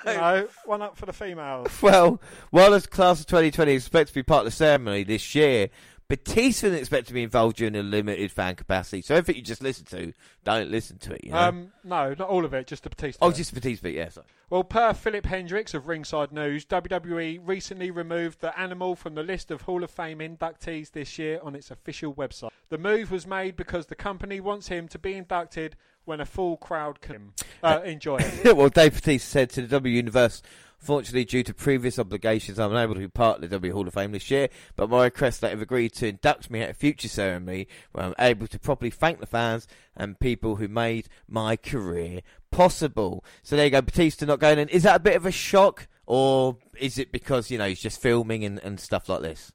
know, 0.05 0.49
one 0.64 0.82
up 0.82 0.97
for 0.97 1.07
the 1.07 1.12
females. 1.12 1.70
Well, 1.80 2.20
while 2.51 2.72
the 2.72 2.80
class 2.80 3.20
of 3.20 3.26
2020 3.26 3.74
is 3.74 3.82
expected 3.84 4.09
to 4.09 4.14
be 4.14 4.22
part 4.24 4.41
of 4.41 4.47
the 4.47 4.51
ceremony 4.51 5.05
this 5.05 5.36
year, 5.36 5.68
Batista 6.11 6.66
isn't 6.66 6.80
expected 6.80 7.06
to 7.06 7.14
be 7.14 7.22
involved 7.22 7.58
during 7.58 7.76
a 7.76 7.84
limited 7.84 8.32
fan 8.32 8.56
capacity. 8.56 9.00
So 9.00 9.14
everything 9.14 9.36
you 9.36 9.42
just 9.42 9.62
listen 9.62 9.84
to, 9.86 10.12
don't 10.42 10.68
listen 10.68 10.98
to 10.98 11.12
it. 11.12 11.24
You 11.24 11.30
know? 11.30 11.38
Um, 11.38 11.72
no, 11.84 12.16
not 12.18 12.28
all 12.28 12.44
of 12.44 12.52
it, 12.52 12.66
just 12.66 12.82
the 12.82 12.90
Batista. 12.90 13.24
oh, 13.24 13.30
bit. 13.30 13.36
just 13.36 13.54
Batista, 13.54 13.82
but 13.84 13.92
yeah. 13.92 14.08
Sorry. 14.08 14.26
Well, 14.50 14.64
per 14.64 14.92
Philip 14.92 15.24
Hendricks 15.24 15.72
of 15.72 15.86
Ringside 15.86 16.32
News, 16.32 16.66
WWE 16.66 17.38
recently 17.44 17.92
removed 17.92 18.40
the 18.40 18.58
animal 18.58 18.96
from 18.96 19.14
the 19.14 19.22
list 19.22 19.52
of 19.52 19.62
Hall 19.62 19.84
of 19.84 19.90
Fame 19.92 20.18
inductees 20.18 20.90
this 20.90 21.16
year 21.16 21.38
on 21.44 21.54
its 21.54 21.70
official 21.70 22.12
website. 22.12 22.50
The 22.70 22.78
move 22.78 23.12
was 23.12 23.24
made 23.24 23.54
because 23.54 23.86
the 23.86 23.94
company 23.94 24.40
wants 24.40 24.66
him 24.66 24.88
to 24.88 24.98
be 24.98 25.14
inducted 25.14 25.76
when 26.06 26.20
a 26.20 26.26
full 26.26 26.56
crowd 26.56 27.00
can 27.00 27.34
uh, 27.62 27.82
enjoy 27.84 28.16
it. 28.16 28.56
well, 28.56 28.68
Dave 28.68 28.94
Batista 28.94 29.30
said 29.30 29.50
to 29.50 29.62
the 29.62 29.68
W 29.68 29.94
Universe, 29.94 30.42
Fortunately, 30.80 31.26
due 31.26 31.42
to 31.42 31.52
previous 31.52 31.98
obligations, 31.98 32.58
I'm 32.58 32.72
unable 32.72 32.94
to 32.94 33.00
be 33.00 33.08
part 33.08 33.36
of 33.36 33.42
the 33.42 33.48
W 33.48 33.72
Hall 33.74 33.86
of 33.86 33.92
Fame 33.92 34.12
this 34.12 34.30
year, 34.30 34.48
but 34.76 34.88
my 34.88 35.04
request 35.04 35.42
that 35.42 35.50
have 35.50 35.60
agreed 35.60 35.90
to 35.94 36.08
induct 36.08 36.50
me 36.50 36.62
at 36.62 36.70
a 36.70 36.74
future 36.74 37.08
ceremony 37.08 37.68
where 37.92 38.06
I'm 38.06 38.14
able 38.18 38.46
to 38.46 38.58
properly 38.58 38.90
thank 38.90 39.20
the 39.20 39.26
fans 39.26 39.68
and 39.94 40.18
people 40.18 40.56
who 40.56 40.68
made 40.68 41.08
my 41.28 41.56
career 41.56 42.22
possible. 42.50 43.22
So 43.42 43.56
there 43.56 43.66
you 43.66 43.70
go, 43.70 43.82
Batista 43.82 44.24
not 44.24 44.40
going 44.40 44.58
in. 44.58 44.70
Is 44.70 44.84
that 44.84 44.96
a 44.96 45.00
bit 45.00 45.16
of 45.16 45.26
a 45.26 45.30
shock, 45.30 45.86
or 46.06 46.56
is 46.78 46.96
it 46.96 47.12
because, 47.12 47.50
you 47.50 47.58
know, 47.58 47.68
he's 47.68 47.80
just 47.80 48.00
filming 48.00 48.42
and, 48.42 48.58
and 48.60 48.80
stuff 48.80 49.06
like 49.10 49.20
this? 49.20 49.52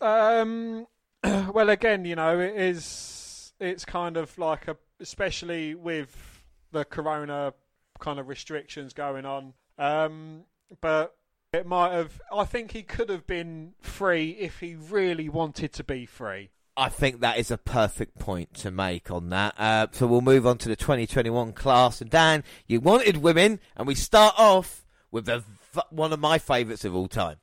Um, 0.00 0.88
well, 1.24 1.70
again, 1.70 2.04
you 2.04 2.16
know, 2.16 2.40
it 2.40 2.56
is. 2.56 3.52
It's 3.60 3.84
kind 3.84 4.16
of 4.16 4.36
like 4.36 4.66
a, 4.66 4.76
especially 4.98 5.76
with 5.76 6.42
the 6.72 6.84
corona 6.84 7.54
kind 8.00 8.18
of 8.18 8.28
restrictions 8.28 8.92
going 8.92 9.24
on. 9.24 9.54
Um, 9.78 10.42
but 10.80 11.16
it 11.52 11.66
might 11.66 11.92
have. 11.92 12.20
I 12.32 12.44
think 12.44 12.72
he 12.72 12.82
could 12.82 13.08
have 13.08 13.26
been 13.26 13.74
free 13.80 14.30
if 14.30 14.60
he 14.60 14.74
really 14.74 15.28
wanted 15.28 15.72
to 15.74 15.84
be 15.84 16.06
free. 16.06 16.50
I 16.76 16.90
think 16.90 17.20
that 17.20 17.38
is 17.38 17.50
a 17.50 17.56
perfect 17.56 18.18
point 18.18 18.52
to 18.54 18.70
make 18.70 19.10
on 19.10 19.30
that. 19.30 19.54
Uh, 19.56 19.86
so 19.92 20.06
we'll 20.06 20.20
move 20.20 20.46
on 20.46 20.58
to 20.58 20.68
the 20.68 20.76
2021 20.76 21.54
class. 21.54 22.02
And 22.02 22.10
Dan, 22.10 22.44
you 22.66 22.80
wanted 22.80 23.18
women, 23.18 23.60
and 23.76 23.86
we 23.86 23.94
start 23.94 24.34
off 24.36 24.84
with 25.10 25.24
the, 25.24 25.42
one 25.88 26.12
of 26.12 26.20
my 26.20 26.38
favourites 26.38 26.84
of 26.84 26.94
all 26.94 27.08
time. 27.08 27.38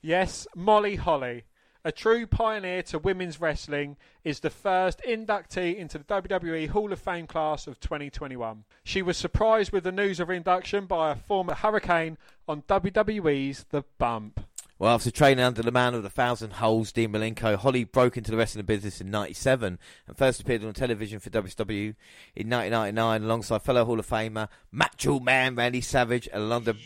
Yes, 0.00 0.46
Molly 0.54 0.94
Holly, 0.94 1.44
a 1.84 1.92
true 1.92 2.26
pioneer 2.26 2.82
to 2.84 2.98
women's 2.98 3.40
wrestling, 3.40 3.96
is 4.24 4.40
the 4.40 4.50
first 4.50 5.00
inductee 5.06 5.76
into 5.76 5.98
the 5.98 6.04
WWE 6.04 6.68
Hall 6.68 6.92
of 6.92 7.00
Fame 7.00 7.26
class 7.26 7.66
of 7.66 7.80
2021. 7.80 8.64
She 8.84 9.02
was 9.02 9.16
surprised 9.16 9.72
with 9.72 9.84
the 9.84 9.92
news 9.92 10.20
of 10.20 10.28
her 10.28 10.34
induction 10.34 10.86
by 10.86 11.12
a 11.12 11.16
former 11.16 11.54
Hurricane 11.54 12.18
on 12.46 12.62
WWE's 12.62 13.66
The 13.70 13.84
Bump. 13.98 14.40
Well, 14.82 14.94
after 14.94 15.12
training 15.12 15.44
under 15.44 15.62
the 15.62 15.70
man 15.70 15.94
of 15.94 16.02
the 16.02 16.10
thousand 16.10 16.54
holes, 16.54 16.90
Dean 16.90 17.12
Malenko, 17.12 17.56
Holly 17.56 17.84
broke 17.84 18.16
into 18.16 18.32
the 18.32 18.36
wrestling 18.36 18.66
business 18.66 19.00
in 19.00 19.12
97 19.12 19.78
and 20.08 20.16
first 20.16 20.40
appeared 20.40 20.64
on 20.64 20.72
television 20.72 21.20
for 21.20 21.30
WCW 21.30 21.94
in 22.34 22.50
1999 22.50 23.22
alongside 23.22 23.62
fellow 23.62 23.84
Hall 23.84 24.00
of 24.00 24.08
Famer 24.08 24.48
Macho 24.72 25.20
Man 25.20 25.54
Randy 25.54 25.82
Savage 25.82 26.28
and 26.32 26.48
London 26.48 26.76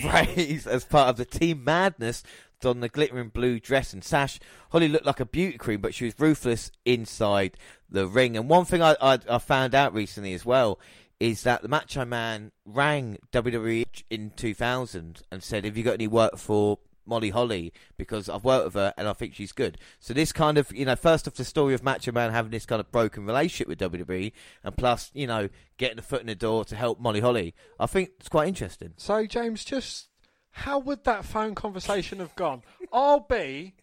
Braves 0.00 0.66
as 0.66 0.86
part 0.86 1.10
of 1.10 1.16
the 1.18 1.26
Team 1.26 1.62
Madness 1.62 2.22
on 2.64 2.80
the 2.80 2.88
glittering 2.88 3.28
blue 3.28 3.60
dress 3.60 3.92
and 3.92 4.02
sash. 4.02 4.38
Holly 4.70 4.88
looked 4.88 5.06
like 5.06 5.20
a 5.20 5.26
beauty 5.26 5.58
queen, 5.58 5.80
but 5.80 5.94
she 5.94 6.06
was 6.06 6.18
ruthless 6.18 6.70
inside 6.84 7.56
the 7.88 8.06
ring. 8.06 8.36
And 8.36 8.48
one 8.48 8.64
thing 8.64 8.82
I, 8.82 8.96
I, 9.00 9.18
I 9.28 9.38
found 9.38 9.74
out 9.74 9.94
recently 9.94 10.34
as 10.34 10.44
well 10.44 10.78
is 11.20 11.42
that 11.44 11.62
the 11.62 11.68
Macho 11.68 12.04
Man 12.04 12.50
rang 12.64 13.18
WWE 13.30 13.84
in 14.10 14.30
2000 14.30 15.22
and 15.30 15.42
said, 15.42 15.64
"Have 15.64 15.76
you 15.76 15.84
got 15.84 15.94
any 15.94 16.08
work 16.08 16.36
for 16.36 16.78
Molly 17.06 17.30
Holly 17.30 17.72
because 17.96 18.28
I've 18.28 18.44
worked 18.44 18.66
with 18.66 18.74
her 18.74 18.94
and 18.96 19.08
I 19.08 19.12
think 19.12 19.34
she's 19.34 19.52
good. 19.52 19.78
So 19.98 20.14
this 20.14 20.32
kind 20.32 20.58
of, 20.58 20.72
you 20.72 20.84
know, 20.84 20.96
first 20.96 21.26
off 21.26 21.34
the 21.34 21.44
story 21.44 21.74
of 21.74 21.82
Macho 21.82 22.12
Man 22.12 22.30
having 22.30 22.50
this 22.50 22.66
kind 22.66 22.80
of 22.80 22.90
broken 22.92 23.26
relationship 23.26 23.68
with 23.68 23.78
WWE 23.78 24.32
and 24.64 24.76
plus, 24.76 25.10
you 25.14 25.26
know, 25.26 25.48
getting 25.78 25.98
a 25.98 26.02
foot 26.02 26.20
in 26.20 26.26
the 26.26 26.34
door 26.34 26.64
to 26.66 26.76
help 26.76 27.00
Molly 27.00 27.20
Holly, 27.20 27.54
I 27.78 27.86
think 27.86 28.10
it's 28.18 28.28
quite 28.28 28.48
interesting. 28.48 28.94
So, 28.96 29.26
James, 29.26 29.64
just 29.64 30.08
how 30.52 30.78
would 30.78 31.04
that 31.04 31.24
phone 31.24 31.54
conversation 31.54 32.18
have 32.20 32.34
gone? 32.36 32.62
I'll 32.92 33.20
be 33.20 33.74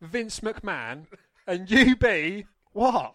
Vince 0.00 0.40
McMahon 0.40 1.06
and 1.46 1.70
you 1.70 1.96
be 1.96 2.46
what? 2.72 3.14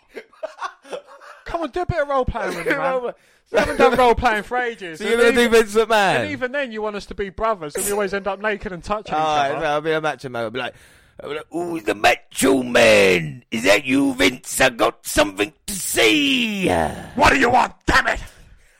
Come 1.46 1.62
on, 1.62 1.70
do 1.72 1.82
a 1.82 1.86
bit 1.86 2.00
of 2.00 2.08
role 2.08 2.26
playing 2.26 2.56
with 2.56 2.66
me, 2.66 2.74
man. 2.74 3.14
We 3.52 3.60
haven't 3.60 3.78
done 3.78 3.96
role 3.98 4.16
playing 4.16 4.44
for 4.44 4.58
ages. 4.58 5.00
So 5.00 5.06
you're 5.06 5.18
going 5.18 5.32
to 5.36 5.36
do 5.36 5.42
even- 5.46 5.66
Vince 5.66 5.76
McMahon? 5.76 6.16
And 6.22 6.32
even 6.32 6.52
then, 6.54 6.72
you 6.72 6.82
want 6.82 6.96
us 6.96 7.06
to 7.08 7.16
be 7.16 7.30
brothers, 7.30 7.76
and 7.76 7.86
we 7.86 7.92
always 7.92 8.14
end 8.14 8.28
up 8.28 8.42
naked 8.42 8.72
and 8.72 8.82
touching 8.84 9.14
each 9.14 9.20
Alright, 9.20 9.52
other. 9.52 9.66
I'll 9.66 9.82
be 9.82 9.92
a 9.92 10.00
Macho 10.00 10.30
Man. 10.30 10.44
I'll 10.44 10.50
be 10.50 10.60
like, 10.60 10.74
I'll 11.22 11.30
be 11.30 11.36
like, 11.36 11.46
Who's 11.52 11.84
the 11.84 11.96
Macho 11.96 12.64
Man? 12.64 13.44
Is 13.52 13.64
that 13.66 13.84
you, 13.84 14.14
Vince? 14.14 14.62
I've 14.62 14.78
got 14.78 15.06
something 15.06 15.52
to 15.68 15.74
say. 15.74 16.68
What 17.16 17.34
do 17.34 17.40
you 17.40 17.50
want, 17.50 17.74
damn 17.86 18.08
it? 18.08 18.22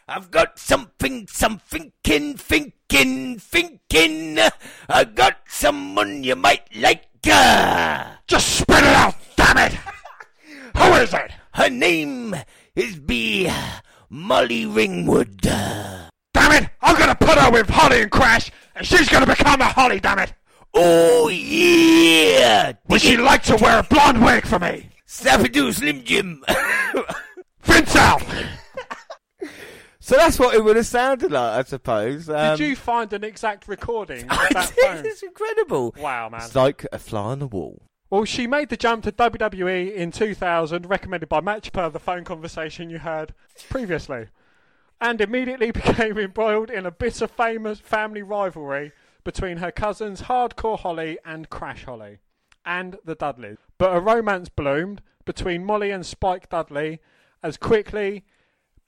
I've 0.08 0.32
got 0.32 0.58
something, 0.58 1.28
something, 1.30 1.92
thinking, 2.04 2.74
thinking, 2.92 3.40
thinking. 3.40 4.40
I 4.90 5.04
got 5.06 5.38
someone 5.48 6.24
you 6.24 6.36
might 6.36 6.64
like. 6.76 7.06
Uh, 7.26 8.16
Just 8.28 8.58
spit 8.58 8.80
it 8.80 8.84
out, 8.84 9.16
damn 9.36 9.58
it! 9.58 9.74
Who 10.76 10.94
is 10.96 11.14
it? 11.14 11.32
her 11.54 11.70
name 11.70 12.36
is 12.76 12.96
B. 12.98 13.50
Molly 14.10 14.66
Ringwood. 14.66 15.42
Damn 15.42 16.64
it! 16.64 16.70
I'm 16.82 16.98
gonna 16.98 17.16
put 17.16 17.38
her 17.38 17.52
with 17.52 17.70
Holly 17.70 18.02
and 18.02 18.12
Crash, 18.12 18.52
and 18.76 18.86
she's 18.86 19.08
gonna 19.08 19.28
become 19.28 19.62
a 19.62 19.66
Holly, 19.66 20.00
damn 20.00 20.20
it! 20.20 20.34
Oh 20.74 21.30
yeah! 21.30 22.74
Would 22.88 23.02
she 23.02 23.18
like 23.18 23.44
to 23.44 23.56
wear 23.58 23.80
a 23.80 23.84
blonde 23.84 24.24
wig 24.24 24.46
for 24.46 24.60
me? 24.60 24.90
Snappy-Doo 25.06 25.72
Slim 25.72 26.04
Jim. 26.04 26.44
Vince 27.64 27.96
out! 27.96 28.24
So 30.12 30.18
that's 30.18 30.38
what 30.38 30.54
it 30.54 30.62
would 30.62 30.76
have 30.76 30.86
sounded 30.86 31.32
like, 31.32 31.54
I 31.54 31.64
suppose. 31.64 32.30
Um, 32.30 32.58
Did 32.58 32.68
you 32.68 32.76
find 32.76 33.14
an 33.14 33.24
exact 33.24 33.70
recording 33.70 34.24
of 34.30 34.32
I 34.32 34.50
that 34.52 34.74
did. 34.76 34.86
phone? 34.86 35.06
It's 35.06 35.24
incredible. 35.24 35.96
Wow, 35.98 36.28
man. 36.28 36.42
It's 36.42 36.54
like 36.54 36.86
a 36.92 37.00
fly 37.00 37.22
on 37.22 37.40
the 37.40 37.48
wall. 37.48 37.84
Well, 38.10 38.26
she 38.26 38.46
made 38.46 38.68
the 38.68 38.76
jump 38.76 39.06
to 39.06 39.14
WWE 39.14 39.94
in 39.94 40.12
2000, 40.12 40.86
recommended 40.86 41.30
by 41.30 41.40
Match 41.40 41.72
per 41.72 41.90
the 41.90 41.98
phone 41.98 42.26
conversation 42.26 42.90
you 42.90 43.00
heard 43.00 43.34
previously, 43.70 44.28
and 45.00 45.22
immediately 45.22 45.72
became 45.72 46.18
embroiled 46.18 46.70
in 46.70 46.86
a 46.86 46.92
bitter 46.92 47.26
famous 47.26 47.80
family 47.80 48.22
rivalry 48.22 48.92
between 49.24 49.60
her 49.60 49.72
cousins 49.72 50.24
Hardcore 50.24 50.80
Holly 50.80 51.20
and 51.24 51.50
Crash 51.50 51.86
Holly, 51.86 52.18
and 52.66 52.98
the 53.06 53.16
Dudleys. 53.16 53.60
But 53.78 53.96
a 53.96 54.02
romance 54.02 54.50
bloomed 54.50 55.02
between 55.24 55.64
Molly 55.64 55.90
and 55.90 56.06
Spike 56.06 56.50
Dudley 56.50 57.00
as 57.42 57.56
quickly 57.56 58.26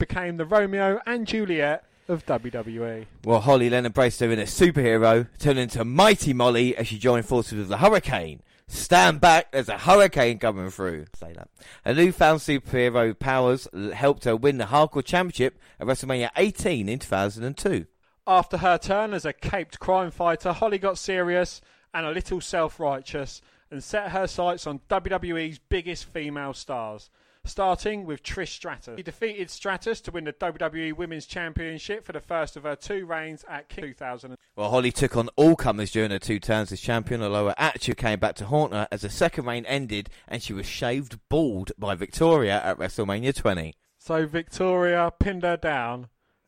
became 0.07 0.35
the 0.35 0.45
Romeo 0.45 0.99
and 1.05 1.25
Juliet 1.25 1.85
of. 2.09 2.25
WWE. 2.25 3.05
Well, 3.23 3.39
Holly 3.39 3.69
then 3.69 3.85
embraced 3.85 4.19
her 4.19 4.29
in 4.29 4.39
a 4.39 4.43
superhero, 4.43 5.27
turned 5.39 5.59
into 5.59 5.85
Mighty 5.85 6.33
Molly 6.33 6.75
as 6.75 6.87
she 6.87 6.99
joined 6.99 7.25
forces 7.25 7.57
with 7.57 7.69
the 7.69 7.77
Hurricane. 7.77 8.41
Stand 8.67 9.21
back, 9.21 9.51
there's 9.51 9.69
a 9.69 9.77
hurricane 9.77 10.39
coming 10.39 10.69
through. 10.69 11.05
Say 11.15 11.33
that. 11.33 11.49
Her 11.85 11.93
newfound 11.93 12.41
superhero 12.41 13.17
powers 13.17 13.67
helped 13.93 14.25
her 14.25 14.35
win 14.35 14.57
the 14.57 14.65
Hardcore 14.65 15.05
Championship 15.05 15.57
at 15.79 15.87
WrestleMania 15.87 16.29
18 16.35 16.89
in 16.89 16.99
2002. 16.99 17.85
After 18.27 18.57
her 18.57 18.77
turn 18.77 19.13
as 19.13 19.23
a 19.23 19.31
caped 19.31 19.79
crime 19.79 20.11
fighter, 20.11 20.51
Holly 20.51 20.79
got 20.79 20.97
serious 20.97 21.61
and 21.93 22.05
a 22.05 22.11
little 22.11 22.41
self 22.41 22.79
righteous 22.79 23.41
and 23.71 23.81
set 23.81 24.11
her 24.11 24.27
sights 24.27 24.67
on 24.67 24.81
WWE's 24.89 25.59
biggest 25.59 26.05
female 26.05 26.53
stars. 26.53 27.09
Starting 27.45 28.05
with 28.05 28.23
Trish 28.23 28.49
Stratus. 28.49 28.95
He 28.95 29.03
defeated 29.03 29.49
Stratus 29.49 29.99
to 30.01 30.11
win 30.11 30.23
the 30.23 30.33
WWE 30.33 30.93
Women's 30.93 31.25
Championship 31.25 32.05
for 32.05 32.13
the 32.13 32.19
first 32.21 32.55
of 32.55 32.63
her 32.63 32.75
two 32.75 33.05
reigns 33.05 33.43
at 33.49 33.69
King 33.69 33.85
2000. 33.85 34.37
Well, 34.55 34.69
Holly 34.69 34.91
took 34.91 35.17
on 35.17 35.29
all 35.35 35.55
comers 35.55 35.91
during 35.91 36.11
her 36.11 36.19
two 36.19 36.39
turns 36.39 36.71
as 36.71 36.79
champion, 36.79 37.21
although 37.21 37.47
her 37.47 37.55
attitude 37.57 37.97
came 37.97 38.19
back 38.19 38.35
to 38.35 38.45
haunt 38.45 38.73
her 38.73 38.87
as 38.91 39.01
the 39.01 39.09
second 39.09 39.45
reign 39.45 39.65
ended 39.65 40.09
and 40.27 40.41
she 40.41 40.53
was 40.53 40.65
shaved 40.65 41.19
bald 41.29 41.71
by 41.77 41.95
Victoria 41.95 42.61
at 42.63 42.77
WrestleMania 42.77 43.35
20. 43.35 43.73
So 43.97 44.25
Victoria 44.25 45.11
pinned 45.19 45.43
her 45.43 45.57
down 45.57 46.07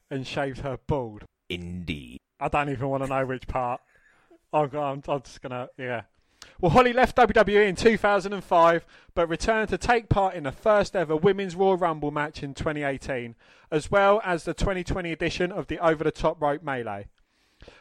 and 0.09 0.25
shaved 0.25 0.59
her 0.59 0.77
bald. 0.87 1.25
Indeed. 1.49 2.19
I 2.39 2.47
don't 2.47 2.69
even 2.69 2.89
want 2.89 3.03
to 3.03 3.09
know 3.09 3.25
which 3.25 3.47
part. 3.47 3.81
I'm, 4.53 4.73
I'm, 4.75 5.03
I'm 5.07 5.21
just 5.21 5.41
gonna, 5.41 5.69
yeah. 5.77 6.03
Well, 6.61 6.71
Holly 6.71 6.93
left 6.93 7.17
WWE 7.17 7.67
in 7.67 7.75
2005, 7.75 8.85
but 9.13 9.27
returned 9.27 9.69
to 9.69 9.77
take 9.77 10.07
part 10.07 10.35
in 10.35 10.43
the 10.43 10.53
first 10.53 10.95
ever 10.95 11.13
Women's 11.13 11.53
Royal 11.53 11.75
Rumble 11.75 12.11
match 12.11 12.41
in 12.41 12.53
2018, 12.53 13.35
as 13.71 13.91
well 13.91 14.21
as 14.23 14.45
the 14.45 14.53
2020 14.53 15.11
edition 15.11 15.51
of 15.51 15.67
the 15.67 15.79
Over 15.79 16.05
the 16.05 16.11
Top 16.11 16.41
Rope 16.41 16.63
Melee. 16.63 17.07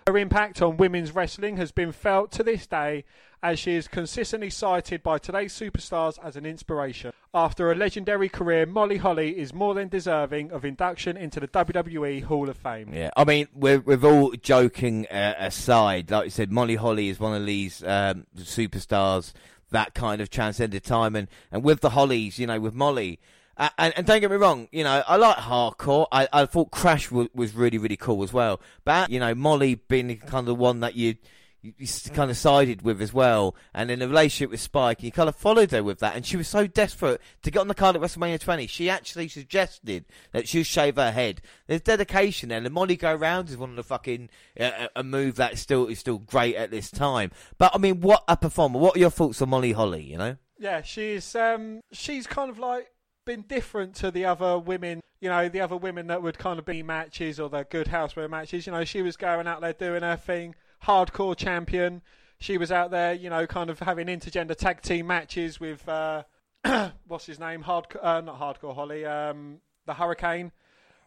Her 0.06 0.18
impact 0.18 0.60
on 0.62 0.76
women's 0.76 1.14
wrestling 1.14 1.56
has 1.56 1.72
been 1.72 1.92
felt 1.92 2.30
to 2.32 2.42
this 2.42 2.66
day 2.66 3.04
as 3.42 3.58
she 3.58 3.74
is 3.74 3.88
consistently 3.88 4.48
cited 4.48 5.02
by 5.02 5.18
today's 5.18 5.52
superstars 5.52 6.18
as 6.24 6.34
an 6.34 6.46
inspiration. 6.46 7.12
After 7.34 7.70
a 7.70 7.74
legendary 7.74 8.30
career, 8.30 8.64
Molly 8.64 8.96
Holly 8.96 9.38
is 9.38 9.52
more 9.52 9.74
than 9.74 9.88
deserving 9.88 10.50
of 10.50 10.64
induction 10.64 11.18
into 11.18 11.40
the 11.40 11.48
WWE 11.48 12.22
Hall 12.22 12.48
of 12.48 12.56
Fame. 12.56 12.94
Yeah, 12.94 13.10
I 13.16 13.24
mean, 13.24 13.48
we're, 13.52 13.80
we're 13.80 14.02
all 14.04 14.32
joking 14.32 15.06
uh, 15.08 15.34
aside. 15.38 16.10
Like 16.10 16.24
you 16.24 16.30
said, 16.30 16.50
Molly 16.50 16.76
Holly 16.76 17.10
is 17.10 17.20
one 17.20 17.38
of 17.38 17.44
these 17.44 17.82
um, 17.82 18.26
superstars 18.34 19.34
that 19.70 19.92
kind 19.92 20.22
of 20.22 20.30
transcended 20.30 20.82
time. 20.82 21.14
And, 21.14 21.28
and 21.52 21.62
with 21.62 21.80
the 21.80 21.90
Hollies, 21.90 22.38
you 22.38 22.46
know, 22.46 22.58
with 22.58 22.74
Molly, 22.74 23.20
uh, 23.56 23.68
and, 23.78 23.94
and, 23.96 24.06
don't 24.06 24.20
get 24.20 24.30
me 24.30 24.36
wrong, 24.36 24.68
you 24.72 24.82
know, 24.84 25.02
I 25.06 25.16
like 25.16 25.36
hardcore. 25.36 26.06
I, 26.10 26.28
I 26.32 26.46
thought 26.46 26.70
Crash 26.70 27.08
w- 27.08 27.28
was 27.34 27.54
really, 27.54 27.78
really 27.78 27.96
cool 27.96 28.22
as 28.22 28.32
well. 28.32 28.60
But, 28.84 29.10
you 29.10 29.20
know, 29.20 29.34
Molly 29.34 29.76
being 29.76 30.16
kind 30.18 30.40
of 30.40 30.46
the 30.46 30.54
one 30.54 30.80
that 30.80 30.96
you, 30.96 31.14
you, 31.62 31.86
kind 32.12 32.30
of 32.30 32.36
sided 32.36 32.82
with 32.82 33.00
as 33.00 33.12
well. 33.12 33.54
And 33.72 33.90
in 33.90 34.02
a 34.02 34.08
relationship 34.08 34.50
with 34.50 34.60
Spike, 34.60 35.04
you 35.04 35.12
kind 35.12 35.28
of 35.28 35.36
followed 35.36 35.70
her 35.70 35.84
with 35.84 36.00
that. 36.00 36.16
And 36.16 36.26
she 36.26 36.36
was 36.36 36.48
so 36.48 36.66
desperate 36.66 37.20
to 37.42 37.50
get 37.50 37.60
on 37.60 37.68
the 37.68 37.74
card 37.74 37.94
at 37.94 38.02
WrestleMania 38.02 38.40
20. 38.40 38.66
She 38.66 38.90
actually 38.90 39.28
suggested 39.28 40.04
that 40.32 40.48
she 40.48 40.64
shave 40.64 40.96
her 40.96 41.12
head. 41.12 41.40
There's 41.68 41.80
dedication 41.80 42.48
there. 42.48 42.58
And 42.58 42.66
the 42.66 42.70
Molly 42.70 42.96
go 42.96 43.14
round 43.14 43.50
is 43.50 43.56
one 43.56 43.70
of 43.70 43.76
the 43.76 43.84
fucking, 43.84 44.30
uh, 44.58 44.88
a 44.96 45.04
move 45.04 45.36
that 45.36 45.58
still, 45.58 45.86
is 45.86 46.00
still 46.00 46.18
great 46.18 46.56
at 46.56 46.72
this 46.72 46.90
time. 46.90 47.30
But, 47.58 47.72
I 47.74 47.78
mean, 47.78 48.00
what 48.00 48.24
a 48.26 48.36
performer. 48.36 48.80
What 48.80 48.96
are 48.96 49.00
your 49.00 49.10
thoughts 49.10 49.40
on 49.40 49.50
Molly 49.50 49.72
Holly, 49.72 50.02
you 50.02 50.18
know? 50.18 50.36
Yeah, 50.58 50.82
she's, 50.82 51.34
um, 51.34 51.80
she's 51.92 52.26
kind 52.26 52.50
of 52.50 52.58
like, 52.58 52.90
been 53.24 53.42
different 53.42 53.94
to 53.96 54.10
the 54.10 54.24
other 54.24 54.58
women, 54.58 55.00
you 55.20 55.28
know, 55.28 55.48
the 55.48 55.60
other 55.60 55.76
women 55.76 56.06
that 56.08 56.22
would 56.22 56.38
kind 56.38 56.58
of 56.58 56.64
be 56.64 56.82
matches 56.82 57.40
or 57.40 57.48
the 57.48 57.64
good 57.64 57.88
houseware 57.88 58.28
matches. 58.28 58.66
You 58.66 58.72
know, 58.72 58.84
she 58.84 59.02
was 59.02 59.16
going 59.16 59.46
out 59.46 59.60
there 59.60 59.72
doing 59.72 60.02
her 60.02 60.16
thing, 60.16 60.54
hardcore 60.84 61.36
champion. 61.36 62.02
She 62.38 62.58
was 62.58 62.70
out 62.70 62.90
there, 62.90 63.14
you 63.14 63.30
know, 63.30 63.46
kind 63.46 63.70
of 63.70 63.78
having 63.78 64.08
intergender 64.08 64.56
tag 64.56 64.82
team 64.82 65.06
matches 65.06 65.60
with 65.60 65.88
uh, 65.88 66.24
what's 67.06 67.26
his 67.26 67.38
name, 67.38 67.62
hard, 67.62 67.86
uh, 68.00 68.20
not 68.20 68.40
hardcore 68.40 68.74
Holly, 68.74 69.04
um, 69.04 69.58
the 69.86 69.94
Hurricane. 69.94 70.52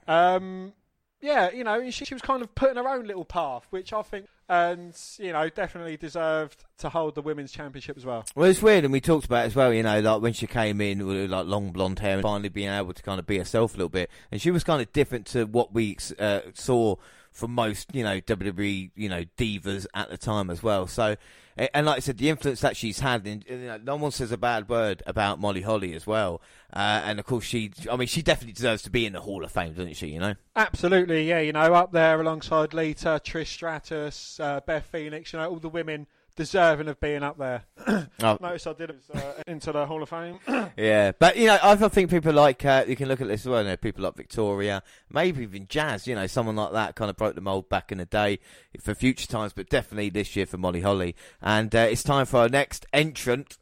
Um, 0.07 0.73
yeah, 1.21 1.51
you 1.51 1.63
know, 1.63 1.89
she, 1.89 2.05
she 2.05 2.13
was 2.13 2.21
kind 2.21 2.41
of 2.41 2.53
putting 2.55 2.77
her 2.77 2.87
own 2.87 3.05
little 3.05 3.25
path, 3.25 3.67
which 3.69 3.91
I 3.91 4.01
think 4.01 4.27
and 4.49 4.97
you 5.17 5.33
know 5.33 5.49
definitely 5.49 5.97
deserved 5.97 6.63
to 6.77 6.89
hold 6.89 7.15
the 7.15 7.21
women's 7.21 7.51
championship 7.51 7.97
as 7.97 8.05
well. 8.05 8.25
Well, 8.35 8.49
it's 8.49 8.61
weird, 8.61 8.83
and 8.83 8.93
we 8.93 9.01
talked 9.01 9.25
about 9.25 9.43
it 9.43 9.47
as 9.47 9.55
well. 9.55 9.73
You 9.73 9.83
know, 9.83 9.99
like 9.99 10.21
when 10.21 10.33
she 10.33 10.47
came 10.47 10.81
in 10.81 11.05
with 11.05 11.29
like 11.29 11.45
long 11.45 11.71
blonde 11.71 11.99
hair 11.99 12.13
and 12.13 12.23
finally 12.23 12.49
being 12.49 12.69
able 12.69 12.93
to 12.93 13.03
kind 13.03 13.19
of 13.19 13.25
be 13.25 13.37
herself 13.37 13.73
a 13.73 13.77
little 13.77 13.89
bit, 13.89 14.09
and 14.31 14.41
she 14.41 14.51
was 14.51 14.63
kind 14.63 14.81
of 14.81 14.91
different 14.93 15.25
to 15.27 15.45
what 15.45 15.73
we 15.73 15.97
uh, 16.19 16.41
saw 16.53 16.95
from 17.37 17.51
most, 17.51 17.93
you 17.93 18.03
know, 18.03 18.19
WWE, 18.19 18.91
you 18.95 19.09
know, 19.09 19.23
divas 19.37 19.85
at 19.93 20.09
the 20.09 20.17
time 20.17 20.49
as 20.49 20.63
well. 20.63 20.87
So, 20.87 21.15
and 21.57 21.85
like 21.85 21.97
I 21.97 21.99
said, 21.99 22.17
the 22.17 22.29
influence 22.29 22.61
that 22.61 22.77
she's 22.77 22.99
had, 22.99 23.25
you 23.25 23.41
know, 23.57 23.79
no 23.83 23.95
one 23.95 24.11
says 24.11 24.31
a 24.31 24.37
bad 24.37 24.69
word 24.69 25.01
about 25.07 25.39
Molly 25.39 25.61
Holly 25.61 25.93
as 25.93 26.05
well. 26.05 26.41
Uh, 26.71 27.01
and 27.03 27.19
of 27.19 27.25
course, 27.25 27.45
she, 27.45 27.71
I 27.89 27.95
mean, 27.95 28.07
she 28.07 28.21
definitely 28.21 28.53
deserves 28.53 28.83
to 28.83 28.89
be 28.89 29.05
in 29.05 29.13
the 29.13 29.21
Hall 29.21 29.43
of 29.43 29.51
Fame, 29.51 29.73
doesn't 29.73 29.95
she? 29.95 30.07
You 30.07 30.19
know, 30.19 30.35
absolutely, 30.55 31.27
yeah. 31.27 31.39
You 31.39 31.53
know, 31.53 31.73
up 31.73 31.91
there 31.91 32.21
alongside 32.21 32.73
Lita, 32.73 33.21
Trish 33.23 33.47
Stratus, 33.47 34.39
uh, 34.39 34.59
Beth 34.65 34.85
Phoenix, 34.85 35.33
you 35.33 35.39
know, 35.39 35.49
all 35.49 35.59
the 35.59 35.69
women 35.69 36.05
deserving 36.37 36.87
of 36.87 36.99
being 37.01 37.23
up 37.23 37.37
there. 37.37 37.63
oh. 37.87 38.37
Notice 38.39 38.67
I 38.67 38.73
did 38.73 38.91
it 38.91 39.01
uh, 39.13 39.19
into 39.47 39.73
the 39.73 39.85
Hall 39.85 40.01
of 40.01 40.07
Fame. 40.07 40.39
yeah, 40.77 41.11
but 41.19 41.35
you 41.35 41.47
know, 41.47 41.57
I 41.61 41.75
think 41.75 42.09
people 42.09 42.31
like 42.31 42.63
uh, 42.63 42.85
you 42.87 42.95
can 42.95 43.09
look 43.09 43.19
at 43.19 43.27
this 43.27 43.41
as 43.41 43.49
well. 43.49 43.61
You 43.61 43.69
know, 43.69 43.77
people 43.77 44.05
like 44.05 44.15
Victoria, 44.15 44.81
maybe 45.11 45.43
even 45.43 45.67
Jazz. 45.67 46.07
You 46.07 46.15
know, 46.15 46.27
someone 46.27 46.55
like 46.55 46.71
that 46.71 46.95
kind 46.95 47.09
of 47.09 47.17
broke 47.17 47.35
the 47.35 47.41
mold 47.41 47.67
back 47.67 47.91
in 47.91 47.97
the 47.97 48.05
day 48.05 48.39
for 48.79 48.95
future 48.95 49.27
times, 49.27 49.51
but 49.51 49.69
definitely 49.69 50.09
this 50.09 50.35
year 50.37 50.45
for 50.45 50.57
Molly 50.57 50.81
Holly. 50.81 51.15
And 51.41 51.75
uh, 51.75 51.79
it's 51.79 52.03
time 52.03 52.25
for 52.25 52.37
our 52.37 52.49
next 52.49 52.85
entrant. 52.93 53.57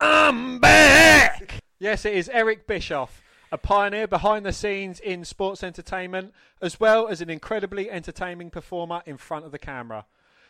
I'm 0.00 0.58
back. 0.58 1.60
Yes, 1.78 2.06
it 2.06 2.14
is 2.14 2.30
Eric 2.30 2.66
Bischoff 2.66 3.22
a 3.52 3.58
pioneer 3.58 4.06
behind 4.08 4.44
the 4.44 4.52
scenes 4.52 5.00
in 5.00 5.24
sports 5.24 5.62
entertainment, 5.62 6.32
as 6.60 6.80
well 6.80 7.08
as 7.08 7.20
an 7.20 7.30
incredibly 7.30 7.90
entertaining 7.90 8.50
performer 8.50 9.02
in 9.06 9.16
front 9.16 9.44
of 9.44 9.52
the 9.52 9.58
camera. 9.58 10.04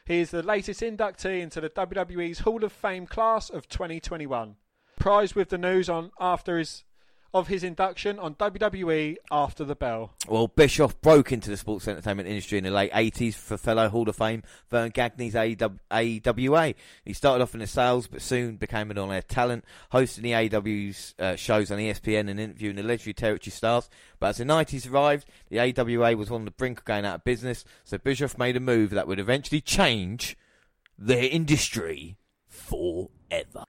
He 0.07 0.21
is 0.21 0.31
the 0.31 0.43
latest 0.43 0.83
inductee 0.83 1.43
into 1.43 1.61
the 1.61 1.69
WWE's 1.69 2.41
Hall 2.41 2.63
of 2.63 2.73
Fame 2.73 3.09
class 3.09 3.51
of 3.51 3.69
2021. 3.69 4.55
Prize 5.01 5.35
with 5.35 5.49
the 5.49 5.59
news 5.59 5.89
on 5.89 6.13
after 6.21 6.59
his 6.59 6.85
of 7.35 7.49
his 7.49 7.63
induction 7.63 8.19
on 8.19 8.35
WWE 8.35 9.17
after 9.31 9.65
the 9.65 9.75
bell. 9.75 10.13
Well, 10.29 10.49
Bischoff 10.49 11.01
broke 11.01 11.33
into 11.33 11.51
the 11.51 11.57
sports 11.57 11.87
entertainment 11.87 12.29
industry 12.29 12.59
in 12.59 12.65
the 12.65 12.71
late 12.71 12.93
80s 12.93 13.35
for 13.35 13.57
fellow 13.57 13.89
Hall 13.89 14.09
of 14.09 14.17
Fame 14.17 14.43
Verne 14.71 14.91
Gagne's 14.91 15.35
AWA. 15.35 16.75
He 17.05 17.13
started 17.13 17.43
off 17.43 17.55
in 17.55 17.61
the 17.61 17.67
sales, 17.67 18.07
but 18.07 18.23
soon 18.23 18.57
became 18.57 18.91
an 18.91 18.99
on-air 18.99 19.23
talent, 19.23 19.65
hosting 19.91 20.25
the 20.25 20.35
AW's 20.35 21.15
uh, 21.19 21.37
shows 21.37 21.71
on 21.71 21.79
ESPN 21.79 22.31
and 22.31 22.41
interviewing 22.41 22.77
the 22.77 22.83
legendary 22.83 23.15
territory 23.15 23.53
stars. 23.53 23.89
But 24.19 24.29
as 24.29 24.37
the 24.39 24.45
90s 24.45 24.91
arrived, 24.91 25.27
the 25.49 25.61
AWA 25.61 26.17
was 26.17 26.31
on 26.31 26.45
the 26.45 26.51
brink 26.51 26.79
of 26.79 26.85
going 26.85 27.05
out 27.05 27.17
of 27.17 27.25
business, 27.25 27.65
so 27.85 27.99
Bischoff 27.99 28.39
made 28.39 28.57
a 28.57 28.61
move 28.61 28.91
that 28.91 29.07
would 29.07 29.21
eventually 29.21 29.61
change 29.61 30.37
the 30.99 31.31
industry 31.31 32.17
forever. 32.49 33.65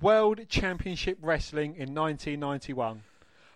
World 0.00 0.48
Championship 0.48 1.18
Wrestling 1.20 1.74
in 1.76 1.94
1991, 1.94 3.02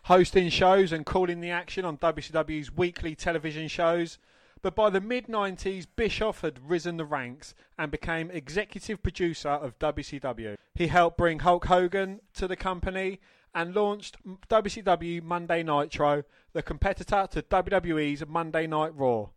hosting 0.02 0.50
shows 0.50 0.92
and 0.92 1.06
calling 1.06 1.40
the 1.40 1.48
action 1.48 1.86
on 1.86 1.96
WCW's 1.96 2.70
weekly 2.70 3.14
television 3.14 3.68
shows. 3.68 4.18
But 4.60 4.74
by 4.74 4.90
the 4.90 5.00
mid 5.00 5.28
90s, 5.28 5.86
Bischoff 5.96 6.42
had 6.42 6.68
risen 6.68 6.98
the 6.98 7.06
ranks 7.06 7.54
and 7.78 7.90
became 7.90 8.30
executive 8.30 9.02
producer 9.02 9.48
of 9.48 9.78
WCW. 9.78 10.56
He 10.74 10.88
helped 10.88 11.16
bring 11.16 11.38
Hulk 11.38 11.64
Hogan 11.64 12.20
to 12.34 12.46
the 12.46 12.54
company 12.54 13.18
and 13.54 13.74
launched 13.74 14.18
WCW 14.50 15.22
Monday 15.22 15.62
Nitro, 15.62 16.24
the 16.52 16.62
competitor 16.62 17.26
to 17.30 17.40
WWE's 17.40 18.26
Monday 18.26 18.66
Night 18.66 18.94
Raw 18.94 19.28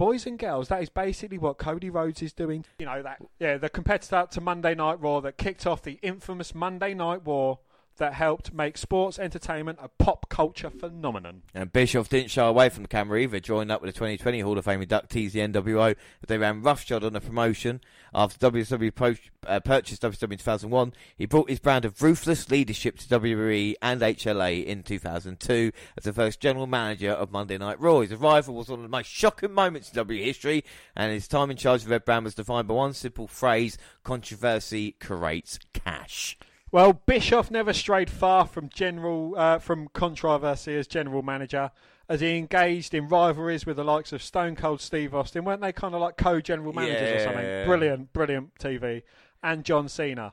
boys 0.00 0.26
and 0.26 0.38
girls, 0.38 0.68
that 0.68 0.82
is 0.82 0.88
basically 0.88 1.36
what 1.36 1.58
Cody 1.58 1.90
Rhodes 1.90 2.22
is 2.22 2.32
doing. 2.32 2.64
You 2.78 2.86
know 2.86 3.02
that, 3.02 3.20
yeah, 3.38 3.58
the 3.58 3.68
competitor 3.68 4.26
to 4.30 4.40
Monday 4.40 4.74
Night 4.74 4.98
Raw 4.98 5.20
that 5.20 5.36
kicked 5.36 5.66
off 5.66 5.82
the 5.82 5.98
infamous 6.00 6.54
Monday 6.54 6.94
Night 6.94 7.22
War 7.22 7.58
that 8.00 8.14
helped 8.14 8.52
make 8.52 8.78
sports 8.78 9.18
entertainment 9.18 9.78
a 9.80 9.88
pop 9.88 10.28
culture 10.30 10.70
phenomenon. 10.70 11.42
And 11.54 11.72
Bischoff 11.72 12.08
didn't 12.08 12.30
shy 12.30 12.46
away 12.46 12.70
from 12.70 12.82
the 12.82 12.88
camera 12.88 13.20
either, 13.20 13.38
joined 13.40 13.70
up 13.70 13.82
with 13.82 13.94
the 13.94 13.98
2020 13.98 14.40
Hall 14.40 14.58
of 14.58 14.64
Fame 14.64 14.82
inductees, 14.82 15.32
the 15.32 15.40
NWO. 15.40 15.94
They 16.26 16.38
ran 16.38 16.62
roughshod 16.62 17.04
on 17.04 17.12
the 17.12 17.20
promotion. 17.20 17.82
After 18.14 18.50
WWE 18.50 18.94
pro- 18.94 19.14
uh, 19.46 19.60
purchased 19.60 20.02
WWE 20.02 20.32
in 20.32 20.38
2001, 20.38 20.94
he 21.16 21.26
brought 21.26 21.50
his 21.50 21.60
brand 21.60 21.84
of 21.84 22.02
ruthless 22.02 22.50
leadership 22.50 22.98
to 22.98 23.20
WWE 23.20 23.74
and 23.82 24.00
HLA 24.00 24.64
in 24.64 24.82
2002 24.82 25.70
as 25.98 26.04
the 26.04 26.12
first 26.12 26.40
general 26.40 26.66
manager 26.66 27.10
of 27.10 27.30
Monday 27.30 27.58
Night 27.58 27.78
Raw. 27.78 28.00
His 28.00 28.12
arrival 28.12 28.54
was 28.54 28.68
one 28.68 28.78
of 28.78 28.82
the 28.82 28.88
most 28.88 29.10
shocking 29.10 29.52
moments 29.52 29.92
in 29.92 30.04
WWE 30.04 30.24
history, 30.24 30.64
and 30.96 31.12
his 31.12 31.28
time 31.28 31.50
in 31.50 31.58
charge 31.58 31.82
of 31.82 31.90
Red 31.90 32.06
Brand 32.06 32.24
was 32.24 32.34
defined 32.34 32.66
by 32.66 32.74
one 32.74 32.94
simple 32.94 33.28
phrase 33.28 33.76
controversy 34.02 34.92
creates 34.92 35.58
cash. 35.74 36.38
Well, 36.72 36.92
Bischoff 36.92 37.50
never 37.50 37.72
strayed 37.72 38.08
far 38.08 38.46
from 38.46 38.68
general 38.68 39.34
uh, 39.36 39.58
from 39.58 39.88
controversy 39.88 40.76
as 40.76 40.86
general 40.86 41.22
manager, 41.22 41.72
as 42.08 42.20
he 42.20 42.36
engaged 42.38 42.94
in 42.94 43.08
rivalries 43.08 43.66
with 43.66 43.76
the 43.76 43.84
likes 43.84 44.12
of 44.12 44.22
Stone 44.22 44.56
Cold 44.56 44.80
Steve 44.80 45.14
Austin. 45.14 45.44
weren't 45.44 45.62
they 45.62 45.72
kind 45.72 45.94
of 45.94 46.00
like 46.00 46.16
co-general 46.16 46.72
managers 46.72 47.00
yeah. 47.02 47.16
or 47.16 47.24
something? 47.24 47.66
Brilliant, 47.66 48.12
brilliant 48.12 48.54
TV. 48.58 49.02
And 49.42 49.64
John 49.64 49.88
Cena. 49.88 50.32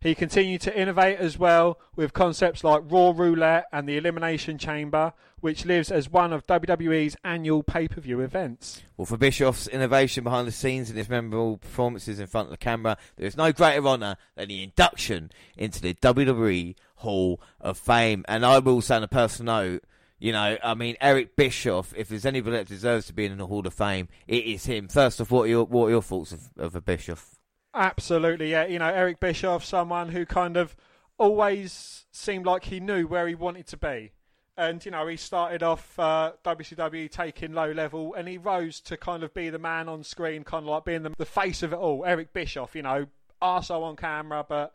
He 0.00 0.14
continued 0.14 0.60
to 0.62 0.78
innovate 0.78 1.18
as 1.18 1.38
well 1.38 1.78
with 1.94 2.12
concepts 2.12 2.62
like 2.62 2.82
Raw 2.84 3.12
Roulette 3.16 3.66
and 3.72 3.88
the 3.88 3.96
Elimination 3.96 4.58
Chamber, 4.58 5.12
which 5.40 5.64
lives 5.64 5.90
as 5.90 6.10
one 6.10 6.32
of 6.32 6.46
WWE's 6.46 7.16
annual 7.24 7.62
pay 7.62 7.88
per 7.88 8.00
view 8.00 8.20
events. 8.20 8.82
Well, 8.96 9.06
for 9.06 9.16
Bischoff's 9.16 9.66
innovation 9.68 10.24
behind 10.24 10.46
the 10.46 10.52
scenes 10.52 10.90
and 10.90 10.98
his 10.98 11.08
memorable 11.08 11.58
performances 11.58 12.20
in 12.20 12.26
front 12.26 12.46
of 12.46 12.50
the 12.50 12.58
camera, 12.58 12.96
there 13.16 13.26
is 13.26 13.36
no 13.36 13.52
greater 13.52 13.86
honour 13.86 14.16
than 14.34 14.48
the 14.48 14.62
induction 14.62 15.30
into 15.56 15.80
the 15.80 15.94
WWE 15.94 16.74
Hall 16.96 17.40
of 17.60 17.78
Fame. 17.78 18.24
And 18.28 18.44
I 18.44 18.58
will 18.58 18.82
say 18.82 18.96
on 18.96 19.02
a 19.02 19.08
personal 19.08 19.54
note, 19.54 19.84
you 20.18 20.32
know, 20.32 20.56
I 20.62 20.74
mean, 20.74 20.96
Eric 21.00 21.36
Bischoff, 21.36 21.92
if 21.96 22.08
there's 22.08 22.24
anybody 22.24 22.56
that 22.56 22.68
deserves 22.68 23.06
to 23.06 23.12
be 23.12 23.26
in 23.26 23.36
the 23.36 23.46
Hall 23.46 23.66
of 23.66 23.74
Fame, 23.74 24.08
it 24.26 24.44
is 24.44 24.64
him. 24.64 24.88
First 24.88 25.20
off, 25.20 25.30
what 25.30 25.42
are 25.42 25.48
your, 25.48 25.64
what 25.64 25.86
are 25.86 25.90
your 25.90 26.02
thoughts 26.02 26.32
of, 26.32 26.48
of 26.56 26.74
a 26.74 26.80
Bischoff? 26.80 27.35
Absolutely, 27.76 28.52
yeah. 28.52 28.64
You 28.64 28.78
know, 28.78 28.88
Eric 28.88 29.20
Bischoff, 29.20 29.62
someone 29.62 30.08
who 30.08 30.24
kind 30.24 30.56
of 30.56 30.74
always 31.18 32.06
seemed 32.10 32.46
like 32.46 32.64
he 32.64 32.80
knew 32.80 33.06
where 33.06 33.28
he 33.28 33.34
wanted 33.34 33.66
to 33.68 33.76
be. 33.76 34.12
And, 34.56 34.82
you 34.82 34.90
know, 34.90 35.06
he 35.06 35.18
started 35.18 35.62
off 35.62 35.98
uh, 35.98 36.32
WCW 36.42 37.10
taking 37.10 37.52
low 37.52 37.70
level 37.70 38.14
and 38.14 38.26
he 38.26 38.38
rose 38.38 38.80
to 38.80 38.96
kind 38.96 39.22
of 39.22 39.34
be 39.34 39.50
the 39.50 39.58
man 39.58 39.86
on 39.90 40.02
screen, 40.02 40.42
kind 40.44 40.64
of 40.64 40.70
like 40.70 40.86
being 40.86 41.02
the, 41.02 41.12
the 41.18 41.26
face 41.26 41.62
of 41.62 41.74
it 41.74 41.76
all. 41.76 42.06
Eric 42.06 42.32
Bischoff, 42.32 42.74
you 42.74 42.80
know, 42.80 43.06
arsehole 43.42 43.82
on 43.82 43.96
camera, 43.96 44.46
but 44.48 44.74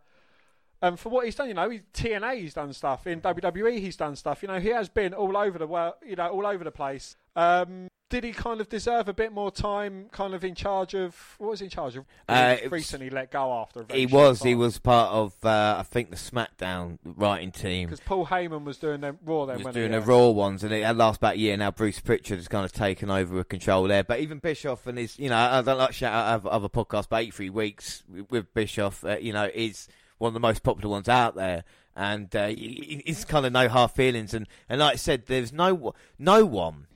um, 0.84 0.98
for 0.98 1.10
what 1.10 1.26
he's 1.26 1.34
done, 1.34 1.48
you 1.48 1.56
know, 1.56 1.72
he, 1.72 1.82
TNA 1.96 2.40
he's 2.40 2.54
done 2.54 2.74
stuff 2.74 3.08
in 3.08 3.22
WWE, 3.22 3.80
he's 3.80 3.96
done 3.96 4.16
stuff. 4.16 4.44
You 4.44 4.50
know, 4.50 4.60
he 4.60 4.70
has 4.70 4.88
been 4.90 5.16
all 5.16 5.36
over 5.36 5.58
the 5.58 5.68
world, 5.68 5.96
you 6.06 6.16
know, 6.16 6.28
all 6.28 6.46
over 6.46 6.64
the 6.64 6.72
place. 6.72 7.16
Um, 7.36 7.88
did 8.12 8.24
he 8.26 8.32
kind 8.34 8.60
of 8.62 8.70
deserve 8.70 9.08
a 9.08 9.14
bit 9.14 9.32
more 9.32 9.50
time, 9.50 10.08
kind 10.12 10.34
of 10.36 10.44
in 10.44 10.54
charge 10.54 10.94
of 10.94 11.16
what 11.40 11.52
was 11.52 11.60
he 11.62 11.66
in 11.66 11.70
charge 11.72 11.96
of? 11.96 12.06
Uh, 12.30 12.58
it 12.62 12.66
was- 12.66 12.72
recently 12.72 13.10
let 13.10 13.32
go 13.32 13.54
after. 13.54 13.86
He 13.92 14.06
was, 14.06 14.44
he 14.44 14.54
was 14.54 14.78
part 14.78 15.12
of, 15.12 15.34
uh, 15.44 15.78
I 15.80 15.84
think, 15.84 16.10
the 16.12 16.18
SmackDown 16.18 17.00
writing 17.04 17.52
team. 17.52 17.88
because 17.88 18.02
Paul 18.02 18.28
Heyman 18.28 18.66
was 18.66 18.78
doing 18.78 19.02
them 19.02 19.18
Raw 19.26 19.46
then. 19.46 19.64
was 19.64 19.74
doing 19.74 19.94
he, 19.94 19.98
the 19.98 20.06
Raw 20.06 20.28
ones, 20.30 20.64
and 20.64 20.74
it 20.74 20.84
had 20.84 20.98
last 20.98 21.18
about 21.18 21.36
a 21.36 21.40
year 21.40 21.56
now. 21.58 21.72
Bruce 21.72 22.00
Pritchard 22.00 22.38
has 22.38 22.48
kind 22.48 22.66
of 22.66 22.74
taken 22.74 23.10
over 23.10 23.34
with 23.34 23.50
control 23.50 23.88
there. 23.88 24.04
But 24.04 24.20
even 24.20 24.40
Bischoff 24.40 24.86
and 24.86 24.98
his, 24.98 25.18
you 25.18 25.30
know, 25.30 25.38
I 25.38 25.62
don't 25.62 25.78
like 25.78 25.94
shout 25.94 26.14
out 26.14 26.46
other, 26.46 26.52
other 26.52 26.70
podcasts, 26.70 27.08
but 27.10 27.22
83 27.22 27.50
Weeks 27.50 28.04
with 28.30 28.54
Bischoff, 28.54 29.06
uh, 29.06 29.18
you 29.18 29.32
know, 29.34 29.50
is 29.54 29.88
one 30.18 30.28
of 30.28 30.34
the 30.34 30.40
most 30.42 30.62
popular 30.64 30.90
ones 30.92 31.10
out 31.10 31.36
there. 31.36 31.64
And 31.96 32.34
uh, 32.36 32.48
it's 32.56 33.26
kind 33.26 33.46
of 33.46 33.52
no 33.54 33.68
hard 33.68 33.92
feelings. 33.92 34.34
And, 34.34 34.48
and 34.70 34.80
like 34.80 34.94
I 34.94 34.98
said, 34.98 35.26
there's 35.28 35.52
no 35.52 35.94
no 36.18 36.46
one 36.46 36.88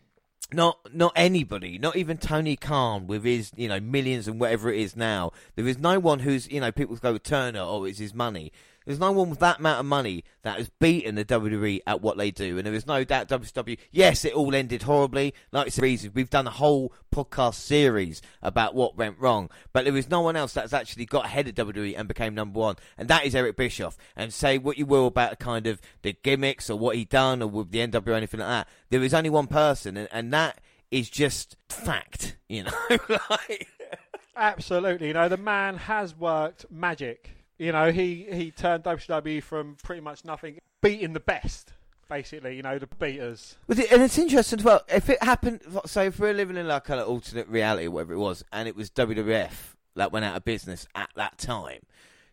not 0.56 0.80
not 0.94 1.14
anybody, 1.16 1.78
not 1.78 1.96
even 1.96 2.18
Tony 2.18 2.56
Khan 2.56 3.08
with 3.08 3.24
his 3.24 3.52
you 3.56 3.68
know 3.68 3.80
millions 3.80 4.28
and 4.28 4.40
whatever 4.40 4.72
it 4.72 4.80
is 4.80 4.96
now. 4.96 5.32
There 5.56 5.68
is 5.68 5.78
no 5.78 6.00
one 6.00 6.20
who's 6.20 6.50
you 6.50 6.62
know 6.62 6.72
people 6.72 6.96
go 6.96 7.18
Turner 7.18 7.62
or 7.62 7.88
it's 7.88 8.00
his 8.00 8.14
money. 8.14 8.52
There's 8.86 9.00
no 9.00 9.12
one 9.12 9.32
with 9.32 9.40
that 9.40 9.60
amount 9.60 9.80
of 9.80 9.86
money 9.88 10.24
that 10.44 10.58
has 10.58 10.70
beaten 10.80 11.16
the 11.16 11.26
WWE 11.26 11.82
at 11.88 12.02
what 12.02 12.18
they 12.18 12.30
do, 12.30 12.58
and 12.58 12.66
there 12.66 12.74
is 12.74 12.86
no 12.86 13.04
doubt 13.04 13.28
WCW. 13.28 13.78
Yes, 13.92 14.24
it 14.26 14.34
all 14.34 14.54
ended 14.54 14.84
horribly. 14.84 15.34
Like 15.52 15.68
it's 15.68 15.78
the 15.78 15.82
reason 15.82 16.12
we've 16.14 16.30
done 16.30 16.46
a 16.46 16.52
whole 16.52 16.94
podcast 17.14 17.56
series 17.56 18.22
about 18.42 18.76
what 18.76 18.96
went 18.96 19.20
wrong, 19.20 19.50
but 19.74 19.86
there 19.86 19.98
is 19.98 20.10
no 20.10 20.22
one 20.22 20.36
else 20.36 20.54
that's 20.54 20.74
actually 20.74 21.06
got 21.06 21.26
ahead 21.26 21.48
of 21.48 21.56
WWE 21.56 21.96
and 21.98 22.08
became 22.08 22.36
number 22.36 22.60
one, 22.60 22.76
and 22.98 23.08
that 23.08 23.26
is 23.26 23.34
Eric 23.34 23.58
Bischoff. 23.58 23.98
And 24.16 24.32
say 24.32 24.58
what 24.58 24.78
you 24.78 24.86
will 24.86 25.08
about 25.08 25.40
kind 25.40 25.66
of 25.66 25.82
the 26.04 26.14
gimmicks 26.24 26.70
or 26.70 26.78
what 26.78 26.96
he 26.96 27.06
done 27.06 27.42
or 27.42 27.48
with 27.48 27.72
the 27.72 27.80
NW 27.80 28.08
or 28.08 28.14
anything 28.14 28.40
like 28.40 28.50
that, 28.50 28.68
there 28.92 29.04
is 29.04 29.14
only 29.14 29.32
one 29.32 29.48
person, 29.48 29.98
and, 29.98 30.08
and 30.12 30.32
that 30.32 30.62
is 30.92 31.10
just 31.10 31.58
fact. 31.70 32.38
You 32.48 32.66
know, 32.66 32.72
like. 33.30 33.68
Absolutely, 34.38 35.08
you 35.08 35.14
know 35.14 35.30
the 35.30 35.38
man 35.38 35.78
has 35.78 36.16
worked 36.16 36.66
magic. 36.70 37.35
You 37.58 37.72
know 37.72 37.92
he 37.92 38.28
he 38.32 38.52
turned 38.52 38.84
WCW 38.84 39.42
from 39.42 39.78
pretty 39.84 40.02
much 40.02 40.26
nothing, 40.26 40.60
beating 40.82 41.14
the 41.14 41.20
best, 41.20 41.72
basically. 42.10 42.58
You 42.58 42.64
know 42.64 42.78
the 42.78 42.88
beaters. 42.88 43.56
But 43.68 43.80
it, 43.80 43.92
and 43.92 44.02
it's 44.04 44.18
interesting 44.18 44.60
as 44.60 44.66
well. 44.66 44.82
If 44.90 45.10
it 45.10 45.24
happened, 45.24 45.62
so 45.86 46.04
if 46.04 46.20
we're 46.20 46.34
living 46.34 46.58
in 46.58 46.68
like 46.68 46.90
an 46.90 47.00
alternate 47.00 47.48
reality, 47.48 47.88
whatever 47.88 48.14
it 48.14 48.18
was, 48.18 48.44
and 48.52 48.68
it 48.68 48.76
was 48.76 48.90
WWF 48.92 49.52
that 49.96 50.12
went 50.12 50.26
out 50.26 50.36
of 50.36 50.44
business 50.44 50.86
at 50.96 51.10
that 51.16 51.38
time, 51.38 51.80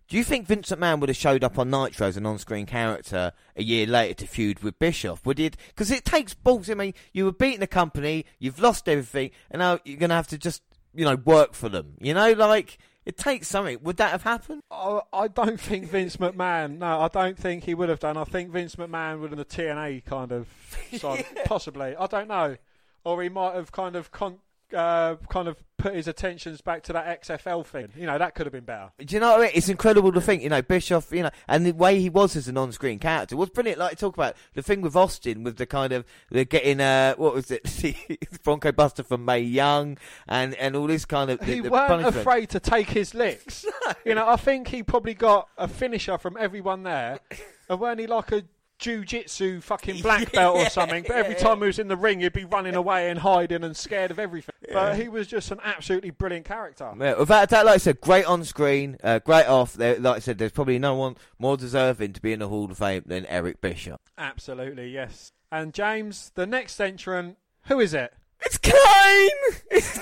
do 0.08 0.16
you 0.16 0.24
think 0.24 0.46
Vincent 0.46 0.80
McMahon 0.80 1.00
would 1.00 1.08
have 1.08 1.16
showed 1.16 1.44
up 1.44 1.58
on 1.58 1.70
Nitro 1.70 2.06
as 2.06 2.16
an 2.16 2.26
on-screen 2.26 2.66
character 2.66 3.32
a 3.56 3.62
year 3.62 3.86
later 3.86 4.12
to 4.14 4.26
feud 4.26 4.62
with 4.62 4.78
Bischoff? 4.78 5.24
Would 5.24 5.40
it? 5.40 5.56
Because 5.68 5.90
it 5.90 6.04
takes 6.04 6.34
balls. 6.34 6.68
I 6.68 6.74
mean, 6.74 6.94
you 7.12 7.24
were 7.24 7.32
beating 7.32 7.60
the 7.60 7.66
company, 7.66 8.26
you've 8.38 8.58
lost 8.58 8.88
everything, 8.88 9.30
and 9.50 9.60
now 9.60 9.78
you're 9.84 9.96
going 9.96 10.10
to 10.10 10.16
have 10.16 10.26
to 10.28 10.36
just, 10.36 10.62
you 10.92 11.04
know, 11.04 11.14
work 11.14 11.54
for 11.54 11.68
them. 11.68 11.94
You 11.98 12.12
know, 12.12 12.32
like 12.32 12.76
it 13.04 13.16
takes 13.16 13.48
something. 13.48 13.78
Would 13.82 13.96
that 13.96 14.10
have 14.10 14.22
happened? 14.22 14.62
I, 14.70 15.00
I 15.12 15.28
don't 15.28 15.60
think 15.60 15.88
Vince 15.88 16.16
McMahon. 16.16 16.78
No, 16.78 17.00
I 17.00 17.08
don't 17.08 17.36
think 17.38 17.64
he 17.64 17.74
would 17.74 17.88
have 17.88 18.00
done. 18.00 18.16
I 18.16 18.24
think 18.24 18.50
Vince 18.50 18.76
McMahon 18.76 19.20
would 19.20 19.30
have 19.30 19.38
the 19.38 19.44
TNA 19.44 20.04
kind 20.04 20.32
of 20.32 20.48
side, 20.96 21.24
possibly. 21.44 21.96
I 21.96 22.06
don't 22.06 22.28
know, 22.28 22.56
or 23.04 23.22
he 23.22 23.28
might 23.28 23.54
have 23.54 23.72
kind 23.72 23.96
of 23.96 24.10
con, 24.12 24.38
uh, 24.74 25.16
kind 25.28 25.48
of 25.48 25.56
put 25.78 25.94
his 25.94 26.06
attentions 26.06 26.60
back 26.60 26.82
to 26.84 26.92
that 26.92 27.22
XFL 27.22 27.66
thing. 27.66 27.88
You 27.96 28.06
know, 28.06 28.16
that 28.16 28.34
could 28.34 28.46
have 28.46 28.52
been 28.52 28.64
better. 28.64 28.92
Do 28.98 29.14
you 29.14 29.20
know 29.20 29.32
what 29.32 29.40
I 29.40 29.44
mean? 29.44 29.52
It's 29.54 29.68
incredible 29.68 30.12
to 30.12 30.20
think, 30.20 30.42
you 30.42 30.48
know, 30.48 30.62
Bischoff, 30.62 31.10
you 31.10 31.24
know, 31.24 31.30
and 31.48 31.66
the 31.66 31.72
way 31.72 31.98
he 31.98 32.08
was 32.08 32.36
as 32.36 32.46
an 32.48 32.56
on-screen 32.56 32.98
character 33.00 33.36
was 33.36 33.50
brilliant. 33.50 33.78
Like, 33.80 33.98
talk 33.98 34.16
about 34.16 34.36
the 34.54 34.62
thing 34.62 34.80
with 34.80 34.94
Austin, 34.94 35.42
with 35.42 35.56
the 35.56 35.66
kind 35.66 35.92
of, 35.92 36.04
the 36.30 36.44
getting, 36.44 36.80
uh, 36.80 37.14
what 37.16 37.34
was 37.34 37.50
it, 37.50 37.66
Bronco 38.44 38.70
Buster 38.72 39.02
from 39.02 39.24
Mae 39.24 39.40
Young, 39.40 39.98
and, 40.28 40.54
and 40.54 40.76
all 40.76 40.86
this 40.86 41.04
kind 41.04 41.30
of, 41.30 41.40
the, 41.40 41.46
he 41.46 41.60
the 41.60 41.70
weren't 41.70 41.88
punishment. 41.88 42.16
afraid 42.16 42.50
to 42.50 42.60
take 42.60 42.88
his 42.90 43.14
licks. 43.14 43.66
You 44.04 44.14
know, 44.14 44.28
I 44.28 44.36
think 44.36 44.68
he 44.68 44.82
probably 44.82 45.14
got 45.14 45.48
a 45.58 45.66
finisher 45.66 46.16
from 46.18 46.36
everyone 46.38 46.84
there, 46.84 47.18
and 47.68 47.80
weren't 47.80 47.98
he 48.00 48.06
like 48.06 48.30
a 48.32 48.44
jiu-jitsu 48.82 49.60
fucking 49.60 50.02
black 50.02 50.32
belt 50.32 50.58
or 50.58 50.68
something? 50.68 51.04
But 51.06 51.16
every 51.16 51.34
yeah. 51.34 51.40
time 51.40 51.60
he 51.60 51.66
was 51.66 51.78
in 51.78 51.88
the 51.88 51.96
ring, 51.96 52.20
he'd 52.20 52.32
be 52.32 52.44
running 52.44 52.74
away 52.74 53.08
and 53.08 53.18
hiding 53.18 53.64
and 53.64 53.76
scared 53.76 54.10
of 54.10 54.18
everything. 54.18 54.54
But 54.70 54.96
he 54.96 55.08
was 55.08 55.26
just 55.26 55.50
an 55.50 55.60
absolutely 55.64 56.10
brilliant 56.10 56.44
character. 56.44 56.92
Yeah, 56.98 57.18
without 57.18 57.44
a 57.44 57.46
doubt, 57.46 57.66
like 57.66 57.74
I 57.76 57.78
said, 57.78 58.00
great 58.00 58.26
on 58.26 58.44
screen, 58.44 58.98
uh, 59.02 59.20
great 59.20 59.46
off. 59.46 59.74
There, 59.74 59.98
like 59.98 60.16
I 60.16 60.18
said, 60.18 60.38
there's 60.38 60.52
probably 60.52 60.78
no 60.78 60.94
one 60.94 61.16
more 61.38 61.56
deserving 61.56 62.12
to 62.14 62.20
be 62.20 62.32
in 62.32 62.40
the 62.40 62.48
Hall 62.48 62.70
of 62.70 62.76
Fame 62.76 63.04
than 63.06 63.24
Eric 63.26 63.60
Bischoff. 63.60 64.00
Absolutely, 64.18 64.90
yes. 64.90 65.32
And 65.50 65.72
James, 65.72 66.32
the 66.34 66.46
next 66.46 66.80
entrant, 66.80 67.36
who 67.66 67.80
is 67.80 67.94
it? 67.94 68.12
It's 68.44 68.58
Kane! 68.58 68.74
It's 69.70 69.98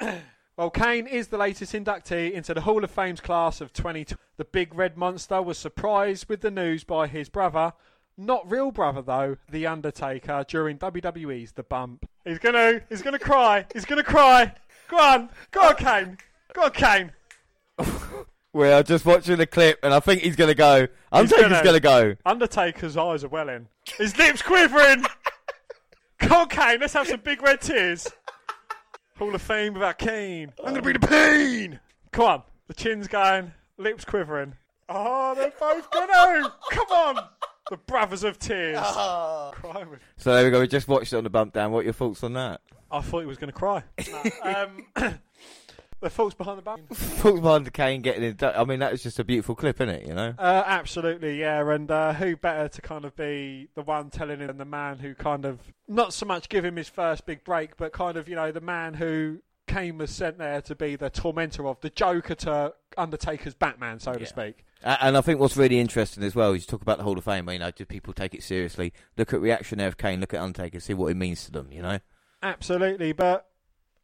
Kane! 0.00 0.20
Well, 0.58 0.70
Kane 0.70 1.06
is 1.06 1.28
the 1.28 1.38
latest 1.38 1.72
inductee 1.72 2.32
into 2.32 2.52
the 2.52 2.62
Hall 2.62 2.82
of 2.82 2.90
Fame's 2.90 3.20
class 3.20 3.60
of 3.60 3.72
2020. 3.72 4.20
The 4.38 4.44
big 4.44 4.74
red 4.74 4.96
monster 4.96 5.40
was 5.40 5.56
surprised 5.56 6.28
with 6.28 6.40
the 6.40 6.50
news 6.50 6.82
by 6.82 7.06
his 7.06 7.28
brother, 7.28 7.74
not 8.16 8.50
real 8.50 8.72
brother 8.72 9.00
though, 9.00 9.36
The 9.48 9.68
Undertaker, 9.68 10.44
during 10.48 10.76
WWE's 10.78 11.52
The 11.52 11.62
Bump. 11.62 12.08
He's 12.24 12.40
gonna, 12.40 12.80
he's 12.88 13.02
gonna 13.02 13.20
cry, 13.20 13.66
he's 13.72 13.84
gonna 13.84 14.02
cry. 14.02 14.52
Go 14.88 14.96
on, 14.98 15.30
go 15.52 15.60
on, 15.60 15.76
Kane, 15.76 16.18
go 16.52 16.62
on, 16.62 16.72
Kane. 16.72 17.12
We 18.54 18.66
are 18.70 18.82
just 18.82 19.04
watching 19.04 19.36
the 19.36 19.46
clip, 19.46 19.78
and 19.84 19.92
I 19.92 20.00
think 20.00 20.22
he's 20.22 20.34
going 20.34 20.48
to 20.48 20.54
go. 20.54 20.88
Undertaker's 21.12 21.48
gonna- 21.50 21.62
going 21.62 21.74
to 21.74 21.80
go. 21.80 22.16
Undertaker's 22.24 22.96
eyes 22.96 23.22
are 23.22 23.28
welling, 23.28 23.68
his 23.98 24.16
lips 24.18 24.40
quivering. 24.42 25.04
Go 26.18 26.34
on, 26.34 26.48
Kane, 26.48 26.80
let's 26.80 26.94
have 26.94 27.06
some 27.06 27.20
big 27.20 27.42
red 27.42 27.60
tears. 27.60 28.08
Hall 29.18 29.34
of 29.34 29.42
Fame 29.42 29.74
without 29.74 29.98
Kane. 29.98 30.52
I'm 30.64 30.74
gonna 30.74 30.82
be 30.82 30.92
the 30.92 31.00
pain. 31.00 31.80
Come 32.12 32.24
on, 32.24 32.42
the 32.68 32.74
chin's 32.74 33.08
going, 33.08 33.52
lips 33.76 34.04
quivering. 34.04 34.54
Oh, 34.88 35.34
they're 35.34 35.52
both 35.58 35.90
gonna. 35.90 36.52
Come 36.70 36.86
on, 36.90 37.18
the 37.70 37.76
brothers 37.76 38.24
of 38.24 38.38
tears. 38.38 38.78
Crying 38.80 39.90
with. 39.90 40.00
So 40.16 40.32
there 40.34 40.44
we 40.44 40.50
go. 40.50 40.60
We 40.60 40.68
just 40.68 40.88
watched 40.88 41.12
it 41.12 41.16
on 41.16 41.24
the 41.24 41.30
bump 41.30 41.52
down. 41.52 41.72
What 41.72 41.80
are 41.80 41.84
your 41.84 41.92
thoughts 41.92 42.22
on 42.22 42.34
that? 42.34 42.60
I 42.90 43.00
thought 43.00 43.20
he 43.20 43.26
was 43.26 43.38
gonna 43.38 43.52
cry. 43.52 43.82
Um, 44.42 44.86
the 46.00 46.10
thoughts 46.10 46.34
behind 46.34 46.58
the 46.58 46.62
button. 46.62 46.86
folks 46.86 47.40
behind 47.40 47.66
the 47.66 47.70
Kane 47.72 48.02
getting 48.02 48.22
in. 48.22 48.36
I 48.40 48.64
mean, 48.64 48.80
that 48.80 48.92
was 48.92 49.02
just 49.02 49.18
a 49.18 49.24
beautiful 49.24 49.54
clip, 49.54 49.80
isn't 49.80 49.94
it? 49.94 50.06
You 50.06 50.14
know. 50.14 50.34
Uh, 50.38 50.62
absolutely, 50.66 51.40
yeah. 51.40 51.68
And 51.68 51.90
uh, 51.90 52.12
who 52.14 52.36
better 52.36 52.68
to 52.68 52.80
kind 52.80 53.04
of 53.04 53.16
be 53.16 53.68
the 53.74 53.82
one 53.82 54.10
telling 54.10 54.40
him 54.40 54.48
than 54.48 54.58
the 54.58 54.64
man 54.64 54.98
who 54.98 55.14
kind 55.14 55.44
of 55.44 55.60
not 55.86 56.12
so 56.12 56.26
much 56.26 56.48
give 56.48 56.64
him 56.64 56.76
his 56.76 56.88
first 56.88 57.26
big 57.26 57.44
break, 57.44 57.76
but 57.76 57.92
kind 57.92 58.16
of 58.16 58.28
you 58.28 58.36
know 58.36 58.52
the 58.52 58.60
man 58.60 58.94
who 58.94 59.40
Kane 59.66 59.98
was 59.98 60.10
sent 60.10 60.38
there 60.38 60.60
to 60.62 60.74
be 60.74 60.96
the 60.96 61.10
tormentor 61.10 61.66
of 61.66 61.80
the 61.80 61.90
Joker 61.90 62.34
to 62.36 62.74
Undertaker's 62.96 63.54
Batman, 63.54 64.00
so 64.00 64.14
to 64.14 64.26
speak. 64.26 64.64
And 64.82 65.16
I 65.16 65.20
think 65.20 65.40
what's 65.40 65.56
really 65.56 65.80
interesting 65.80 66.22
as 66.22 66.34
well 66.34 66.52
is 66.52 66.62
you 66.62 66.66
talk 66.68 66.82
about 66.82 66.98
the 66.98 67.04
Hall 67.04 67.18
of 67.18 67.24
Fame. 67.24 67.48
You 67.50 67.58
know, 67.58 67.70
do 67.70 67.84
people 67.84 68.12
take 68.12 68.34
it 68.34 68.42
seriously? 68.42 68.92
Look 69.16 69.32
at 69.32 69.40
reaction 69.40 69.78
there 69.78 69.88
of 69.88 69.96
Kane. 69.96 70.20
Look 70.20 70.34
at 70.34 70.40
Undertaker. 70.40 70.80
See 70.80 70.94
what 70.94 71.10
it 71.10 71.16
means 71.16 71.44
to 71.46 71.52
them. 71.52 71.68
You 71.72 71.82
know. 71.82 71.98
Absolutely, 72.42 73.12
but 73.12 73.47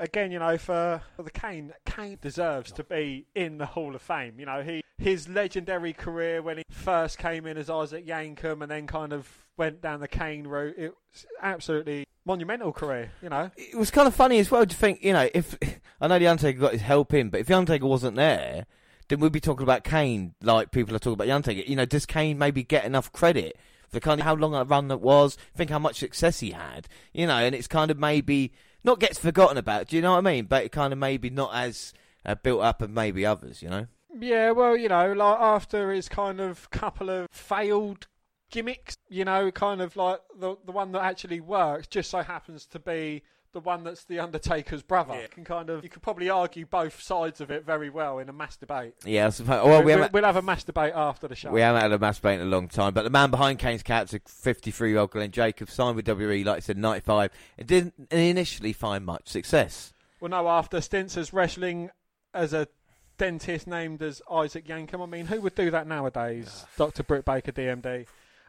again, 0.04 0.30
you 0.30 0.38
know, 0.38 0.56
for, 0.56 1.02
the 1.18 1.30
Kane, 1.30 1.72
Kane 1.86 2.18
deserves 2.20 2.70
to 2.72 2.84
be 2.84 3.26
in 3.34 3.58
the 3.58 3.66
Hall 3.66 3.94
of 3.94 4.02
Fame. 4.02 4.38
You 4.38 4.46
know, 4.46 4.62
he 4.62 4.82
his 4.98 5.28
legendary 5.28 5.92
career 5.92 6.40
when 6.40 6.58
he 6.58 6.64
first 6.70 7.18
came 7.18 7.46
in 7.46 7.56
as 7.56 7.68
Isaac 7.68 8.06
Yankem 8.06 8.62
and 8.62 8.70
then 8.70 8.86
kind 8.86 9.12
of 9.12 9.28
went 9.56 9.80
down 9.80 10.00
the 10.00 10.08
Kane 10.08 10.46
route. 10.46 10.76
It 10.78 10.94
was 11.12 11.26
absolutely 11.42 12.06
monumental 12.24 12.72
career. 12.72 13.10
You 13.20 13.30
know, 13.30 13.50
It 13.56 13.76
was 13.76 13.90
kind 13.90 14.06
of 14.06 14.14
funny 14.14 14.38
as 14.38 14.50
well 14.50 14.64
to 14.64 14.76
think. 14.76 15.02
You 15.02 15.14
know, 15.14 15.28
if 15.34 15.58
I 16.00 16.06
know 16.06 16.18
the 16.18 16.28
Undertaker 16.28 16.60
got 16.60 16.72
his 16.72 16.82
help 16.82 17.12
in, 17.12 17.30
but 17.30 17.40
if 17.40 17.46
the 17.48 17.56
Undertaker 17.56 17.86
wasn't 17.86 18.16
there, 18.16 18.66
then 19.08 19.20
we'd 19.20 19.32
be 19.32 19.40
talking 19.40 19.64
about 19.64 19.84
Kane 19.84 20.34
like 20.42 20.70
people 20.70 20.94
are 20.94 21.00
talking 21.00 21.14
about 21.14 21.26
the 21.26 21.32
Undertaker. 21.32 21.68
You 21.68 21.76
know, 21.76 21.86
does 21.86 22.06
Kane 22.06 22.38
maybe 22.38 22.62
get 22.62 22.84
enough 22.84 23.10
credit 23.12 23.56
for 23.88 24.00
kind 24.00 24.20
of 24.20 24.26
how 24.26 24.34
long 24.34 24.54
a 24.54 24.64
run 24.64 24.88
that 24.88 25.00
was? 25.00 25.36
Think 25.56 25.70
how 25.70 25.78
much 25.78 25.98
success 25.98 26.40
he 26.40 26.52
had. 26.52 26.86
You 27.12 27.26
know, 27.26 27.36
and 27.36 27.54
it's 27.54 27.68
kind 27.68 27.90
of 27.90 27.98
maybe 27.98 28.52
not 28.84 29.00
gets 29.00 29.18
forgotten 29.18 29.56
about. 29.56 29.88
Do 29.88 29.96
you 29.96 30.02
know 30.02 30.12
what 30.12 30.18
I 30.18 30.32
mean? 30.32 30.44
But 30.44 30.64
it 30.64 30.72
kind 30.72 30.92
of 30.92 30.98
maybe 30.98 31.30
not 31.30 31.54
as 31.54 31.92
uh, 32.24 32.34
built 32.36 32.62
up 32.62 32.82
as 32.82 32.90
maybe 32.90 33.26
others. 33.26 33.62
You 33.62 33.70
know. 33.70 33.86
Yeah, 34.16 34.52
well, 34.52 34.76
you 34.76 34.88
know, 34.88 35.12
like 35.12 35.40
after 35.40 35.90
his 35.90 36.08
kind 36.08 36.40
of 36.40 36.70
couple 36.70 37.10
of 37.10 37.28
failed 37.32 38.06
gimmicks, 38.50 38.96
you 39.08 39.24
know, 39.24 39.50
kind 39.50 39.80
of 39.80 39.96
like 39.96 40.20
the 40.38 40.56
the 40.64 40.72
one 40.72 40.92
that 40.92 41.02
actually 41.02 41.40
works 41.40 41.88
just 41.88 42.10
so 42.10 42.22
happens 42.22 42.66
to 42.66 42.78
be 42.78 43.22
the 43.54 43.60
one 43.60 43.84
that's 43.84 44.04
the 44.04 44.18
Undertaker's 44.18 44.82
brother. 44.82 45.14
You 45.14 45.28
can 45.28 45.44
kind 45.44 45.70
of 45.70 45.82
you 45.82 45.88
could 45.88 46.02
probably 46.02 46.28
argue 46.28 46.66
both 46.66 47.00
sides 47.00 47.40
of 47.40 47.50
it 47.50 47.64
very 47.64 47.88
well 47.88 48.18
in 48.18 48.28
a 48.28 48.32
mass 48.32 48.56
debate. 48.56 48.94
Yeah, 49.06 49.28
I 49.28 49.30
suppose. 49.30 49.66
Well, 49.66 49.78
we 49.78 49.86
we, 49.86 49.92
haven't, 49.92 50.12
will 50.12 50.24
have 50.24 50.36
a 50.36 50.42
mass 50.42 50.64
debate 50.64 50.92
after 50.94 51.26
the 51.26 51.34
show. 51.34 51.50
we 51.50 51.62
haven't 51.62 51.80
had 51.80 51.92
a 51.92 51.98
mass 51.98 52.16
debate 52.16 52.40
in 52.40 52.46
a 52.46 52.50
long 52.50 52.68
time, 52.68 52.92
but 52.92 53.04
the 53.04 53.10
man 53.10 53.30
behind 53.30 53.58
Kane's 53.58 53.82
character, 53.82 54.20
53 54.26 54.90
year 54.90 54.98
old 54.98 55.12
Glenn 55.12 55.30
Jacobs, 55.30 55.72
signed 55.72 55.96
with 55.96 56.06
WWE, 56.06 56.44
like 56.44 56.58
I 56.58 56.60
said, 56.60 56.76
95, 56.76 57.30
It 57.56 57.66
didn't 57.66 57.94
initially 58.10 58.74
find 58.74 59.06
much 59.06 59.28
success. 59.28 59.94
Well, 60.20 60.30
no, 60.30 60.48
after 60.48 60.80
stints 60.82 61.16
as 61.16 61.32
wrestling 61.32 61.90
as 62.34 62.52
a 62.52 62.68
dentist 63.16 63.66
named 63.66 64.02
as 64.02 64.20
Isaac 64.30 64.66
Yankem. 64.66 65.02
I 65.02 65.06
mean, 65.06 65.26
who 65.26 65.40
would 65.40 65.54
do 65.54 65.70
that 65.70 65.86
nowadays? 65.86 66.64
Dr. 66.76 67.02
Britt 67.02 67.24
Baker, 67.24 67.52
DMD. 67.52 68.06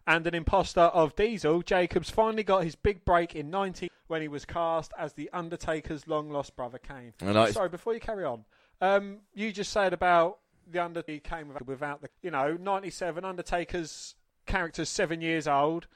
And 0.07 0.27
an 0.27 0.35
imposter 0.35 0.81
of 0.81 1.15
Diesel, 1.15 1.63
Jacobs 1.63 2.09
finally 2.09 2.43
got 2.43 2.63
his 2.63 2.75
big 2.75 3.03
break 3.05 3.35
in 3.35 3.49
90 3.49 3.89
when 4.07 4.21
he 4.21 4.27
was 4.27 4.45
cast 4.45 4.93
as 4.97 5.13
The 5.13 5.29
Undertaker's 5.33 6.07
long 6.07 6.29
lost 6.29 6.55
brother 6.55 6.77
Kane. 6.77 7.13
Sorry, 7.53 7.69
before 7.69 7.93
you 7.93 7.99
carry 7.99 8.23
on, 8.23 8.45
um, 8.81 9.19
you 9.33 9.51
just 9.51 9.71
said 9.71 9.93
about 9.93 10.39
The 10.71 10.79
Undertaker 10.79 11.27
came 11.27 11.51
without 11.65 12.01
the, 12.01 12.09
you 12.21 12.29
know, 12.29 12.55
97, 12.59 13.25
Undertaker's 13.25 14.15
character's 14.45 14.89
seven 14.89 15.21
years 15.21 15.47
old. 15.47 15.87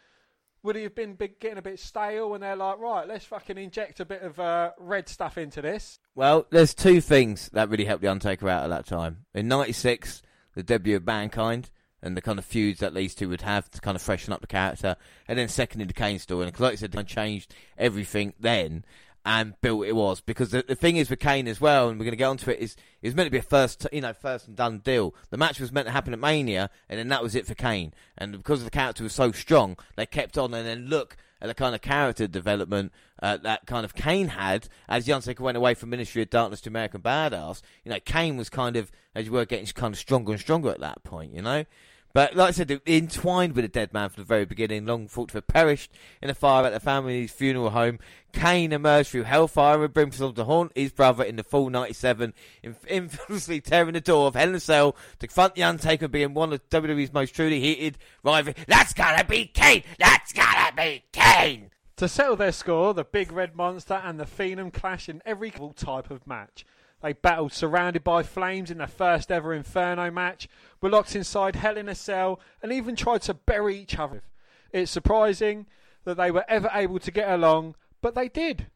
Would 0.64 0.76
he 0.76 0.84
have 0.84 0.96
been 0.96 1.14
big, 1.14 1.40
getting 1.40 1.58
a 1.58 1.62
bit 1.62 1.80
stale 1.80 2.32
when 2.32 2.42
they're 2.42 2.56
like, 2.56 2.80
right, 2.80 3.08
let's 3.08 3.26
fucking 3.26 3.58
inject 3.58 4.00
a 4.02 4.06
bit 4.06 4.24
of 4.24 4.40
uh, 4.40 4.72
red 4.78 5.08
stuff 5.08 5.38
into 5.38 5.62
this? 5.62 6.00
Well, 6.16 6.48
there's 6.50 6.74
two 6.74 7.00
things 7.00 7.50
that 7.54 7.70
really 7.70 7.86
helped 7.86 8.02
The 8.02 8.10
Undertaker 8.10 8.50
out 8.50 8.64
at 8.64 8.70
that 8.70 8.86
time. 8.86 9.26
In 9.34 9.48
96, 9.48 10.22
the 10.56 10.64
debut 10.64 10.98
of 10.98 11.06
Mankind 11.06 11.70
and 12.02 12.16
the 12.16 12.22
kind 12.22 12.40
of 12.40 12.46
feuds 12.46 12.80
that 12.80 12.94
these 12.94 13.16
two 13.16 13.30
would 13.30 13.42
have 13.42 13.70
to 13.72 13.82
kind 13.82 13.96
of 13.96 14.02
freshen 14.02 14.34
up 14.34 14.42
the 14.42 14.48
character. 14.48 14.96
And 15.28 15.38
then 15.38 15.48
secondly, 15.48 15.86
the 15.86 15.94
Kane 15.94 16.20
story. 16.20 16.48
And 16.48 16.60
like 16.60 16.74
I 16.74 16.76
said, 16.76 16.92
they 16.92 17.04
changed 17.04 17.54
everything 17.78 18.34
then 18.40 18.86
and 19.26 19.60
built 19.62 19.86
it 19.86 19.96
was. 19.96 20.22
Because 20.22 20.52
the, 20.52 20.64
the 20.68 20.76
thing 20.76 20.98
is 20.98 21.10
with 21.10 21.20
Kane 21.20 21.48
as 21.48 21.60
well, 21.60 21.90
and 21.90 22.00
we're 22.00 22.06
going 22.06 22.14
to 22.14 22.18
get 22.18 22.26
onto 22.26 22.52
it, 22.52 22.60
is 22.60 22.76
it 23.02 23.08
was 23.08 23.16
meant 23.16 23.28
to 23.28 23.32
be 23.32 23.38
a 23.38 23.44
first, 23.44 23.86
you 23.92 24.02
know, 24.02 24.14
first 24.14 24.48
and 24.48 24.56
done 24.56 24.80
deal. 24.80 25.14
The 25.30 25.38
match 25.38 25.60
was 25.60 25.72
meant 25.72 25.88
to 25.88 25.92
happen 25.92 26.14
at 26.14 26.20
Mania, 26.20 26.70
and 26.88 27.00
then 27.00 27.10
that 27.10 27.24
was 27.24 27.36
it 27.36 27.46
for 27.46 27.56
Kane. 27.56 27.94
And 28.18 28.32
because 28.32 28.64
the 28.64 28.70
character 28.70 29.04
was 29.04 29.14
so 29.14 29.32
strong, 29.32 29.78
they 29.96 30.06
kept 30.06 30.38
on 30.38 30.54
and 30.54 30.68
then 30.68 30.88
look 30.88 31.18
at 31.42 31.48
the 31.48 31.54
kind 31.54 31.74
of 31.74 31.82
character 31.82 32.28
development 32.28 32.92
uh, 33.22 33.38
that 33.38 33.66
kind 33.66 33.86
of 33.86 33.96
Kane 33.96 34.30
had 34.30 34.68
as 34.88 35.06
the 35.06 35.14
Undertaker 35.14 35.44
went 35.44 35.58
away 35.58 35.74
from 35.74 35.90
Ministry 35.90 36.22
of 36.22 36.30
Darkness 36.30 36.62
to 36.62 36.70
American 36.70 37.02
Badass. 37.02 37.62
You 37.84 37.92
know, 37.92 38.00
Kane 38.00 38.38
was 38.38 38.50
kind 38.50 38.76
of, 38.76 38.92
as 39.16 39.26
you 39.26 39.32
were, 39.32 39.46
getting 39.46 39.66
kind 39.68 39.94
of 39.94 40.00
stronger 40.00 40.32
and 40.32 40.42
stronger 40.42 40.70
at 40.70 40.80
that 40.80 41.04
point, 41.04 41.34
you 41.34 41.42
know? 41.42 41.66
But 42.12 42.36
like 42.36 42.50
I 42.50 42.52
said, 42.52 42.82
entwined 42.88 43.56
with 43.56 43.66
a 43.66 43.70
dead 43.70 43.94
man 43.94 44.10
from 44.10 44.24
the 44.24 44.28
very 44.28 44.46
beginning, 44.46 44.86
long 44.86 45.08
thought 45.08 45.30
to 45.30 45.38
have 45.38 45.48
perished 45.48 45.92
in 46.22 46.30
a 46.30 46.34
fire 46.34 46.66
at 46.66 46.74
the 46.74 46.80
family's 46.80 47.32
funeral 47.32 47.70
home. 47.70 48.00
Kane 48.34 48.72
emerged 48.72 49.10
through 49.10 49.24
hellfire 49.24 49.84
and 49.84 49.94
brimstone 49.94 50.34
to 50.36 50.44
haunt 50.44 50.72
his 50.76 50.92
brother 50.92 51.24
in 51.24 51.36
the 51.36 51.44
fall 51.44 51.70
97, 51.70 52.34
inf- 52.64 52.86
infamously 52.88 53.62
tearing 53.62 53.94
the 53.94 54.02
door 54.02 54.28
of 54.28 54.36
Hell 54.36 54.50
in 54.50 54.56
a 54.56 54.60
Cell 54.60 54.96
to 55.20 55.28
confront 55.28 55.56
The 55.56 55.64
Undertaker 55.64 56.08
being 56.08 56.34
one 56.34 56.52
of 56.52 56.68
WWE's 56.70 57.14
most 57.14 57.36
truly 57.36 57.60
heated 57.60 57.98
rivalry. 58.24 58.56
That's 58.68 58.94
gotta 58.94 59.26
be 59.26 59.46
Kane! 59.46 59.84
That's 60.00 60.34
gotta 60.34 60.76
be 60.76 61.04
Kane! 61.12 61.70
To 61.98 62.08
settle 62.08 62.38
their 62.38 62.54
score, 62.54 62.94
the 62.94 63.04
Big 63.04 63.32
Red 63.32 63.56
Monster 63.56 64.02
and 64.04 64.20
the 64.20 64.26
Phenom 64.26 64.72
clash 64.72 65.10
in 65.10 65.22
every 65.26 65.52
type 65.52 66.10
of 66.10 66.26
match. 66.26 66.66
They 67.02 67.14
battled 67.14 67.54
surrounded 67.54 68.04
by 68.04 68.24
flames 68.24 68.70
in 68.70 68.80
their 68.80 68.88
first 68.88 69.32
ever 69.32 69.54
Inferno 69.54 70.12
match, 70.12 70.50
were 70.82 70.90
locked 70.90 71.16
inside 71.16 71.56
Hell 71.56 71.78
in 71.78 71.88
a 71.88 71.96
Cell, 71.96 72.40
and 72.62 72.72
even 72.72 72.96
tried 72.96 73.22
to 73.24 73.34
bury 73.34 73.78
each 73.78 73.98
other. 73.98 74.24
It's 74.72 74.92
surprising 74.92 75.68
that 76.04 76.18
they 76.18 76.32
were 76.32 76.46
ever 76.50 76.70
able 76.74 77.00
to 77.00 77.12
get 77.12 77.30
along, 77.30 77.76
but 78.02 78.16
they 78.16 78.28
did, 78.28 78.68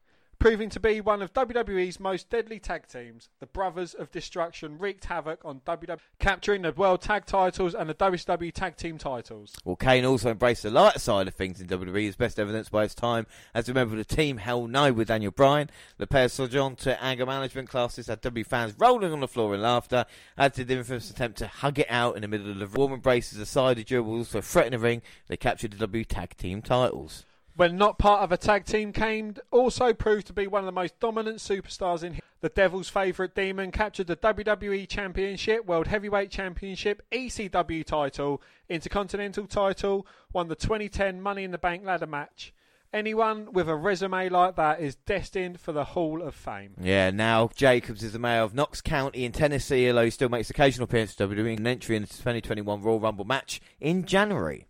proving 0.43 0.69
to 0.69 0.79
be 0.81 0.99
one 0.99 1.21
of 1.21 1.31
WWE's 1.31 2.01
most 2.01 2.29
deadly 2.29 2.59
tag 2.59 2.85
teams. 2.85 3.29
The 3.39 3.45
Brothers 3.45 3.93
of 3.93 4.11
Destruction 4.11 4.77
wreaked 4.77 5.05
havoc 5.05 5.39
on 5.45 5.61
WWE, 5.61 5.97
capturing 6.19 6.63
the 6.63 6.73
World 6.73 6.99
Tag 6.99 7.25
titles 7.25 7.73
and 7.73 7.89
the 7.89 7.93
WCW 7.93 8.51
Tag 8.51 8.75
Team 8.75 8.97
titles. 8.97 9.55
Well, 9.63 9.77
Kane 9.77 10.03
also 10.03 10.31
embraced 10.31 10.63
the 10.63 10.69
light 10.69 10.99
side 10.99 11.29
of 11.29 11.33
things 11.33 11.61
in 11.61 11.67
WWE, 11.67 12.09
as 12.09 12.17
best 12.17 12.39
evidenced 12.39 12.71
by 12.71 12.83
his 12.83 12.93
time 12.93 13.25
as 13.53 13.69
a 13.69 13.73
member 13.73 13.93
of 13.93 14.05
the 14.05 14.15
team 14.15 14.35
Hell 14.35 14.67
No 14.67 14.91
with 14.91 15.07
Daniel 15.07 15.31
Bryan. 15.31 15.69
The 15.97 16.07
pair 16.07 16.27
on 16.59 16.75
to 16.75 17.01
anger 17.01 17.25
management 17.25 17.69
classes 17.69 18.07
had 18.07 18.21
WWE 18.21 18.45
fans 18.45 18.75
rolling 18.77 19.13
on 19.13 19.21
the 19.21 19.29
floor 19.29 19.55
in 19.55 19.61
laughter, 19.61 20.05
as 20.37 20.51
did 20.51 20.67
the 20.67 20.75
infamous 20.75 21.09
attempt 21.09 21.37
to 21.37 21.47
hug 21.47 21.79
it 21.79 21.87
out 21.89 22.17
in 22.17 22.21
the 22.21 22.27
middle 22.27 22.51
of 22.51 22.59
the 22.59 22.77
warm 22.77 22.91
embraces 22.91 23.39
aside 23.39 23.77
the 23.77 23.85
duel 23.85 24.09
also 24.09 24.41
threatening 24.41 24.81
the 24.81 24.83
ring. 24.83 25.01
They 25.27 25.37
captured 25.37 25.71
the 25.71 25.77
W 25.77 26.03
Tag 26.03 26.35
Team 26.35 26.61
titles. 26.61 27.23
When 27.55 27.77
not 27.77 27.99
part 27.99 28.21
of 28.23 28.31
a 28.31 28.37
tag 28.37 28.65
team, 28.65 28.91
Kane 28.91 29.37
also 29.51 29.93
proved 29.93 30.25
to 30.27 30.33
be 30.33 30.47
one 30.47 30.61
of 30.61 30.65
the 30.65 30.71
most 30.71 30.99
dominant 30.99 31.37
superstars 31.37 32.03
in. 32.03 32.19
The 32.41 32.49
Devil's 32.49 32.89
favourite 32.89 33.35
demon 33.35 33.71
captured 33.71 34.07
the 34.07 34.17
WWE 34.17 34.89
Championship, 34.89 35.65
World 35.65 35.87
Heavyweight 35.87 36.29
Championship, 36.29 37.01
ECW 37.11 37.85
title, 37.85 38.41
Intercontinental 38.67 39.45
title, 39.47 40.05
won 40.33 40.49
the 40.49 40.55
2010 40.55 41.21
Money 41.21 41.43
in 41.43 41.51
the 41.51 41.57
Bank 41.57 41.85
ladder 41.85 42.07
match. 42.07 42.53
Anyone 42.91 43.53
with 43.53 43.69
a 43.69 43.75
resume 43.75 44.29
like 44.29 44.55
that 44.55 44.81
is 44.81 44.95
destined 44.95 45.59
for 45.59 45.71
the 45.71 45.83
Hall 45.83 46.21
of 46.21 46.35
Fame. 46.35 46.73
Yeah, 46.81 47.11
now 47.11 47.49
Jacobs 47.55 48.03
is 48.03 48.13
the 48.13 48.19
mayor 48.19 48.41
of 48.41 48.53
Knox 48.53 48.81
County 48.81 49.25
in 49.25 49.31
Tennessee, 49.31 49.87
although 49.87 50.05
he 50.05 50.11
still 50.11 50.29
makes 50.29 50.49
occasional 50.49 50.85
appearances 50.85 51.19
in 51.19 51.29
WWE 51.29 51.57
and 51.57 51.67
entry 51.67 51.95
in 51.95 52.01
the 52.01 52.07
2021 52.07 52.81
Royal 52.81 52.99
Rumble 52.99 53.25
match 53.25 53.61
in 53.79 54.05
January. 54.05 54.67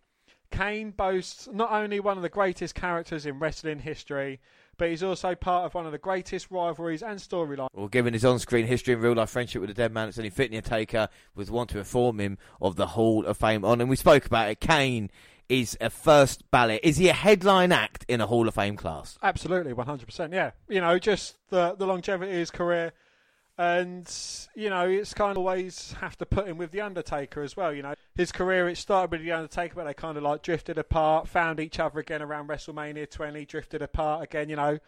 Kane 0.54 0.91
boasts 0.91 1.49
not 1.51 1.72
only 1.72 1.99
one 1.99 2.16
of 2.16 2.22
the 2.22 2.30
greatest 2.30 2.76
characters 2.76 3.26
in 3.26 3.39
wrestling 3.39 3.80
history, 3.80 4.39
but 4.78 4.88
he's 4.88 5.01
also 5.01 5.34
part 5.34 5.66
of 5.66 5.74
one 5.74 5.88
of 5.88 5.91
the 5.91 5.97
greatest 5.97 6.51
rivalries 6.51 7.01
and 7.01 7.20
storylines. 7.20 7.70
Well, 7.74 7.88
given 7.88 8.14
his 8.14 8.24
on-screen 8.24 8.68
history 8.68 8.93
and 8.93 9.01
real-life 9.01 9.32
friendship 9.32 9.62
with 9.62 9.70
the 9.70 9.74
dead 9.74 9.91
man, 9.91 10.10
it's 10.10 10.20
only 10.20 10.30
fitting 10.30 10.62
taker 10.62 11.10
was 11.34 11.49
one 11.49 11.66
to 11.68 11.80
inform 11.80 12.20
him 12.20 12.38
of 12.62 12.76
the 12.76 12.88
Hall 12.88 13.26
of 13.26 13.38
Fame 13.38 13.66
on. 13.66 13.82
And 13.82 13.89
we 13.89 13.95
spoke 13.95 14.28
about 14.28 14.47
it. 14.51 14.60
Kane 14.60 15.10
is 15.49 15.76
a 15.82 15.89
first 15.89 16.49
ballot. 16.51 16.82
Is 16.84 16.97
he 16.97 17.10
a 17.10 17.14
headline 17.14 17.72
act 17.72 18.06
in 18.08 18.22
a 18.22 18.28
Hall 18.28 18.47
of 18.47 18.54
Fame 18.54 18.76
class? 18.76 19.18
Absolutely, 19.24 19.74
100%. 19.74 20.32
Yeah. 20.32 20.51
You 20.70 20.82
know, 20.82 20.99
just 20.99 21.36
the, 21.49 21.76
the 21.76 21.88
longevity 21.88 22.32
of 22.32 22.38
his 22.38 22.51
career. 22.51 22.93
And, 23.58 24.12
you 24.56 24.70
know, 24.70 24.88
it's 24.88 25.14
kind 25.14 25.32
of 25.32 25.38
always 25.38 25.93
have 26.01 26.18
to 26.18 26.26
put 26.26 26.47
him 26.47 26.58
with 26.58 26.72
The 26.72 26.82
Undertaker 26.82 27.43
as 27.43 27.56
well. 27.56 27.72
You 27.72 27.84
know, 27.84 27.93
his 28.16 28.32
career, 28.32 28.68
it 28.68 28.78
started 28.78 29.12
with 29.12 29.22
The 29.22 29.32
Undertaker, 29.32 29.76
but 29.76 29.86
they 29.86 29.93
kind 29.93 30.18
of 30.18 30.24
like 30.24 30.41
drifted 30.41 30.78
apart, 30.78 31.28
found 31.28 31.60
each 31.60 31.80
other 31.80 31.99
again 31.99 32.22
around 32.24 32.47
WrestleMania 32.47 33.10
20, 33.10 33.45
drifted 33.45 33.82
apart 33.84 34.24
again, 34.24 34.49
you 34.49 34.56
know. 34.56 34.80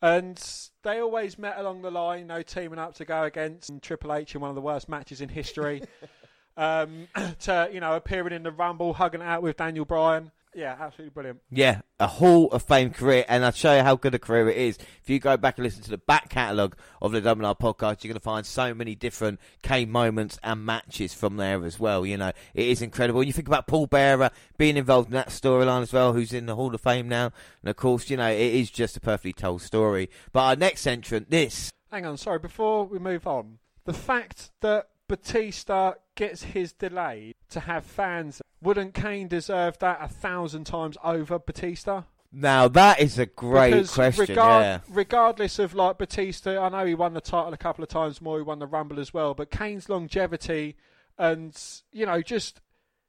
And 0.00 0.40
they 0.82 1.00
always 1.00 1.38
met 1.38 1.58
along 1.58 1.82
the 1.82 1.90
line, 1.90 2.20
you 2.20 2.24
know, 2.26 2.42
teaming 2.42 2.78
up 2.78 2.94
to 2.94 3.04
go 3.04 3.24
against 3.24 3.70
Triple 3.82 4.12
H 4.12 4.34
in 4.34 4.40
one 4.40 4.50
of 4.50 4.56
the 4.56 4.62
worst 4.62 4.88
matches 4.88 5.20
in 5.20 5.28
history. 5.28 5.82
um, 6.56 7.08
to, 7.40 7.70
you 7.72 7.80
know, 7.80 7.94
appearing 7.94 8.32
in 8.32 8.42
the 8.42 8.52
Rumble, 8.52 8.94
hugging 8.94 9.22
out 9.22 9.42
with 9.42 9.56
Daniel 9.56 9.84
Bryan. 9.84 10.30
Yeah, 10.54 10.76
absolutely 10.78 11.10
brilliant. 11.10 11.40
Yeah, 11.50 11.80
a 11.98 12.06
Hall 12.06 12.50
of 12.50 12.62
Fame 12.62 12.90
career, 12.90 13.24
and 13.26 13.44
I'll 13.44 13.52
show 13.52 13.74
you 13.74 13.82
how 13.82 13.96
good 13.96 14.14
a 14.14 14.18
career 14.18 14.50
it 14.50 14.56
is. 14.58 14.76
If 15.02 15.08
you 15.08 15.18
go 15.18 15.36
back 15.36 15.56
and 15.56 15.64
listen 15.64 15.82
to 15.84 15.90
the 15.90 15.98
back 15.98 16.28
catalogue 16.28 16.76
of 17.00 17.12
the 17.12 17.22
WNR 17.22 17.58
podcast, 17.58 18.04
you're 18.04 18.12
going 18.12 18.14
to 18.14 18.20
find 18.20 18.44
so 18.44 18.74
many 18.74 18.94
different 18.94 19.40
K 19.62 19.86
moments 19.86 20.38
and 20.42 20.66
matches 20.66 21.14
from 21.14 21.36
there 21.36 21.64
as 21.64 21.80
well. 21.80 22.04
You 22.04 22.18
know, 22.18 22.32
it 22.54 22.68
is 22.68 22.82
incredible. 22.82 23.22
You 23.22 23.32
think 23.32 23.48
about 23.48 23.66
Paul 23.66 23.86
Bearer 23.86 24.30
being 24.58 24.76
involved 24.76 25.08
in 25.08 25.14
that 25.14 25.28
storyline 25.28 25.82
as 25.82 25.92
well, 25.92 26.12
who's 26.12 26.34
in 26.34 26.46
the 26.46 26.56
Hall 26.56 26.74
of 26.74 26.80
Fame 26.80 27.08
now, 27.08 27.32
and 27.62 27.70
of 27.70 27.76
course, 27.76 28.10
you 28.10 28.18
know, 28.18 28.28
it 28.28 28.38
is 28.38 28.70
just 28.70 28.96
a 28.96 29.00
perfectly 29.00 29.32
told 29.32 29.62
story. 29.62 30.10
But 30.32 30.40
our 30.40 30.56
next 30.56 30.86
entrant, 30.86 31.30
this 31.30 31.72
Hang 31.90 32.06
on, 32.06 32.16
sorry, 32.16 32.38
before 32.38 32.86
we 32.86 32.98
move 32.98 33.26
on, 33.26 33.58
the 33.84 33.92
fact 33.92 34.50
that 34.62 34.88
Batista 35.12 35.92
gets 36.14 36.42
his 36.42 36.72
delay 36.72 37.34
to 37.50 37.60
have 37.60 37.84
fans, 37.84 38.40
wouldn't 38.62 38.94
Kane 38.94 39.28
deserve 39.28 39.78
that 39.80 39.98
a 40.00 40.08
thousand 40.08 40.64
times 40.64 40.96
over 41.04 41.38
Batista? 41.38 42.04
now 42.34 42.66
that 42.66 42.98
is 42.98 43.18
a 43.18 43.26
great 43.26 43.72
because 43.72 43.92
question. 43.92 44.24
regard- 44.26 44.64
yeah. 44.64 44.78
regardless 44.88 45.58
of 45.58 45.74
like 45.74 45.98
Batista, 45.98 46.58
I 46.58 46.70
know 46.70 46.86
he 46.86 46.94
won 46.94 47.12
the 47.12 47.20
title 47.20 47.52
a 47.52 47.58
couple 47.58 47.82
of 47.84 47.90
times 47.90 48.22
more, 48.22 48.38
he 48.38 48.42
won 48.42 48.58
the 48.58 48.66
Rumble 48.66 48.98
as 48.98 49.12
well, 49.12 49.34
but 49.34 49.50
Kane's 49.50 49.90
longevity 49.90 50.76
and 51.18 51.54
you 51.92 52.06
know 52.06 52.22
just 52.22 52.62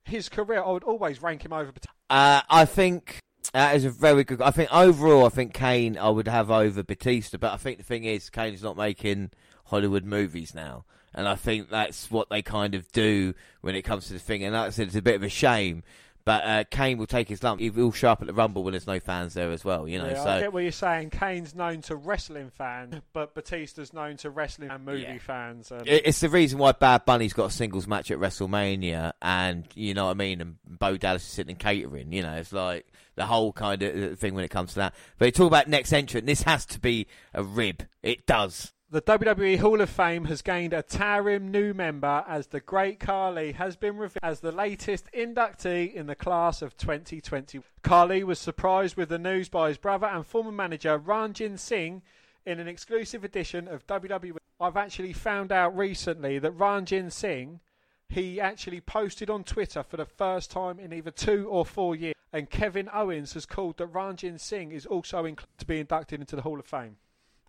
his 0.03 0.27
career, 0.27 0.61
I 0.61 0.71
would 0.71 0.83
always 0.83 1.21
rank 1.21 1.45
him 1.45 1.53
over 1.53 1.71
Batista. 1.71 1.93
Uh, 2.09 2.41
I 2.49 2.65
think 2.65 3.19
that 3.53 3.77
is 3.77 3.85
a 3.85 3.91
very 3.91 4.25
good. 4.25 4.41
I 4.41 4.51
think 4.51 4.73
overall, 4.73 5.25
I 5.25 5.29
think 5.29 5.53
Kane 5.53 5.97
I 5.97 6.09
would 6.09 6.27
have 6.27 6.51
over 6.51 6.83
Batista, 6.83 7.37
but 7.37 7.53
I 7.53 7.57
think 7.57 7.77
the 7.77 7.85
thing 7.85 8.03
is, 8.03 8.29
Kane's 8.29 8.61
not 8.61 8.75
making 8.75 9.31
Hollywood 9.67 10.03
movies 10.03 10.53
now, 10.53 10.83
and 11.13 11.27
I 11.27 11.35
think 11.35 11.69
that's 11.69 12.09
what 12.11 12.29
they 12.29 12.41
kind 12.41 12.75
of 12.75 12.91
do 12.91 13.33
when 13.61 13.75
it 13.75 13.83
comes 13.83 14.07
to 14.07 14.13
the 14.13 14.19
thing. 14.19 14.43
And 14.43 14.53
like 14.53 14.67
I 14.67 14.69
said, 14.71 14.87
it's 14.87 14.95
a 14.95 15.01
bit 15.01 15.15
of 15.15 15.23
a 15.23 15.29
shame. 15.29 15.83
But 16.25 16.43
uh, 16.45 16.63
Kane 16.71 16.97
will 16.97 17.05
take 17.05 17.27
his 17.27 17.43
lump. 17.43 17.59
He 17.59 17.69
will 17.69 17.91
show 17.91 18.09
up 18.11 18.21
at 18.21 18.27
the 18.27 18.33
Rumble 18.33 18.63
when 18.63 18.71
there's 18.71 18.87
no 18.87 18.97
fans 19.01 19.33
there 19.33 19.51
as 19.51 19.65
well. 19.65 19.89
You 19.89 19.97
know, 19.99 20.07
Yeah, 20.07 20.23
so 20.23 20.29
I 20.29 20.39
get 20.39 20.53
what 20.53 20.63
you're 20.63 20.71
saying. 20.71 21.09
Kane's 21.09 21.53
known 21.53 21.81
to 21.81 21.97
wrestling 21.97 22.49
fans, 22.49 22.95
but 23.11 23.35
Batista's 23.35 23.91
known 23.91 24.15
to 24.17 24.29
wrestling 24.29 24.69
and 24.71 24.85
movie 24.85 25.01
Yeah. 25.01 25.17
fans. 25.17 25.69
And 25.69 25.85
It's 25.85 26.21
the 26.21 26.29
reason 26.29 26.59
why 26.59 26.71
Bad 26.71 27.03
Bunny's 27.03 27.33
got 27.33 27.47
a 27.47 27.51
singles 27.51 27.87
match 27.87 28.09
at 28.09 28.19
WrestleMania, 28.19 29.11
and 29.21 29.67
you 29.75 29.93
know 29.93 30.05
what 30.05 30.11
I 30.11 30.13
mean. 30.13 30.39
And 30.39 30.55
Bo 30.65 30.95
Dallas 30.95 31.23
is 31.23 31.29
sitting 31.29 31.51
in 31.51 31.55
catering. 31.57 32.13
You 32.13 32.21
know, 32.21 32.35
it's 32.35 32.53
like 32.53 32.85
the 33.15 33.25
whole 33.25 33.51
kind 33.51 33.81
of 33.83 34.13
uh, 34.13 34.15
thing 34.15 34.33
when 34.33 34.45
it 34.45 34.49
comes 34.51 34.69
to 34.71 34.75
that. 34.79 34.95
But 35.17 35.25
you 35.25 35.31
talk 35.33 35.47
about 35.47 35.67
next 35.67 35.91
entrant. 35.91 36.25
This 36.25 36.43
has 36.43 36.65
to 36.67 36.79
be 36.79 37.07
a 37.33 37.43
rib. 37.43 37.83
It 38.01 38.25
does. 38.25 38.71
The 38.93 39.01
WWE 39.01 39.57
Hall 39.57 39.81
of 39.81 39.89
Fame 39.89 40.25
has 40.25 40.43
gained 40.43 40.71
a 40.71 40.83
towering 40.83 41.49
new 41.49 41.73
member 41.73 42.23
as 42.27 42.45
the 42.45 42.59
Great 42.59 42.99
Khali 42.99 43.53
has 43.53 43.75
been 43.75 43.97
revealed 43.97 44.19
as 44.21 44.41
the 44.41 44.51
latest 44.51 45.11
inductee 45.11 45.91
in 45.91 46.05
the 46.05 46.13
class 46.13 46.61
of 46.61 46.77
2020. 46.77 47.61
Khali 47.81 48.23
was 48.23 48.37
surprised 48.37 48.95
with 48.95 49.09
the 49.09 49.17
news 49.17 49.49
by 49.49 49.69
his 49.69 49.79
brother 49.79 50.05
and 50.05 50.23
former 50.23 50.51
manager 50.51 50.99
Ranjin 50.99 51.57
Singh 51.57 52.03
in 52.45 52.59
an 52.59 52.67
exclusive 52.67 53.23
edition 53.23 53.67
of 53.67 53.87
WWE. 53.87 54.37
I've 54.59 54.77
actually 54.77 55.13
found 55.13 55.51
out 55.51 55.75
recently 55.75 56.37
that 56.37 56.55
Ranjin 56.55 57.11
Singh 57.11 57.61
he 58.09 58.39
actually 58.39 58.79
posted 58.79 59.27
on 59.27 59.43
Twitter 59.43 59.81
for 59.81 59.97
the 59.97 60.05
first 60.05 60.51
time 60.51 60.79
in 60.79 60.93
either 60.93 61.09
two 61.09 61.47
or 61.49 61.65
four 61.65 61.95
years, 61.95 62.13
and 62.31 62.47
Kevin 62.47 62.89
Owens 62.93 63.33
has 63.33 63.47
called 63.47 63.77
that 63.77 63.91
Ranjin 63.91 64.39
Singh 64.39 64.71
is 64.71 64.85
also 64.85 65.25
to 65.57 65.65
be 65.65 65.79
inducted 65.79 66.19
into 66.19 66.35
the 66.35 66.43
Hall 66.43 66.59
of 66.59 66.67
Fame. 66.67 66.97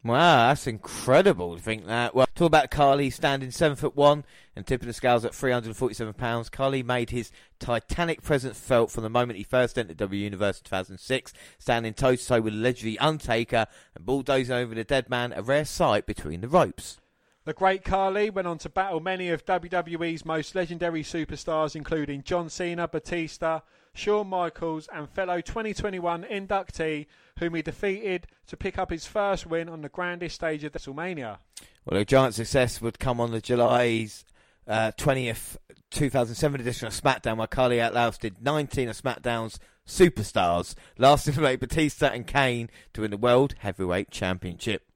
Wow, 0.05 0.49
that's 0.49 0.67
incredible 0.67 1.57
to 1.57 1.63
think 1.63 1.87
that. 1.87 2.15
Well, 2.15 2.27
talk 2.35 2.49
about 2.49 2.71
Khali 2.71 3.09
standing 3.09 3.51
seven 3.51 3.75
foot 3.75 3.97
one 3.97 4.27
and 4.55 4.67
tipping 4.67 4.87
the 4.87 4.93
scales 4.93 5.25
at 5.25 5.35
347 5.35 6.13
pounds. 6.13 6.51
Khali 6.51 6.83
made 6.83 7.09
his 7.09 7.33
titanic 7.59 8.21
presence 8.23 8.61
felt 8.61 8.91
from 8.91 9.03
the 9.03 9.09
moment 9.09 9.39
he 9.39 9.45
first 9.45 9.79
entered 9.79 9.97
W 9.97 10.23
Universe 10.23 10.59
in 10.59 10.65
2006, 10.65 11.33
standing 11.59 11.95
toe 11.95 12.17
to 12.17 12.27
toe 12.27 12.43
with 12.43 12.53
allegedly 12.53 12.99
Undertaker 12.99 13.67
and 13.95 14.05
bulldozing 14.05 14.55
over 14.55 14.75
the 14.75 14.85
dead 14.85 15.09
man, 15.09 15.33
a 15.33 15.41
rare 15.41 15.65
sight 15.65 16.05
between 16.05 16.43
the 16.43 16.49
ropes. 16.49 16.99
The 17.47 17.55
Great 17.55 17.83
Khali 17.83 18.29
went 18.29 18.47
on 18.47 18.59
to 18.59 18.69
battle 18.69 19.01
many 19.01 19.31
of 19.31 19.47
WWE's 19.47 20.27
most 20.27 20.55
legendary 20.55 21.03
superstars, 21.03 21.75
including 21.75 22.25
John 22.25 22.51
Cena, 22.51 22.89
Batista, 22.89 23.61
Shawn 23.95 24.27
Michaels, 24.27 24.89
and 24.93 25.09
fellow 25.09 25.41
2021 25.41 26.25
inductee, 26.25 27.07
whom 27.39 27.55
he 27.55 27.63
defeated 27.63 28.27
to 28.49 28.57
pick 28.57 28.79
up 28.79 28.91
his 28.91 29.07
first 29.07 29.47
win 29.47 29.69
on 29.69 29.81
the 29.83 29.89
grandest 29.89 30.35
stage 30.35 30.65
of 30.65 30.73
WrestleMania. 30.73 31.39
Well, 31.85 32.01
a 32.01 32.05
giant 32.05 32.35
success 32.35 32.81
would 32.81 32.99
come 32.99 33.21
on 33.21 33.31
the 33.31 33.41
July's 33.41 34.25
uh, 34.67 34.93
20th 34.99 35.57
2007 35.91 36.61
edition 36.61 36.87
of 36.87 36.93
SmackDown, 36.93 37.37
where 37.37 37.47
Khali 37.47 37.81
outlasted 37.81 38.43
19 38.43 38.89
of 38.89 39.01
SmackDown's 39.01 39.61
superstars, 39.87 40.75
lasting 40.99 41.35
from 41.35 41.45
Batista 41.45 42.07
and 42.07 42.27
Kane 42.27 42.69
to 42.93 43.03
win 43.03 43.11
the 43.11 43.17
World 43.17 43.55
Heavyweight 43.59 44.11
Championship. 44.11 44.91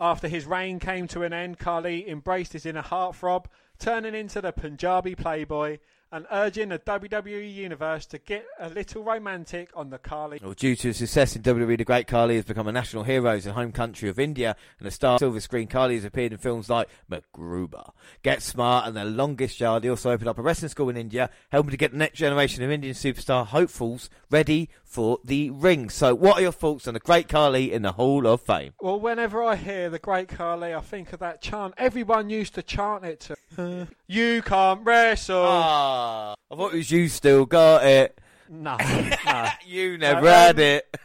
After 0.00 0.28
his 0.28 0.44
reign 0.44 0.78
came 0.78 1.06
to 1.08 1.22
an 1.22 1.32
end, 1.32 1.58
Khali 1.58 2.08
embraced 2.08 2.52
his 2.52 2.66
inner 2.66 2.82
heartthrob, 2.82 3.46
turning 3.78 4.14
into 4.14 4.40
the 4.40 4.52
Punjabi 4.52 5.14
playboy 5.14 5.78
and 6.16 6.26
urging 6.32 6.70
the 6.70 6.78
WWE 6.78 7.54
Universe 7.54 8.06
to 8.06 8.16
get 8.16 8.46
a 8.58 8.70
little 8.70 9.04
romantic 9.04 9.68
on 9.74 9.90
the 9.90 9.98
Khali. 9.98 10.40
Well, 10.42 10.54
due 10.54 10.74
to 10.74 10.88
his 10.88 10.96
success 10.96 11.36
in 11.36 11.42
WWE, 11.42 11.76
the 11.76 11.84
Great 11.84 12.06
Khali 12.06 12.36
has 12.36 12.46
become 12.46 12.66
a 12.66 12.72
national 12.72 13.04
hero 13.04 13.34
in 13.34 13.42
the 13.42 13.52
home 13.52 13.70
country 13.70 14.08
of 14.08 14.18
India, 14.18 14.56
and 14.78 14.88
a 14.88 14.90
star 14.90 15.18
silver 15.18 15.40
screen 15.40 15.68
Khali 15.68 15.96
has 15.96 16.06
appeared 16.06 16.32
in 16.32 16.38
films 16.38 16.70
like 16.70 16.88
MacGruber, 17.10 17.90
Get 18.22 18.40
Smart, 18.40 18.88
and 18.88 18.96
The 18.96 19.04
Longest 19.04 19.60
Yard. 19.60 19.84
He 19.84 19.90
also 19.90 20.10
opened 20.10 20.28
up 20.28 20.38
a 20.38 20.42
wrestling 20.42 20.70
school 20.70 20.88
in 20.88 20.96
India, 20.96 21.28
helping 21.52 21.72
to 21.72 21.76
get 21.76 21.92
the 21.92 21.98
next 21.98 22.16
generation 22.16 22.64
of 22.64 22.70
Indian 22.70 22.94
superstar 22.94 23.44
hopefuls 23.44 24.08
ready 24.30 24.70
for 24.82 25.18
the 25.22 25.50
ring. 25.50 25.90
So, 25.90 26.14
what 26.14 26.38
are 26.38 26.42
your 26.42 26.52
thoughts 26.52 26.88
on 26.88 26.94
the 26.94 27.00
Great 27.00 27.28
Khali 27.28 27.74
in 27.74 27.82
the 27.82 27.92
Hall 27.92 28.26
of 28.26 28.40
Fame? 28.40 28.72
Well, 28.80 28.98
whenever 28.98 29.42
I 29.42 29.56
hear 29.56 29.90
the 29.90 29.98
Great 29.98 30.28
Khali, 30.28 30.72
I 30.72 30.80
think 30.80 31.12
of 31.12 31.20
that 31.20 31.42
chant. 31.42 31.74
Everyone 31.76 32.30
used 32.30 32.54
to 32.54 32.62
chant 32.62 33.04
it 33.04 33.28
to. 33.56 33.88
you 34.06 34.40
can't 34.40 34.80
wrestle. 34.82 35.44
Ah. 35.44 36.05
Ah, 36.06 36.34
I 36.50 36.56
thought 36.56 36.74
it 36.74 36.76
was 36.78 36.90
you 36.90 37.08
still 37.08 37.44
got 37.46 37.84
it. 37.84 38.18
no, 38.48 38.76
no. 39.26 39.48
You 39.64 39.98
never 39.98 40.20
Um, 40.20 40.24
had 40.26 40.58
it. 40.58 40.96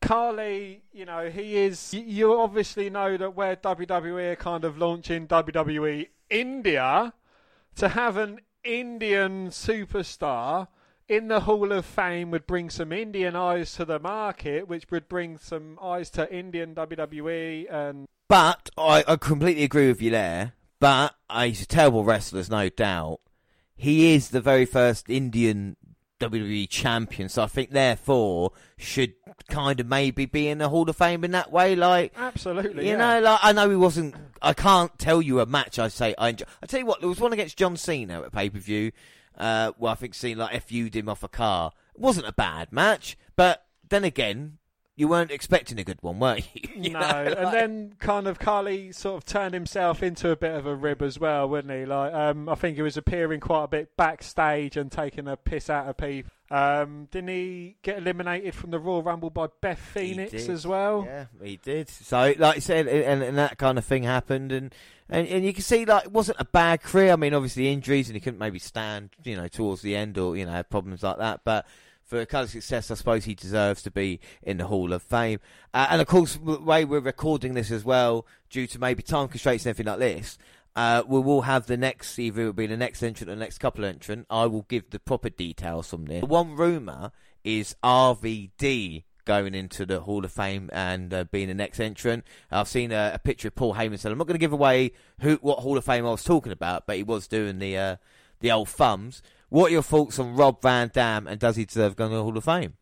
Khali, 0.00 0.82
you 0.92 1.04
know, 1.06 1.30
he 1.30 1.56
is. 1.56 1.94
You 1.94 2.38
obviously 2.38 2.90
know 2.90 3.16
that 3.16 3.34
where 3.34 3.56
WWE 3.56 4.32
are 4.32 4.36
kind 4.36 4.64
of 4.64 4.76
launching 4.78 5.26
WWE 5.26 6.08
India, 6.30 7.12
to 7.76 7.88
have 7.88 8.16
an 8.16 8.40
Indian 8.62 9.48
superstar 9.48 10.68
in 11.08 11.28
the 11.28 11.40
Hall 11.40 11.72
of 11.72 11.84
Fame 11.84 12.30
would 12.30 12.46
bring 12.46 12.70
some 12.70 12.92
Indian 12.92 13.34
eyes 13.36 13.74
to 13.74 13.84
the 13.84 13.98
market, 13.98 14.68
which 14.68 14.90
would 14.90 15.08
bring 15.08 15.36
some 15.38 15.78
eyes 15.82 16.10
to 16.10 16.32
Indian 16.34 16.74
WWE 16.74 17.70
and 17.72 18.06
But 18.28 18.70
I, 18.78 19.04
I 19.06 19.16
completely 19.16 19.64
agree 19.64 19.88
with 19.88 20.00
you 20.02 20.10
there. 20.10 20.52
But 20.80 21.14
uh, 21.30 21.44
he's 21.44 21.62
a 21.62 21.66
terrible 21.66 22.04
wrestler, 22.04 22.36
there's 22.38 22.50
no 22.50 22.68
doubt. 22.68 23.20
He 23.76 24.14
is 24.14 24.30
the 24.30 24.40
very 24.40 24.66
first 24.66 25.10
Indian 25.10 25.76
WWE 26.20 26.68
champion, 26.68 27.28
so 27.28 27.42
I 27.42 27.46
think 27.46 27.70
therefore 27.70 28.52
should 28.76 29.14
kind 29.48 29.80
of 29.80 29.86
maybe 29.86 30.26
be 30.26 30.48
in 30.48 30.58
the 30.58 30.68
Hall 30.68 30.88
of 30.88 30.96
Fame 30.96 31.24
in 31.24 31.32
that 31.32 31.50
way. 31.50 31.74
Like, 31.74 32.12
absolutely, 32.16 32.84
you 32.84 32.92
yeah. 32.92 33.18
know, 33.18 33.20
like 33.20 33.40
I 33.42 33.52
know 33.52 33.68
he 33.68 33.76
wasn't. 33.76 34.14
I 34.40 34.52
can't 34.52 34.96
tell 34.98 35.20
you 35.20 35.40
a 35.40 35.46
match. 35.46 35.78
I 35.78 35.88
say 35.88 36.14
I 36.16 36.30
enjoy. 36.30 36.46
I 36.62 36.66
tell 36.66 36.80
you 36.80 36.86
what, 36.86 37.00
there 37.00 37.08
was 37.08 37.20
one 37.20 37.32
against 37.32 37.56
John 37.56 37.76
Cena 37.76 38.22
at 38.22 38.32
pay 38.32 38.48
per 38.48 38.58
view. 38.58 38.92
Uh, 39.36 39.72
well, 39.78 39.92
I 39.92 39.96
think 39.96 40.14
Cena 40.14 40.40
like 40.40 40.62
FU'd 40.62 40.94
him 40.94 41.08
off 41.08 41.22
a 41.22 41.28
car. 41.28 41.72
It 41.94 42.00
wasn't 42.00 42.28
a 42.28 42.32
bad 42.32 42.72
match, 42.72 43.18
but 43.36 43.66
then 43.88 44.04
again, 44.04 44.58
you 44.96 45.08
weren't 45.08 45.30
expecting 45.30 45.78
a 45.78 45.84
good 45.84 45.98
one, 46.02 46.18
were 46.18 46.36
you? 46.36 46.44
You 46.76 46.90
no, 46.90 47.00
know, 47.00 47.34
and 47.38 47.54
then 47.54 47.94
kind 47.98 48.26
of 48.26 48.38
Khali 48.38 48.92
sort 48.92 49.16
of 49.16 49.24
turned 49.24 49.54
himself 49.54 50.02
into 50.02 50.30
a 50.30 50.36
bit 50.36 50.54
of 50.54 50.66
a 50.66 50.74
rib 50.74 51.02
as 51.02 51.18
well, 51.18 51.48
wouldn't 51.48 51.72
he? 51.72 51.86
Like, 51.86 52.12
um, 52.12 52.48
I 52.48 52.56
think 52.56 52.76
he 52.76 52.82
was 52.82 52.96
appearing 52.96 53.40
quite 53.40 53.64
a 53.64 53.68
bit 53.68 53.96
backstage 53.96 54.76
and 54.76 54.90
taking 54.90 55.28
a 55.28 55.36
piss 55.36 55.70
out 55.70 55.88
of 55.88 55.96
people. 55.96 56.30
Um, 56.50 57.08
didn't 57.10 57.28
he 57.28 57.76
get 57.82 57.98
eliminated 57.98 58.54
from 58.54 58.70
the 58.70 58.78
Royal 58.78 59.02
Rumble 59.02 59.30
by 59.30 59.48
Beth 59.60 59.78
Phoenix 59.78 60.48
as 60.48 60.66
well? 60.66 61.04
Yeah, 61.06 61.26
he 61.42 61.56
did. 61.56 61.88
So, 61.88 62.34
like 62.38 62.56
I 62.56 62.58
said, 62.58 62.86
and, 62.86 63.22
and 63.22 63.38
that 63.38 63.56
kind 63.56 63.78
of 63.78 63.84
thing 63.84 64.02
happened, 64.02 64.52
and, 64.52 64.74
and 65.08 65.26
and 65.26 65.44
you 65.44 65.52
can 65.52 65.62
see 65.62 65.84
like 65.84 66.04
it 66.04 66.12
wasn't 66.12 66.38
a 66.40 66.44
bad 66.44 66.82
career. 66.82 67.12
I 67.12 67.16
mean, 67.16 67.34
obviously 67.34 67.72
injuries, 67.72 68.08
and 68.08 68.14
he 68.14 68.20
couldn't 68.20 68.38
maybe 68.38 68.58
stand, 68.58 69.10
you 69.24 69.36
know, 69.36 69.48
towards 69.48 69.80
the 69.82 69.96
end, 69.96 70.18
or 70.18 70.36
you 70.36 70.44
know, 70.44 70.62
problems 70.64 71.02
like 71.02 71.18
that. 71.18 71.40
But 71.44 71.66
for 72.04 72.20
a 72.20 72.26
kind 72.26 72.44
of 72.44 72.50
success, 72.50 72.90
I 72.90 72.94
suppose 72.94 73.24
he 73.24 73.34
deserves 73.34 73.82
to 73.82 73.90
be 73.90 74.20
in 74.42 74.58
the 74.58 74.66
Hall 74.66 74.92
of 74.92 75.02
Fame. 75.02 75.40
Uh, 75.72 75.88
and 75.90 76.00
of 76.00 76.06
course, 76.06 76.36
the 76.36 76.60
way 76.60 76.84
we're 76.84 77.00
recording 77.00 77.54
this 77.54 77.70
as 77.70 77.84
well, 77.84 78.26
due 78.50 78.66
to 78.68 78.78
maybe 78.78 79.02
time 79.02 79.28
constraints 79.28 79.66
and 79.66 79.70
everything 79.70 79.90
like 79.90 80.00
this. 80.00 80.38
Uh, 80.76 81.04
we 81.06 81.20
will 81.20 81.42
have 81.42 81.66
the 81.66 81.76
next, 81.76 82.18
either 82.18 82.42
it 82.42 82.46
will 82.46 82.52
be 82.52 82.66
the 82.66 82.76
next 82.76 83.02
entrant 83.02 83.30
or 83.30 83.34
the 83.34 83.40
next 83.40 83.58
couple 83.58 83.84
entrant. 83.84 84.26
I 84.28 84.46
will 84.46 84.66
give 84.68 84.90
the 84.90 84.98
proper 84.98 85.30
details 85.30 85.88
from 85.88 86.06
this. 86.06 86.24
One 86.24 86.56
rumour 86.56 87.12
is 87.44 87.76
RVD 87.84 89.04
going 89.24 89.54
into 89.54 89.86
the 89.86 90.00
Hall 90.00 90.24
of 90.24 90.32
Fame 90.32 90.70
and 90.72 91.12
uh, 91.12 91.24
being 91.24 91.48
the 91.48 91.54
next 91.54 91.80
entrant. 91.80 92.24
I've 92.50 92.68
seen 92.68 92.92
a, 92.92 93.12
a 93.14 93.18
picture 93.18 93.48
of 93.48 93.54
Paul 93.54 93.74
Heyman 93.74 93.98
said, 93.98 94.12
I'm 94.12 94.18
not 94.18 94.26
going 94.26 94.34
to 94.34 94.40
give 94.40 94.52
away 94.52 94.92
who 95.20 95.36
what 95.36 95.60
Hall 95.60 95.78
of 95.78 95.84
Fame 95.84 96.06
I 96.06 96.10
was 96.10 96.24
talking 96.24 96.52
about, 96.52 96.86
but 96.86 96.96
he 96.96 97.02
was 97.02 97.28
doing 97.28 97.58
the 97.58 97.76
uh, 97.76 97.96
the 98.40 98.52
old 98.52 98.68
thumbs. 98.68 99.22
What 99.54 99.70
are 99.70 99.74
your 99.74 99.84
thoughts 99.84 100.18
on 100.18 100.34
Rob 100.34 100.60
Van 100.62 100.90
Dam 100.92 101.28
and 101.28 101.38
does 101.38 101.54
he 101.54 101.64
deserve 101.64 101.94
going 101.94 102.10
to 102.10 102.16
the 102.16 102.24
Hall 102.24 102.36
of 102.36 102.42
Fame? 102.42 102.74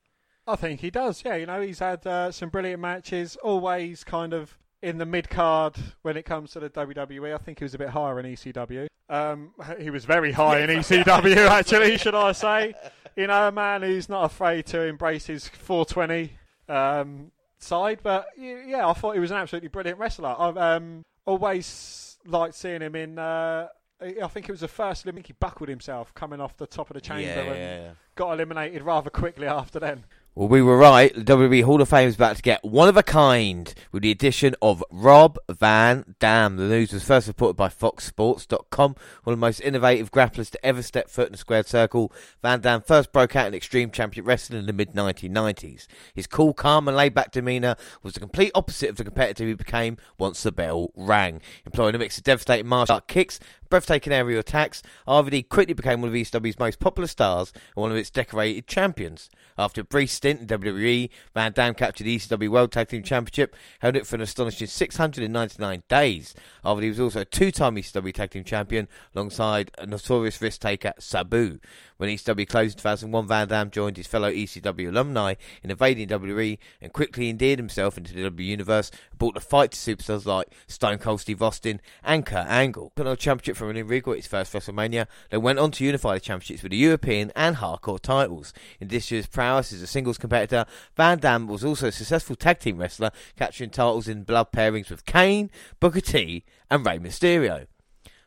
I 0.47 0.57
think 0.57 0.81
he 0.81 0.91
does. 0.91 1.23
Yeah, 1.23 1.35
you 1.35 1.45
know, 1.45 1.61
he's 1.61 1.81
had 1.81 2.07
uh, 2.07 2.33
some 2.33 2.49
brilliant 2.49 2.81
matches. 2.81 3.37
Always 3.45 4.05
kind 4.05 4.33
of 4.33 4.57
in 4.81 4.97
the 4.97 5.05
mid 5.05 5.29
card 5.29 5.77
when 6.01 6.17
it 6.17 6.23
comes 6.23 6.53
to 6.53 6.61
the 6.61 6.71
WWE. 6.71 7.35
I 7.35 7.37
think 7.37 7.59
he 7.59 7.67
was 7.67 7.75
a 7.75 7.79
bit 7.79 7.91
higher 7.91 8.19
in 8.19 8.25
ECW. 8.25 8.87
Um, 9.11 9.53
he 9.79 9.91
was 9.91 10.07
very 10.07 10.33
high 10.33 10.61
in 10.61 10.71
ECW, 10.81 11.47
actually, 11.47 11.99
should 11.99 12.15
I 12.15 12.33
say? 12.33 12.73
You 13.17 13.27
know, 13.27 13.49
a 13.49 13.53
man 13.53 13.83
who's 13.83 14.09
not 14.09 14.25
afraid 14.25 14.65
to 14.69 14.81
embrace 14.81 15.27
his 15.27 15.49
420 15.49 16.39
um, 16.71 17.33
side. 17.59 17.99
But 18.03 18.29
yeah, 18.39 18.89
I 18.89 18.95
thought 18.95 19.13
he 19.13 19.21
was 19.21 19.31
an 19.31 19.37
absolutely 19.37 19.69
brilliant 19.69 19.99
wrestler. 19.99 20.35
I've 20.39 20.57
um, 20.57 21.05
always 21.27 22.17
liked 22.25 22.55
seeing 22.55 22.81
him 22.81 22.97
in. 22.97 23.19
Uh, 23.19 23.69
I 24.03 24.27
think 24.29 24.49
it 24.49 24.53
was 24.53 24.61
the 24.61 24.69
first 24.69 25.05
Olympic 25.05 25.29
he 25.29 25.33
buckled 25.35 25.69
himself 25.69 26.13
coming 26.15 26.41
off 26.41 26.57
the 26.57 26.67
top 26.67 26.91
of 26.91 26.95
the 26.95 27.01
chamber 27.01 27.31
and 27.31 27.97
got 28.17 28.33
eliminated 28.33 28.83
rather 28.83 29.11
quickly 29.11 29.47
after 29.47 29.79
then. 29.79 30.05
Well, 30.35 30.49
we 30.49 30.63
were 30.63 30.79
right. 30.79 31.15
The 31.15 31.25
WWE 31.25 31.63
Hall 31.65 31.83
of 31.83 31.91
Fame 31.91 32.09
is 32.09 32.15
about 32.15 32.37
to 32.37 32.43
get 32.43 32.65
one 32.65 32.89
of 32.89 32.97
a 32.97 33.03
kind 33.03 33.75
with 33.93 34.03
the 34.03 34.11
addition 34.11 34.55
of 34.63 34.83
Rob 34.91 35.37
Van 35.51 36.15
Dam. 36.21 36.57
The 36.57 36.69
news 36.69 36.91
was 36.91 37.05
first 37.05 37.29
reported 37.29 37.53
by 37.53 37.69
FoxSports.com. 37.69 38.97
One 39.25 39.33
of 39.35 39.39
the 39.39 39.47
most 39.47 39.61
innovative 39.61 40.11
grapplers 40.11 40.49
to 40.53 40.65
ever 40.65 40.81
step 40.81 41.11
foot 41.11 41.29
in 41.29 41.35
a 41.35 41.37
squared 41.37 41.67
circle, 41.67 42.11
Van 42.41 42.63
Dam 42.63 42.81
first 42.81 43.13
broke 43.13 43.37
out 43.37 43.47
in 43.47 43.53
Extreme 43.53 43.91
Championship 43.91 44.27
Wrestling 44.27 44.61
in 44.61 44.65
the 44.65 44.73
mid 44.73 44.93
1990s. 44.93 45.87
His 46.15 46.27
cool, 46.27 46.55
calm, 46.55 46.89
and 46.89 46.97
laid 46.97 47.13
back 47.13 47.31
demeanour 47.31 47.77
was 48.03 48.15
the 48.15 48.21
complete 48.21 48.53
opposite 48.55 48.89
of 48.89 48.97
the 48.97 49.05
competitor 49.05 49.47
he 49.47 49.53
became 49.53 49.99
once 50.17 50.43
the 50.43 50.51
bell 50.51 50.93
rang. 50.97 51.43
Employing 51.67 51.95
a 51.95 51.99
mix 51.99 52.17
of 52.17 52.25
devastating 52.25 52.67
martial 52.67 52.95
art 52.95 53.07
kicks, 53.07 53.39
breathtaking 53.73 54.13
aerial 54.13 54.41
attacks, 54.41 54.83
RVD 55.09 55.49
quickly 55.49 55.73
became 55.73 56.03
one 56.03 56.11
of 56.11 56.15
ECW's 56.15 56.59
most 56.59 56.79
popular 56.79 57.07
stars 57.07 57.55
and 57.75 57.81
one 57.81 57.91
of 57.91 57.97
its 57.97 58.11
decorated 58.11 58.67
champions. 58.67 59.31
After 59.57 59.81
a 59.81 59.85
brief 59.85 60.11
stint 60.11 60.43
in 60.43 60.47
WWE, 60.47 61.09
Van 61.33 61.53
Dam 61.53 61.73
captured 61.73 62.05
the 62.05 62.19
ECW 62.19 62.51
World 62.51 62.71
Tag 62.71 62.89
Team 62.89 63.03
Championship, 63.03 63.57
held 63.79 63.97
it 63.97 64.07
for 64.07 64.17
an 64.17 64.21
astonishing 64.21 64.67
699 64.67 65.85
days. 65.89 66.35
RVD 66.63 66.89
was 66.91 67.01
also 67.01 67.21
a 67.21 67.25
two-time 67.25 67.77
ECW 67.77 68.13
Tag 68.13 68.31
Team 68.31 68.45
Champion 68.45 68.89
alongside 69.15 69.71
a 69.79 69.87
notorious 69.87 70.43
risk 70.43 70.61
taker 70.61 70.93
Sabu. 70.99 71.59
When 71.97 72.11
ECW 72.11 72.49
closed 72.49 72.79
in 72.79 72.83
2001, 72.83 73.29
Van 73.29 73.49
Dam 73.49 73.71
joined 73.71 73.97
his 73.97 74.09
fellow 74.09 74.31
ECW 74.31 74.89
alumni 74.89 75.35
in 75.63 75.71
invading 75.71 76.09
WWE 76.09 76.59
and 76.81 76.93
quickly 76.93 77.31
endeared 77.31 77.61
himself 77.61 77.97
into 77.97 78.13
the 78.13 78.25
W 78.25 78.47
universe 78.47 78.91
and 79.11 79.19
brought 79.19 79.35
the 79.35 79.41
fight 79.41 79.71
to 79.71 79.79
superstars 79.79 80.27
like 80.27 80.49
Stone 80.67 80.99
Cold 80.99 81.21
Steve 81.21 81.41
Austin 81.41 81.81
and 82.03 82.27
Kurt 82.27 82.49
Angle. 82.49 82.93
Championship 83.17 83.57
Regal 83.67 84.13
at 84.13 84.19
his 84.19 84.27
first 84.27 84.53
WrestleMania, 84.53 85.07
then 85.31 85.43
went 85.43 85.59
on 85.59 85.71
to 85.73 85.85
unify 85.85 86.15
the 86.15 86.21
championships 86.21 86.63
with 86.63 86.73
the 86.73 86.79
European 86.79 87.33
and 87.37 87.57
hardcore 87.57 88.01
titles. 88.01 88.53
In 88.81 88.89
this 88.89 89.11
year's 89.11 89.27
prowess 89.27 89.73
as 89.73 89.83
a 89.83 89.87
singles 89.87 90.19
competitor, 90.19 90.67
Van 90.97 91.19
Dam 91.19 91.47
was 91.47 91.65
also 91.65 91.89
a 91.89 91.93
successful 91.93 92.37
tag 92.37 92.59
team 92.59 92.79
wrestler, 92.79 93.11
capturing 93.37 93.71
titles 93.71 94.09
in 94.09 94.25
blood 94.25 94.53
pairings 94.53 94.91
with 94.91 95.07
Kane, 95.07 95.51
Booker 95.81 96.01
T, 96.01 96.45
and 96.71 96.85
Rey 96.85 96.99
Mysterio. 96.99 97.67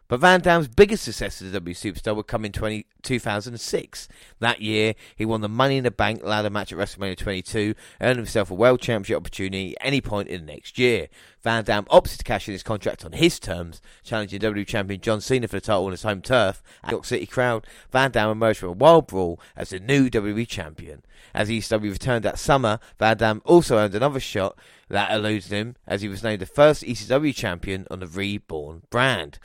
But 0.08 0.20
Van 0.20 0.40
Dam's 0.40 0.68
biggest 0.68 1.04
success 1.04 1.42
as 1.42 1.50
a 1.50 1.54
W 1.54 1.74
superstar 1.74 2.16
would 2.16 2.28
come 2.28 2.46
in 2.46 2.52
20, 2.52 2.86
2006. 3.02 4.08
That 4.40 4.62
year, 4.62 4.94
he 5.16 5.26
won 5.26 5.42
the 5.42 5.50
Money 5.50 5.78
in 5.78 5.84
the 5.84 5.92
Bank 5.92 6.24
ladder 6.24 6.52
match 6.52 6.72
at 6.72 6.78
WrestleMania 6.78 7.18
22, 7.18 7.74
earning 8.02 8.18
himself 8.18 8.52
a 8.52 8.54
World 8.54 8.82
Championship 8.82 9.18
opportunity 9.18 9.76
at 9.80 9.88
any 9.88 10.02
point 10.02 10.28
in 10.28 10.46
the 10.46 10.54
next 10.54 10.78
year. 10.78 11.08
Van 11.42 11.64
Dam 11.64 11.86
opted 11.90 12.20
to 12.20 12.24
cash 12.24 12.48
in 12.48 12.54
his 12.54 12.62
contract 12.62 13.04
on 13.04 13.14
his 13.14 13.40
terms, 13.40 13.82
challenging 14.04 14.40
W 14.40 14.64
Champion 14.64 15.02
John 15.02 15.22
Cena 15.22 15.48
for 15.48 15.58
the 15.58 15.62
title 15.62 15.86
on 15.86 15.92
his 15.92 16.04
home 16.04 16.22
turf 16.22 16.62
at 16.84 16.92
York 16.92 17.06
City 17.06 17.26
crowd. 17.26 17.66
Van 17.92 18.12
Dam 18.12 18.30
emerged 18.30 18.60
from 18.60 18.70
a 18.70 18.74
wild 18.74 19.08
brawl 19.08 19.40
as 19.56 19.70
the 19.70 19.80
new 19.80 20.10
WWE 20.10 20.48
Champion. 20.48 21.04
As 21.34 21.50
ECW 21.50 21.92
returned 21.92 22.24
that 22.26 22.40
summer, 22.40 22.80
Van 23.00 23.18
Dam 23.18 23.42
also 23.44 23.78
earned 23.78 23.96
another 23.96 24.20
shot 24.20 24.58
that 24.88 25.12
eluded 25.12 25.52
him 25.52 25.76
as 25.88 26.02
he 26.02 26.08
was 26.08 26.24
named 26.24 26.42
the 26.42 26.46
first 26.46 26.84
ECW 26.84 27.36
champion 27.36 27.88
on 27.90 28.00
the 28.00 28.08
reborn 28.08 28.84
brand. 28.90 29.40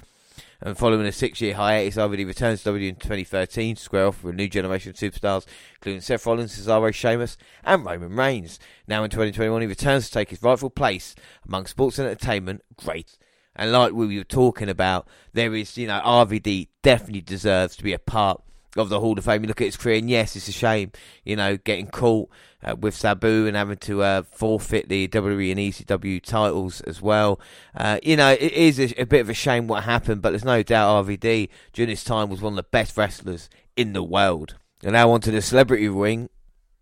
And 0.60 0.76
following 0.76 1.06
a 1.06 1.12
six-year 1.12 1.54
hiatus, 1.54 1.96
RVD 1.96 2.26
returns 2.26 2.62
to 2.62 2.70
WWE 2.70 2.88
in 2.88 2.94
2013 2.96 3.76
to 3.76 3.82
square 3.82 4.06
off 4.06 4.22
with 4.22 4.34
a 4.34 4.36
new 4.36 4.48
generation 4.48 4.90
of 4.90 4.96
superstars, 4.96 5.46
including 5.76 6.00
Seth 6.00 6.26
Rollins, 6.26 6.58
Cesaro, 6.58 6.92
Sheamus, 6.92 7.36
and 7.64 7.84
Roman 7.84 8.14
Reigns. 8.14 8.58
Now 8.86 9.04
in 9.04 9.10
2021, 9.10 9.62
he 9.62 9.66
returns 9.66 10.06
to 10.06 10.12
take 10.12 10.30
his 10.30 10.42
rightful 10.42 10.70
place 10.70 11.14
among 11.46 11.66
sports 11.66 11.98
and 11.98 12.08
entertainment 12.08 12.62
greats. 12.76 13.18
And 13.56 13.72
like 13.72 13.92
we 13.92 14.16
were 14.16 14.24
talking 14.24 14.68
about, 14.68 15.08
there 15.32 15.54
is, 15.54 15.76
you 15.76 15.86
know, 15.86 16.00
RVD 16.04 16.68
definitely 16.82 17.20
deserves 17.20 17.76
to 17.76 17.84
be 17.84 17.92
a 17.92 17.98
part 17.98 18.42
of 18.76 18.88
the 18.88 19.00
Hall 19.00 19.18
of 19.18 19.24
Fame. 19.24 19.42
You 19.42 19.48
look 19.48 19.60
at 19.60 19.66
his 19.66 19.76
career, 19.76 19.96
and 19.96 20.10
yes, 20.10 20.36
it's 20.36 20.48
a 20.48 20.52
shame, 20.52 20.92
you 21.24 21.36
know, 21.36 21.56
getting 21.56 21.88
caught 21.88 22.30
uh, 22.62 22.76
with 22.76 22.94
Sabu 22.94 23.46
and 23.46 23.56
having 23.56 23.78
to 23.78 24.02
uh, 24.02 24.22
forfeit 24.22 24.88
the 24.88 25.08
WWE 25.08 25.50
and 25.50 25.60
ECW 25.60 26.22
titles 26.22 26.80
as 26.82 27.00
well. 27.00 27.40
Uh, 27.74 27.98
you 28.02 28.16
know, 28.16 28.30
it 28.30 28.52
is 28.52 28.78
a, 28.78 29.00
a, 29.00 29.06
bit 29.06 29.20
of 29.20 29.28
a 29.28 29.34
shame 29.34 29.66
what 29.66 29.84
happened, 29.84 30.22
but 30.22 30.30
there's 30.30 30.44
no 30.44 30.62
doubt 30.62 31.06
RVD 31.06 31.48
during 31.72 31.90
his 31.90 32.04
time 32.04 32.28
was 32.28 32.40
one 32.40 32.52
of 32.52 32.56
the 32.56 32.62
best 32.64 32.96
wrestlers 32.96 33.48
in 33.76 33.92
the 33.92 34.02
world. 34.02 34.56
And 34.82 34.92
now 34.92 35.10
on 35.10 35.20
to 35.22 35.30
the 35.30 35.42
celebrity 35.42 35.88
ring. 35.88 36.30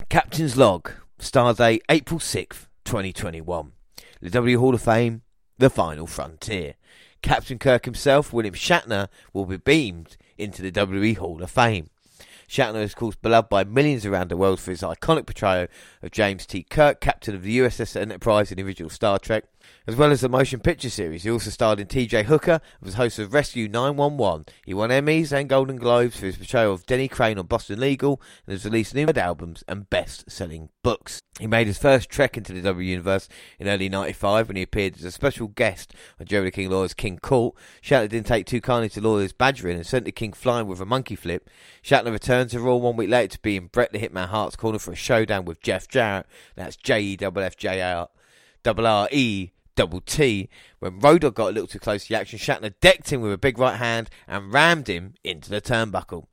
Captain's 0.08 0.56
Log, 0.56 0.90
star 1.18 1.52
date 1.54 1.82
April 1.88 2.20
6th, 2.20 2.66
2021. 2.84 3.72
The 4.20 4.30
W 4.30 4.58
Hall 4.58 4.74
of 4.74 4.82
Fame, 4.82 5.22
the 5.58 5.70
final 5.70 6.06
frontier. 6.06 6.74
Captain 7.20 7.58
Kirk 7.58 7.84
himself, 7.84 8.32
William 8.32 8.54
Shatner, 8.54 9.08
will 9.32 9.46
be 9.46 9.56
beamed 9.56 10.16
into 10.38 10.62
the 10.62 10.72
WWE 10.72 11.16
Hall 11.16 11.42
of 11.42 11.50
Fame. 11.50 11.90
Shatner 12.48 12.82
is, 12.82 12.92
of 12.92 12.96
course, 12.96 13.16
beloved 13.16 13.50
by 13.50 13.64
millions 13.64 14.06
around 14.06 14.30
the 14.30 14.36
world 14.36 14.58
for 14.58 14.70
his 14.70 14.80
iconic 14.80 15.26
portrayal 15.26 15.68
of 16.02 16.10
James 16.10 16.46
T. 16.46 16.62
Kirk, 16.62 17.00
captain 17.00 17.34
of 17.34 17.42
the 17.42 17.58
USS 17.58 18.00
Enterprise 18.00 18.50
in 18.50 18.56
the 18.56 18.62
original 18.62 18.88
Star 18.88 19.18
Trek, 19.18 19.44
as 19.88 19.96
well 19.96 20.12
as 20.12 20.20
the 20.20 20.28
motion 20.28 20.60
picture 20.60 20.90
series. 20.90 21.22
He 21.22 21.30
also 21.30 21.48
starred 21.48 21.80
in 21.80 21.86
TJ 21.86 22.24
Hooker 22.24 22.60
and 22.78 22.82
was 22.82 22.94
host 22.94 23.18
of 23.18 23.32
Rescue 23.32 23.68
911. 23.68 24.44
He 24.66 24.74
won 24.74 24.90
Emmys 24.90 25.32
and 25.32 25.48
Golden 25.48 25.76
Globes 25.76 26.20
for 26.20 26.26
his 26.26 26.36
portrayal 26.36 26.74
of 26.74 26.84
Denny 26.84 27.08
Crane 27.08 27.38
on 27.38 27.46
Boston 27.46 27.80
Legal 27.80 28.20
and 28.46 28.52
has 28.52 28.66
released 28.66 28.94
numerous 28.94 29.16
albums 29.16 29.64
and 29.66 29.88
best-selling 29.88 30.68
books. 30.82 31.20
He 31.40 31.46
made 31.46 31.68
his 31.68 31.78
first 31.78 32.10
trek 32.10 32.36
into 32.36 32.52
the 32.52 32.60
W 32.60 32.90
Universe 32.90 33.30
in 33.58 33.66
early 33.66 33.88
95 33.88 34.48
when 34.48 34.56
he 34.56 34.62
appeared 34.62 34.96
as 34.96 35.04
a 35.04 35.10
special 35.10 35.48
guest 35.48 35.94
on 36.20 36.26
Jerry 36.26 36.50
King 36.50 36.68
Lawler's 36.68 36.92
King 36.92 37.18
Court. 37.18 37.54
Shatner 37.82 38.10
didn't 38.10 38.26
take 38.26 38.44
too 38.44 38.60
kindly 38.60 38.90
to 38.90 39.00
Lawler's 39.00 39.32
badgering 39.32 39.76
and 39.76 39.86
sent 39.86 40.04
the 40.04 40.12
King 40.12 40.34
flying 40.34 40.66
with 40.66 40.82
a 40.82 40.86
monkey 40.86 41.16
flip. 41.16 41.48
Shatner 41.82 42.12
returned 42.12 42.50
to 42.50 42.60
Raw 42.60 42.76
one 42.76 42.96
week 42.96 43.08
later 43.08 43.36
to 43.36 43.40
be 43.40 43.56
in 43.56 43.68
Bret 43.68 43.92
the 43.92 43.98
Hitman 43.98 44.28
Hart's 44.28 44.56
corner 44.56 44.78
for 44.78 44.92
a 44.92 44.96
showdown 44.96 45.46
with 45.46 45.62
Jeff 45.62 45.88
Jarrett. 45.88 46.26
That's 46.56 46.76
J 46.76 47.00
E 47.00 47.18
F 47.18 47.36
F 47.36 47.56
J 47.56 47.80
R 47.80 48.08
R 48.66 49.08
E 49.10 49.50
double 49.78 50.00
T. 50.00 50.48
When 50.80 50.98
Road 50.98 51.20
got 51.20 51.50
a 51.50 51.52
little 51.52 51.68
too 51.68 51.78
close 51.78 52.02
to 52.02 52.08
the 52.08 52.18
action, 52.18 52.36
Shatner 52.36 52.74
decked 52.80 53.12
him 53.12 53.20
with 53.20 53.32
a 53.32 53.38
big 53.38 53.60
right 53.60 53.76
hand 53.76 54.10
and 54.26 54.52
rammed 54.52 54.88
him 54.88 55.14
into 55.22 55.50
the 55.50 55.60
turnbuckle. 55.60 56.26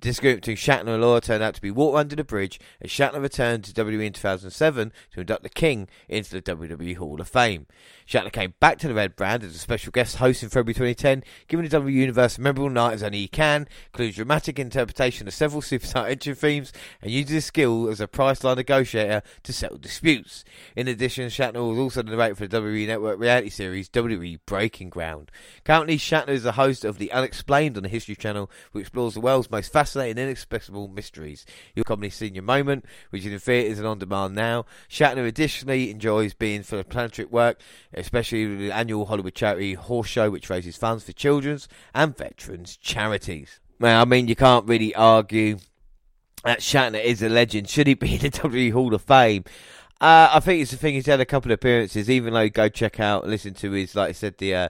Disagreement 0.00 0.42
between 0.42 0.56
Shatner 0.56 0.94
and 0.94 1.02
Lawler 1.02 1.20
turned 1.20 1.42
out 1.42 1.54
to 1.54 1.60
be 1.60 1.70
water 1.70 1.98
under 1.98 2.14
the 2.14 2.24
bridge 2.24 2.60
as 2.80 2.90
Shatner 2.90 3.20
returned 3.20 3.64
to 3.64 3.72
WWE 3.72 4.06
in 4.06 4.12
2007 4.12 4.92
to 5.12 5.20
induct 5.20 5.42
the 5.42 5.48
King 5.48 5.88
into 6.08 6.30
the 6.30 6.42
WWE 6.42 6.96
Hall 6.96 7.20
of 7.20 7.28
Fame. 7.28 7.66
Shatner 8.06 8.32
came 8.32 8.54
back 8.60 8.78
to 8.78 8.88
the 8.88 8.94
Red 8.94 9.16
Brand 9.16 9.42
as 9.42 9.54
a 9.54 9.58
special 9.58 9.90
guest 9.90 10.16
host 10.16 10.42
in 10.42 10.48
February 10.48 10.74
2010, 10.74 11.24
giving 11.48 11.68
the 11.68 11.76
WWE 11.76 11.92
Universe 11.92 12.38
a 12.38 12.40
memorable 12.40 12.70
night 12.70 12.94
as 12.94 13.02
only 13.02 13.18
he 13.18 13.28
can, 13.28 13.66
including 13.86 14.14
dramatic 14.14 14.58
interpretation 14.58 15.26
of 15.26 15.34
several 15.34 15.60
superstar 15.62 16.08
entry 16.08 16.34
themes, 16.34 16.72
and 17.02 17.10
uses 17.10 17.32
his 17.32 17.44
skill 17.44 17.88
as 17.88 18.00
a 18.00 18.06
Priceline 18.06 18.56
negotiator 18.56 19.22
to 19.42 19.52
settle 19.52 19.78
disputes. 19.78 20.44
In 20.76 20.88
addition, 20.88 21.28
Shatner 21.28 21.68
was 21.68 21.78
also 21.78 22.02
the 22.02 22.12
narrator 22.12 22.36
for 22.36 22.46
the 22.46 22.60
WWE 22.60 22.86
Network 22.86 23.18
reality 23.18 23.50
series 23.50 23.88
WWE 23.90 24.38
Breaking 24.46 24.90
Ground. 24.90 25.30
Currently, 25.64 25.98
Shatner 25.98 26.28
is 26.28 26.44
the 26.44 26.52
host 26.52 26.84
of 26.84 26.98
The 26.98 27.12
Unexplained 27.12 27.76
on 27.76 27.82
the 27.82 27.88
History 27.88 28.16
Channel, 28.16 28.50
which 28.72 28.82
explores 28.82 29.14
the 29.14 29.20
world's 29.20 29.50
most 29.50 29.72
fascinating 29.72 29.87
and 29.96 30.18
inexplicable 30.18 30.88
mysteries. 30.88 31.44
Your 31.74 31.84
comedy 31.84 32.10
Senior 32.10 32.42
Moment, 32.42 32.84
which 33.10 33.24
is 33.24 33.32
in 33.32 33.38
theatres 33.38 33.78
and 33.78 33.86
on 33.86 33.98
demand 33.98 34.34
now. 34.34 34.66
Shatner 34.88 35.26
additionally 35.26 35.90
enjoys 35.90 36.34
being 36.34 36.62
philanthropic 36.62 37.30
work 37.30 37.60
especially 37.94 38.56
the 38.56 38.72
annual 38.72 39.06
Hollywood 39.06 39.34
charity 39.34 39.74
Horse 39.74 40.08
Show, 40.08 40.30
which 40.30 40.50
raises 40.50 40.76
funds 40.76 41.04
for 41.04 41.12
children's 41.12 41.68
and 41.94 42.16
veterans 42.16 42.76
charities. 42.76 43.60
Now, 43.78 44.00
I 44.00 44.04
mean, 44.04 44.28
you 44.28 44.36
can't 44.36 44.66
really 44.66 44.94
argue 44.94 45.58
that 46.44 46.60
Shatner 46.60 47.02
is 47.02 47.22
a 47.22 47.28
legend. 47.28 47.68
Should 47.68 47.86
he 47.86 47.94
be 47.94 48.14
in 48.14 48.20
the 48.20 48.30
WWE 48.30 48.72
Hall 48.72 48.94
of 48.94 49.02
Fame? 49.02 49.44
Uh, 50.00 50.30
I 50.32 50.40
think 50.40 50.62
it's 50.62 50.70
the 50.70 50.76
thing. 50.76 50.94
He's 50.94 51.06
had 51.06 51.20
a 51.20 51.26
couple 51.26 51.50
of 51.50 51.56
appearances. 51.56 52.08
Even 52.08 52.34
though 52.34 52.48
go 52.48 52.68
check 52.68 53.00
out, 53.00 53.26
listen 53.26 53.54
to 53.54 53.72
his, 53.72 53.94
like 53.94 54.10
I 54.10 54.12
said, 54.12 54.38
the 54.38 54.54
uh, 54.54 54.68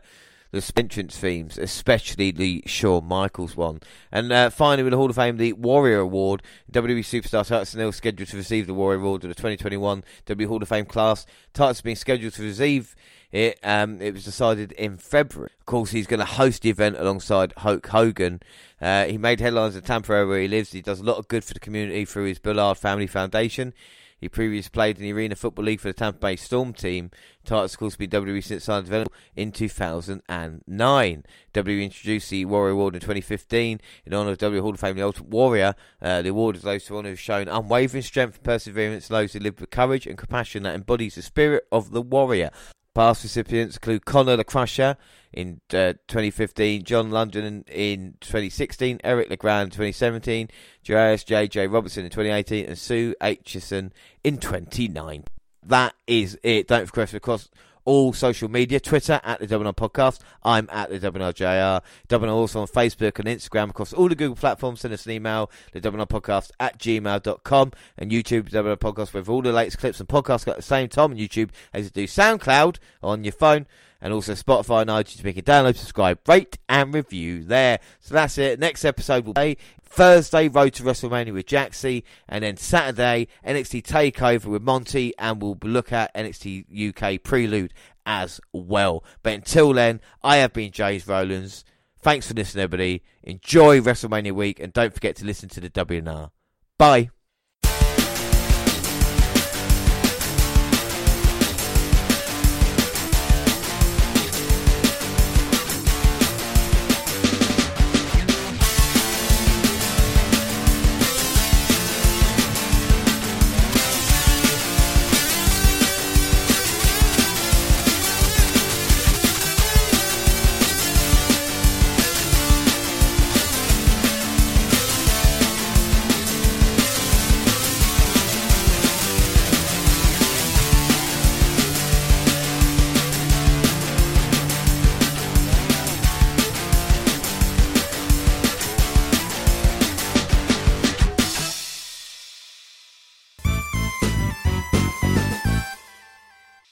the 0.51 0.73
entrance 0.77 1.19
themes, 1.19 1.59
especially 1.59 2.31
the 2.31 2.63
Shawn 2.67 3.05
Michaels 3.05 3.57
one. 3.57 3.81
And 4.11 4.33
uh, 4.33 4.51
finally, 4.51 4.83
with 4.83 4.93
the 4.93 4.97
Hall 4.97 5.11
of 5.11 5.17
Fame, 5.17 5.37
the 5.37 5.53
Warrior 5.53 5.99
Award. 5.99 6.43
WWE 6.73 7.01
superstar 7.01 7.47
Titus 7.47 7.75
O'Neil 7.75 7.93
scheduled 7.93 8.29
to 8.31 8.37
receive 8.37 8.67
the 8.67 8.75
Warrior 8.75 9.01
Award 9.01 9.25
of 9.25 9.29
the 9.29 9.35
2021 9.35 10.05
WWE 10.27 10.47
Hall 10.47 10.63
of 10.63 10.69
Fame 10.69 10.87
class. 10.87 11.27
Titus 11.53 11.79
has 11.79 11.83
been 11.83 11.97
scheduled 11.97 12.33
to 12.35 12.43
receive 12.43 12.97
it. 13.31 13.59
Um, 13.63 14.01
it 14.01 14.15
was 14.15 14.25
decided 14.25 14.73
in 14.73 14.97
February. 14.97 15.51
Of 15.61 15.67
course, 15.67 15.91
he's 15.91 16.07
going 16.07 16.21
to 16.21 16.27
host 16.27 16.63
the 16.63 16.71
event 16.71 16.97
alongside 16.99 17.53
Hulk 17.59 17.87
Hogan. 17.87 18.41
Uh, 18.81 19.05
he 19.05 19.19
made 19.19 19.41
headlines 19.41 19.77
in 19.77 19.83
Tampa 19.83 20.27
where 20.27 20.41
he 20.41 20.49
lives. 20.49 20.73
He 20.73 20.81
does 20.81 21.01
a 21.01 21.05
lot 21.05 21.19
of 21.19 21.29
good 21.29 21.45
for 21.45 21.55
the 21.55 21.61
community 21.61 22.05
through 22.05 22.25
his 22.25 22.39
Bullard 22.39 22.79
Family 22.79 23.07
Foundation. 23.07 23.75
He 24.21 24.29
previously 24.29 24.71
played 24.71 24.97
in 24.97 25.03
the 25.03 25.13
Arena 25.13 25.37
Football 25.37 25.67
League 25.67 25.81
for 25.81 25.89
the 25.89 25.95
Tampa 25.95 26.19
Bay 26.19 26.37
Storm 26.37 26.73
team. 26.73 27.11
Titus, 27.45 27.75
of 27.75 27.79
course, 27.79 27.97
been 27.97 28.11
WWE 28.11 28.43
since 28.43 28.65
signed 28.65 28.87
development 28.87 29.15
in 29.37 29.53
2009. 29.53 31.25
WWE 31.55 31.83
introduced 31.83 32.31
the 32.31 32.45
Warrior 32.45 32.73
Award 32.73 32.95
in 32.95 33.01
2015 33.01 33.81
in 34.07 34.15
honour 34.15 34.33
of 34.33 34.39
WWE 34.39 34.61
Hall 34.61 34.75
of 34.75 34.81
Fame 34.81 34.97
The 34.97 35.03
Ultimate 35.03 35.31
Warrior. 35.31 35.75
Uh, 36.03 36.23
the 36.23 36.31
award 36.31 36.57
is 36.57 36.63
those 36.63 36.85
to 36.87 36.99
honour 36.99 37.11
who've 37.11 37.21
shown 37.21 37.49
unwavering 37.49 38.03
strength 38.03 38.37
and 38.37 38.45
perseverance, 38.45 39.09
those 39.09 39.33
who 39.33 39.39
live 39.39 39.61
with 39.61 39.71
courage 39.71 40.07
and 40.07 40.19
compassion 40.19 40.65
that 40.65 40.75
embodies 40.75 41.15
the 41.15 41.23
spirit 41.23 41.65
of 41.71 41.93
the 41.93 42.03
warrior. 42.03 42.51
Past 42.99 43.23
recipients 43.23 43.77
include 43.77 44.05
Connor 44.07 44.35
the 44.35 44.43
Crusher 44.43 44.97
in 45.33 45.61
uh, 45.71 45.95
2015, 46.09 46.83
Joan 46.83 47.11
Lunden 47.11 47.45
in, 47.45 47.65
in 47.69 48.15
2016, 48.21 49.01
Eric 49.05 49.31
LeGrand 49.31 49.67
in 49.67 49.71
2017, 49.71 50.49
J.S. 50.83 51.23
J.J. 51.23 51.69
Robertson 51.69 52.05
in 52.05 52.11
2018, 52.11 52.67
and 52.67 52.77
Sue 52.77 53.15
Aitchison 53.21 53.93
in 54.25 54.39
2019. 54.39 55.27
That 55.65 55.95
is 56.09 56.41
it. 56.43 56.67
Don't 56.67 56.87
forget, 56.87 57.15
of 57.15 57.23
course, 57.23 57.49
all 57.89 58.13
social 58.13 58.51
media 58.51 58.79
Twitter 58.79 59.19
at 59.25 59.41
the 59.41 59.47
WNR 59.47 59.75
Podcast. 59.75 60.19
I'm 60.43 60.69
at 60.71 60.91
the 60.91 61.01
WNRJR. 61.01 61.81
WNR 62.11 62.29
also 62.29 62.61
on 62.61 62.67
Facebook 62.67 63.19
and 63.19 63.27
Instagram 63.27 63.71
across 63.71 63.95
all 63.95 64.11
the 64.11 64.15
Google 64.15 64.37
platforms. 64.37 64.81
Send 64.81 64.93
us 64.93 65.07
an 65.07 65.13
email, 65.13 65.51
the 65.73 65.81
WNR 65.81 66.07
Podcast 66.07 66.51
at 66.61 66.79
gmail.com 66.79 67.73
and 67.97 68.11
YouTube, 68.11 68.51
WNR 68.51 68.77
Podcast, 68.77 69.15
with 69.15 69.27
all 69.31 69.41
the 69.41 69.53
latest 69.53 69.79
clips 69.79 70.01
and 70.01 70.09
podcasts 70.09 70.47
at 70.47 70.57
the 70.57 70.63
same 70.63 70.89
time 70.89 71.13
on 71.13 71.17
YouTube 71.17 71.49
as 71.73 71.85
you 71.87 71.91
do 71.91 72.07
SoundCloud 72.07 72.77
on 73.03 73.25
your 73.25 73.33
phone. 73.33 73.65
and 74.01 74.13
also 74.13 74.33
Spotify 74.35 74.83
and 74.83 74.91
iTunes. 74.91 75.25
Make 75.25 75.39
it 75.39 75.45
download, 75.45 75.77
subscribe, 75.77 76.21
rate, 76.29 76.59
and 76.69 76.95
review 76.95 77.43
there. 77.43 77.81
So 78.01 78.15
that's 78.15 78.39
it. 78.39 78.61
Next 78.61 78.85
episode 78.85 79.25
will 79.27 79.33
be 79.33 79.59
Thursday, 79.89 80.49
Road 80.49 80.75
to 80.75 80.83
WrestleMania 80.83 81.33
with 81.33 81.47
Jaxie, 81.47 82.03
and 82.29 82.45
then 82.45 82.57
Saturday, 82.57 83.29
NXT 83.47 83.83
Takeover 83.83 84.47
with 84.47 84.63
Monty, 84.63 85.13
and 85.19 85.43
we'll 85.43 85.59
look 85.63 85.93
at 85.93 86.15
NXT 86.15 86.91
UK 86.91 87.23
Prelude 87.23 87.73
as 88.07 88.41
well. 88.53 89.05
But 89.23 89.35
until 89.35 89.73
then, 89.73 90.01
I 90.23 90.37
have 90.37 90.53
been 90.53 90.73
Jays 90.73 91.07
Rowlands. 91.07 91.65
Thanks 92.01 92.29
for 92.29 92.35
listening, 92.35 92.65
everybody. 92.65 93.03
Enjoy 93.23 93.81
WrestleMania 93.81 94.33
week, 94.33 94.61
and 94.61 94.73
don't 94.73 94.95
forget 94.95 95.17
to 95.17 95.25
listen 95.25 95.49
to 95.51 95.61
the 95.61 95.71
WNR. 95.71 96.31
Bye. 96.79 97.11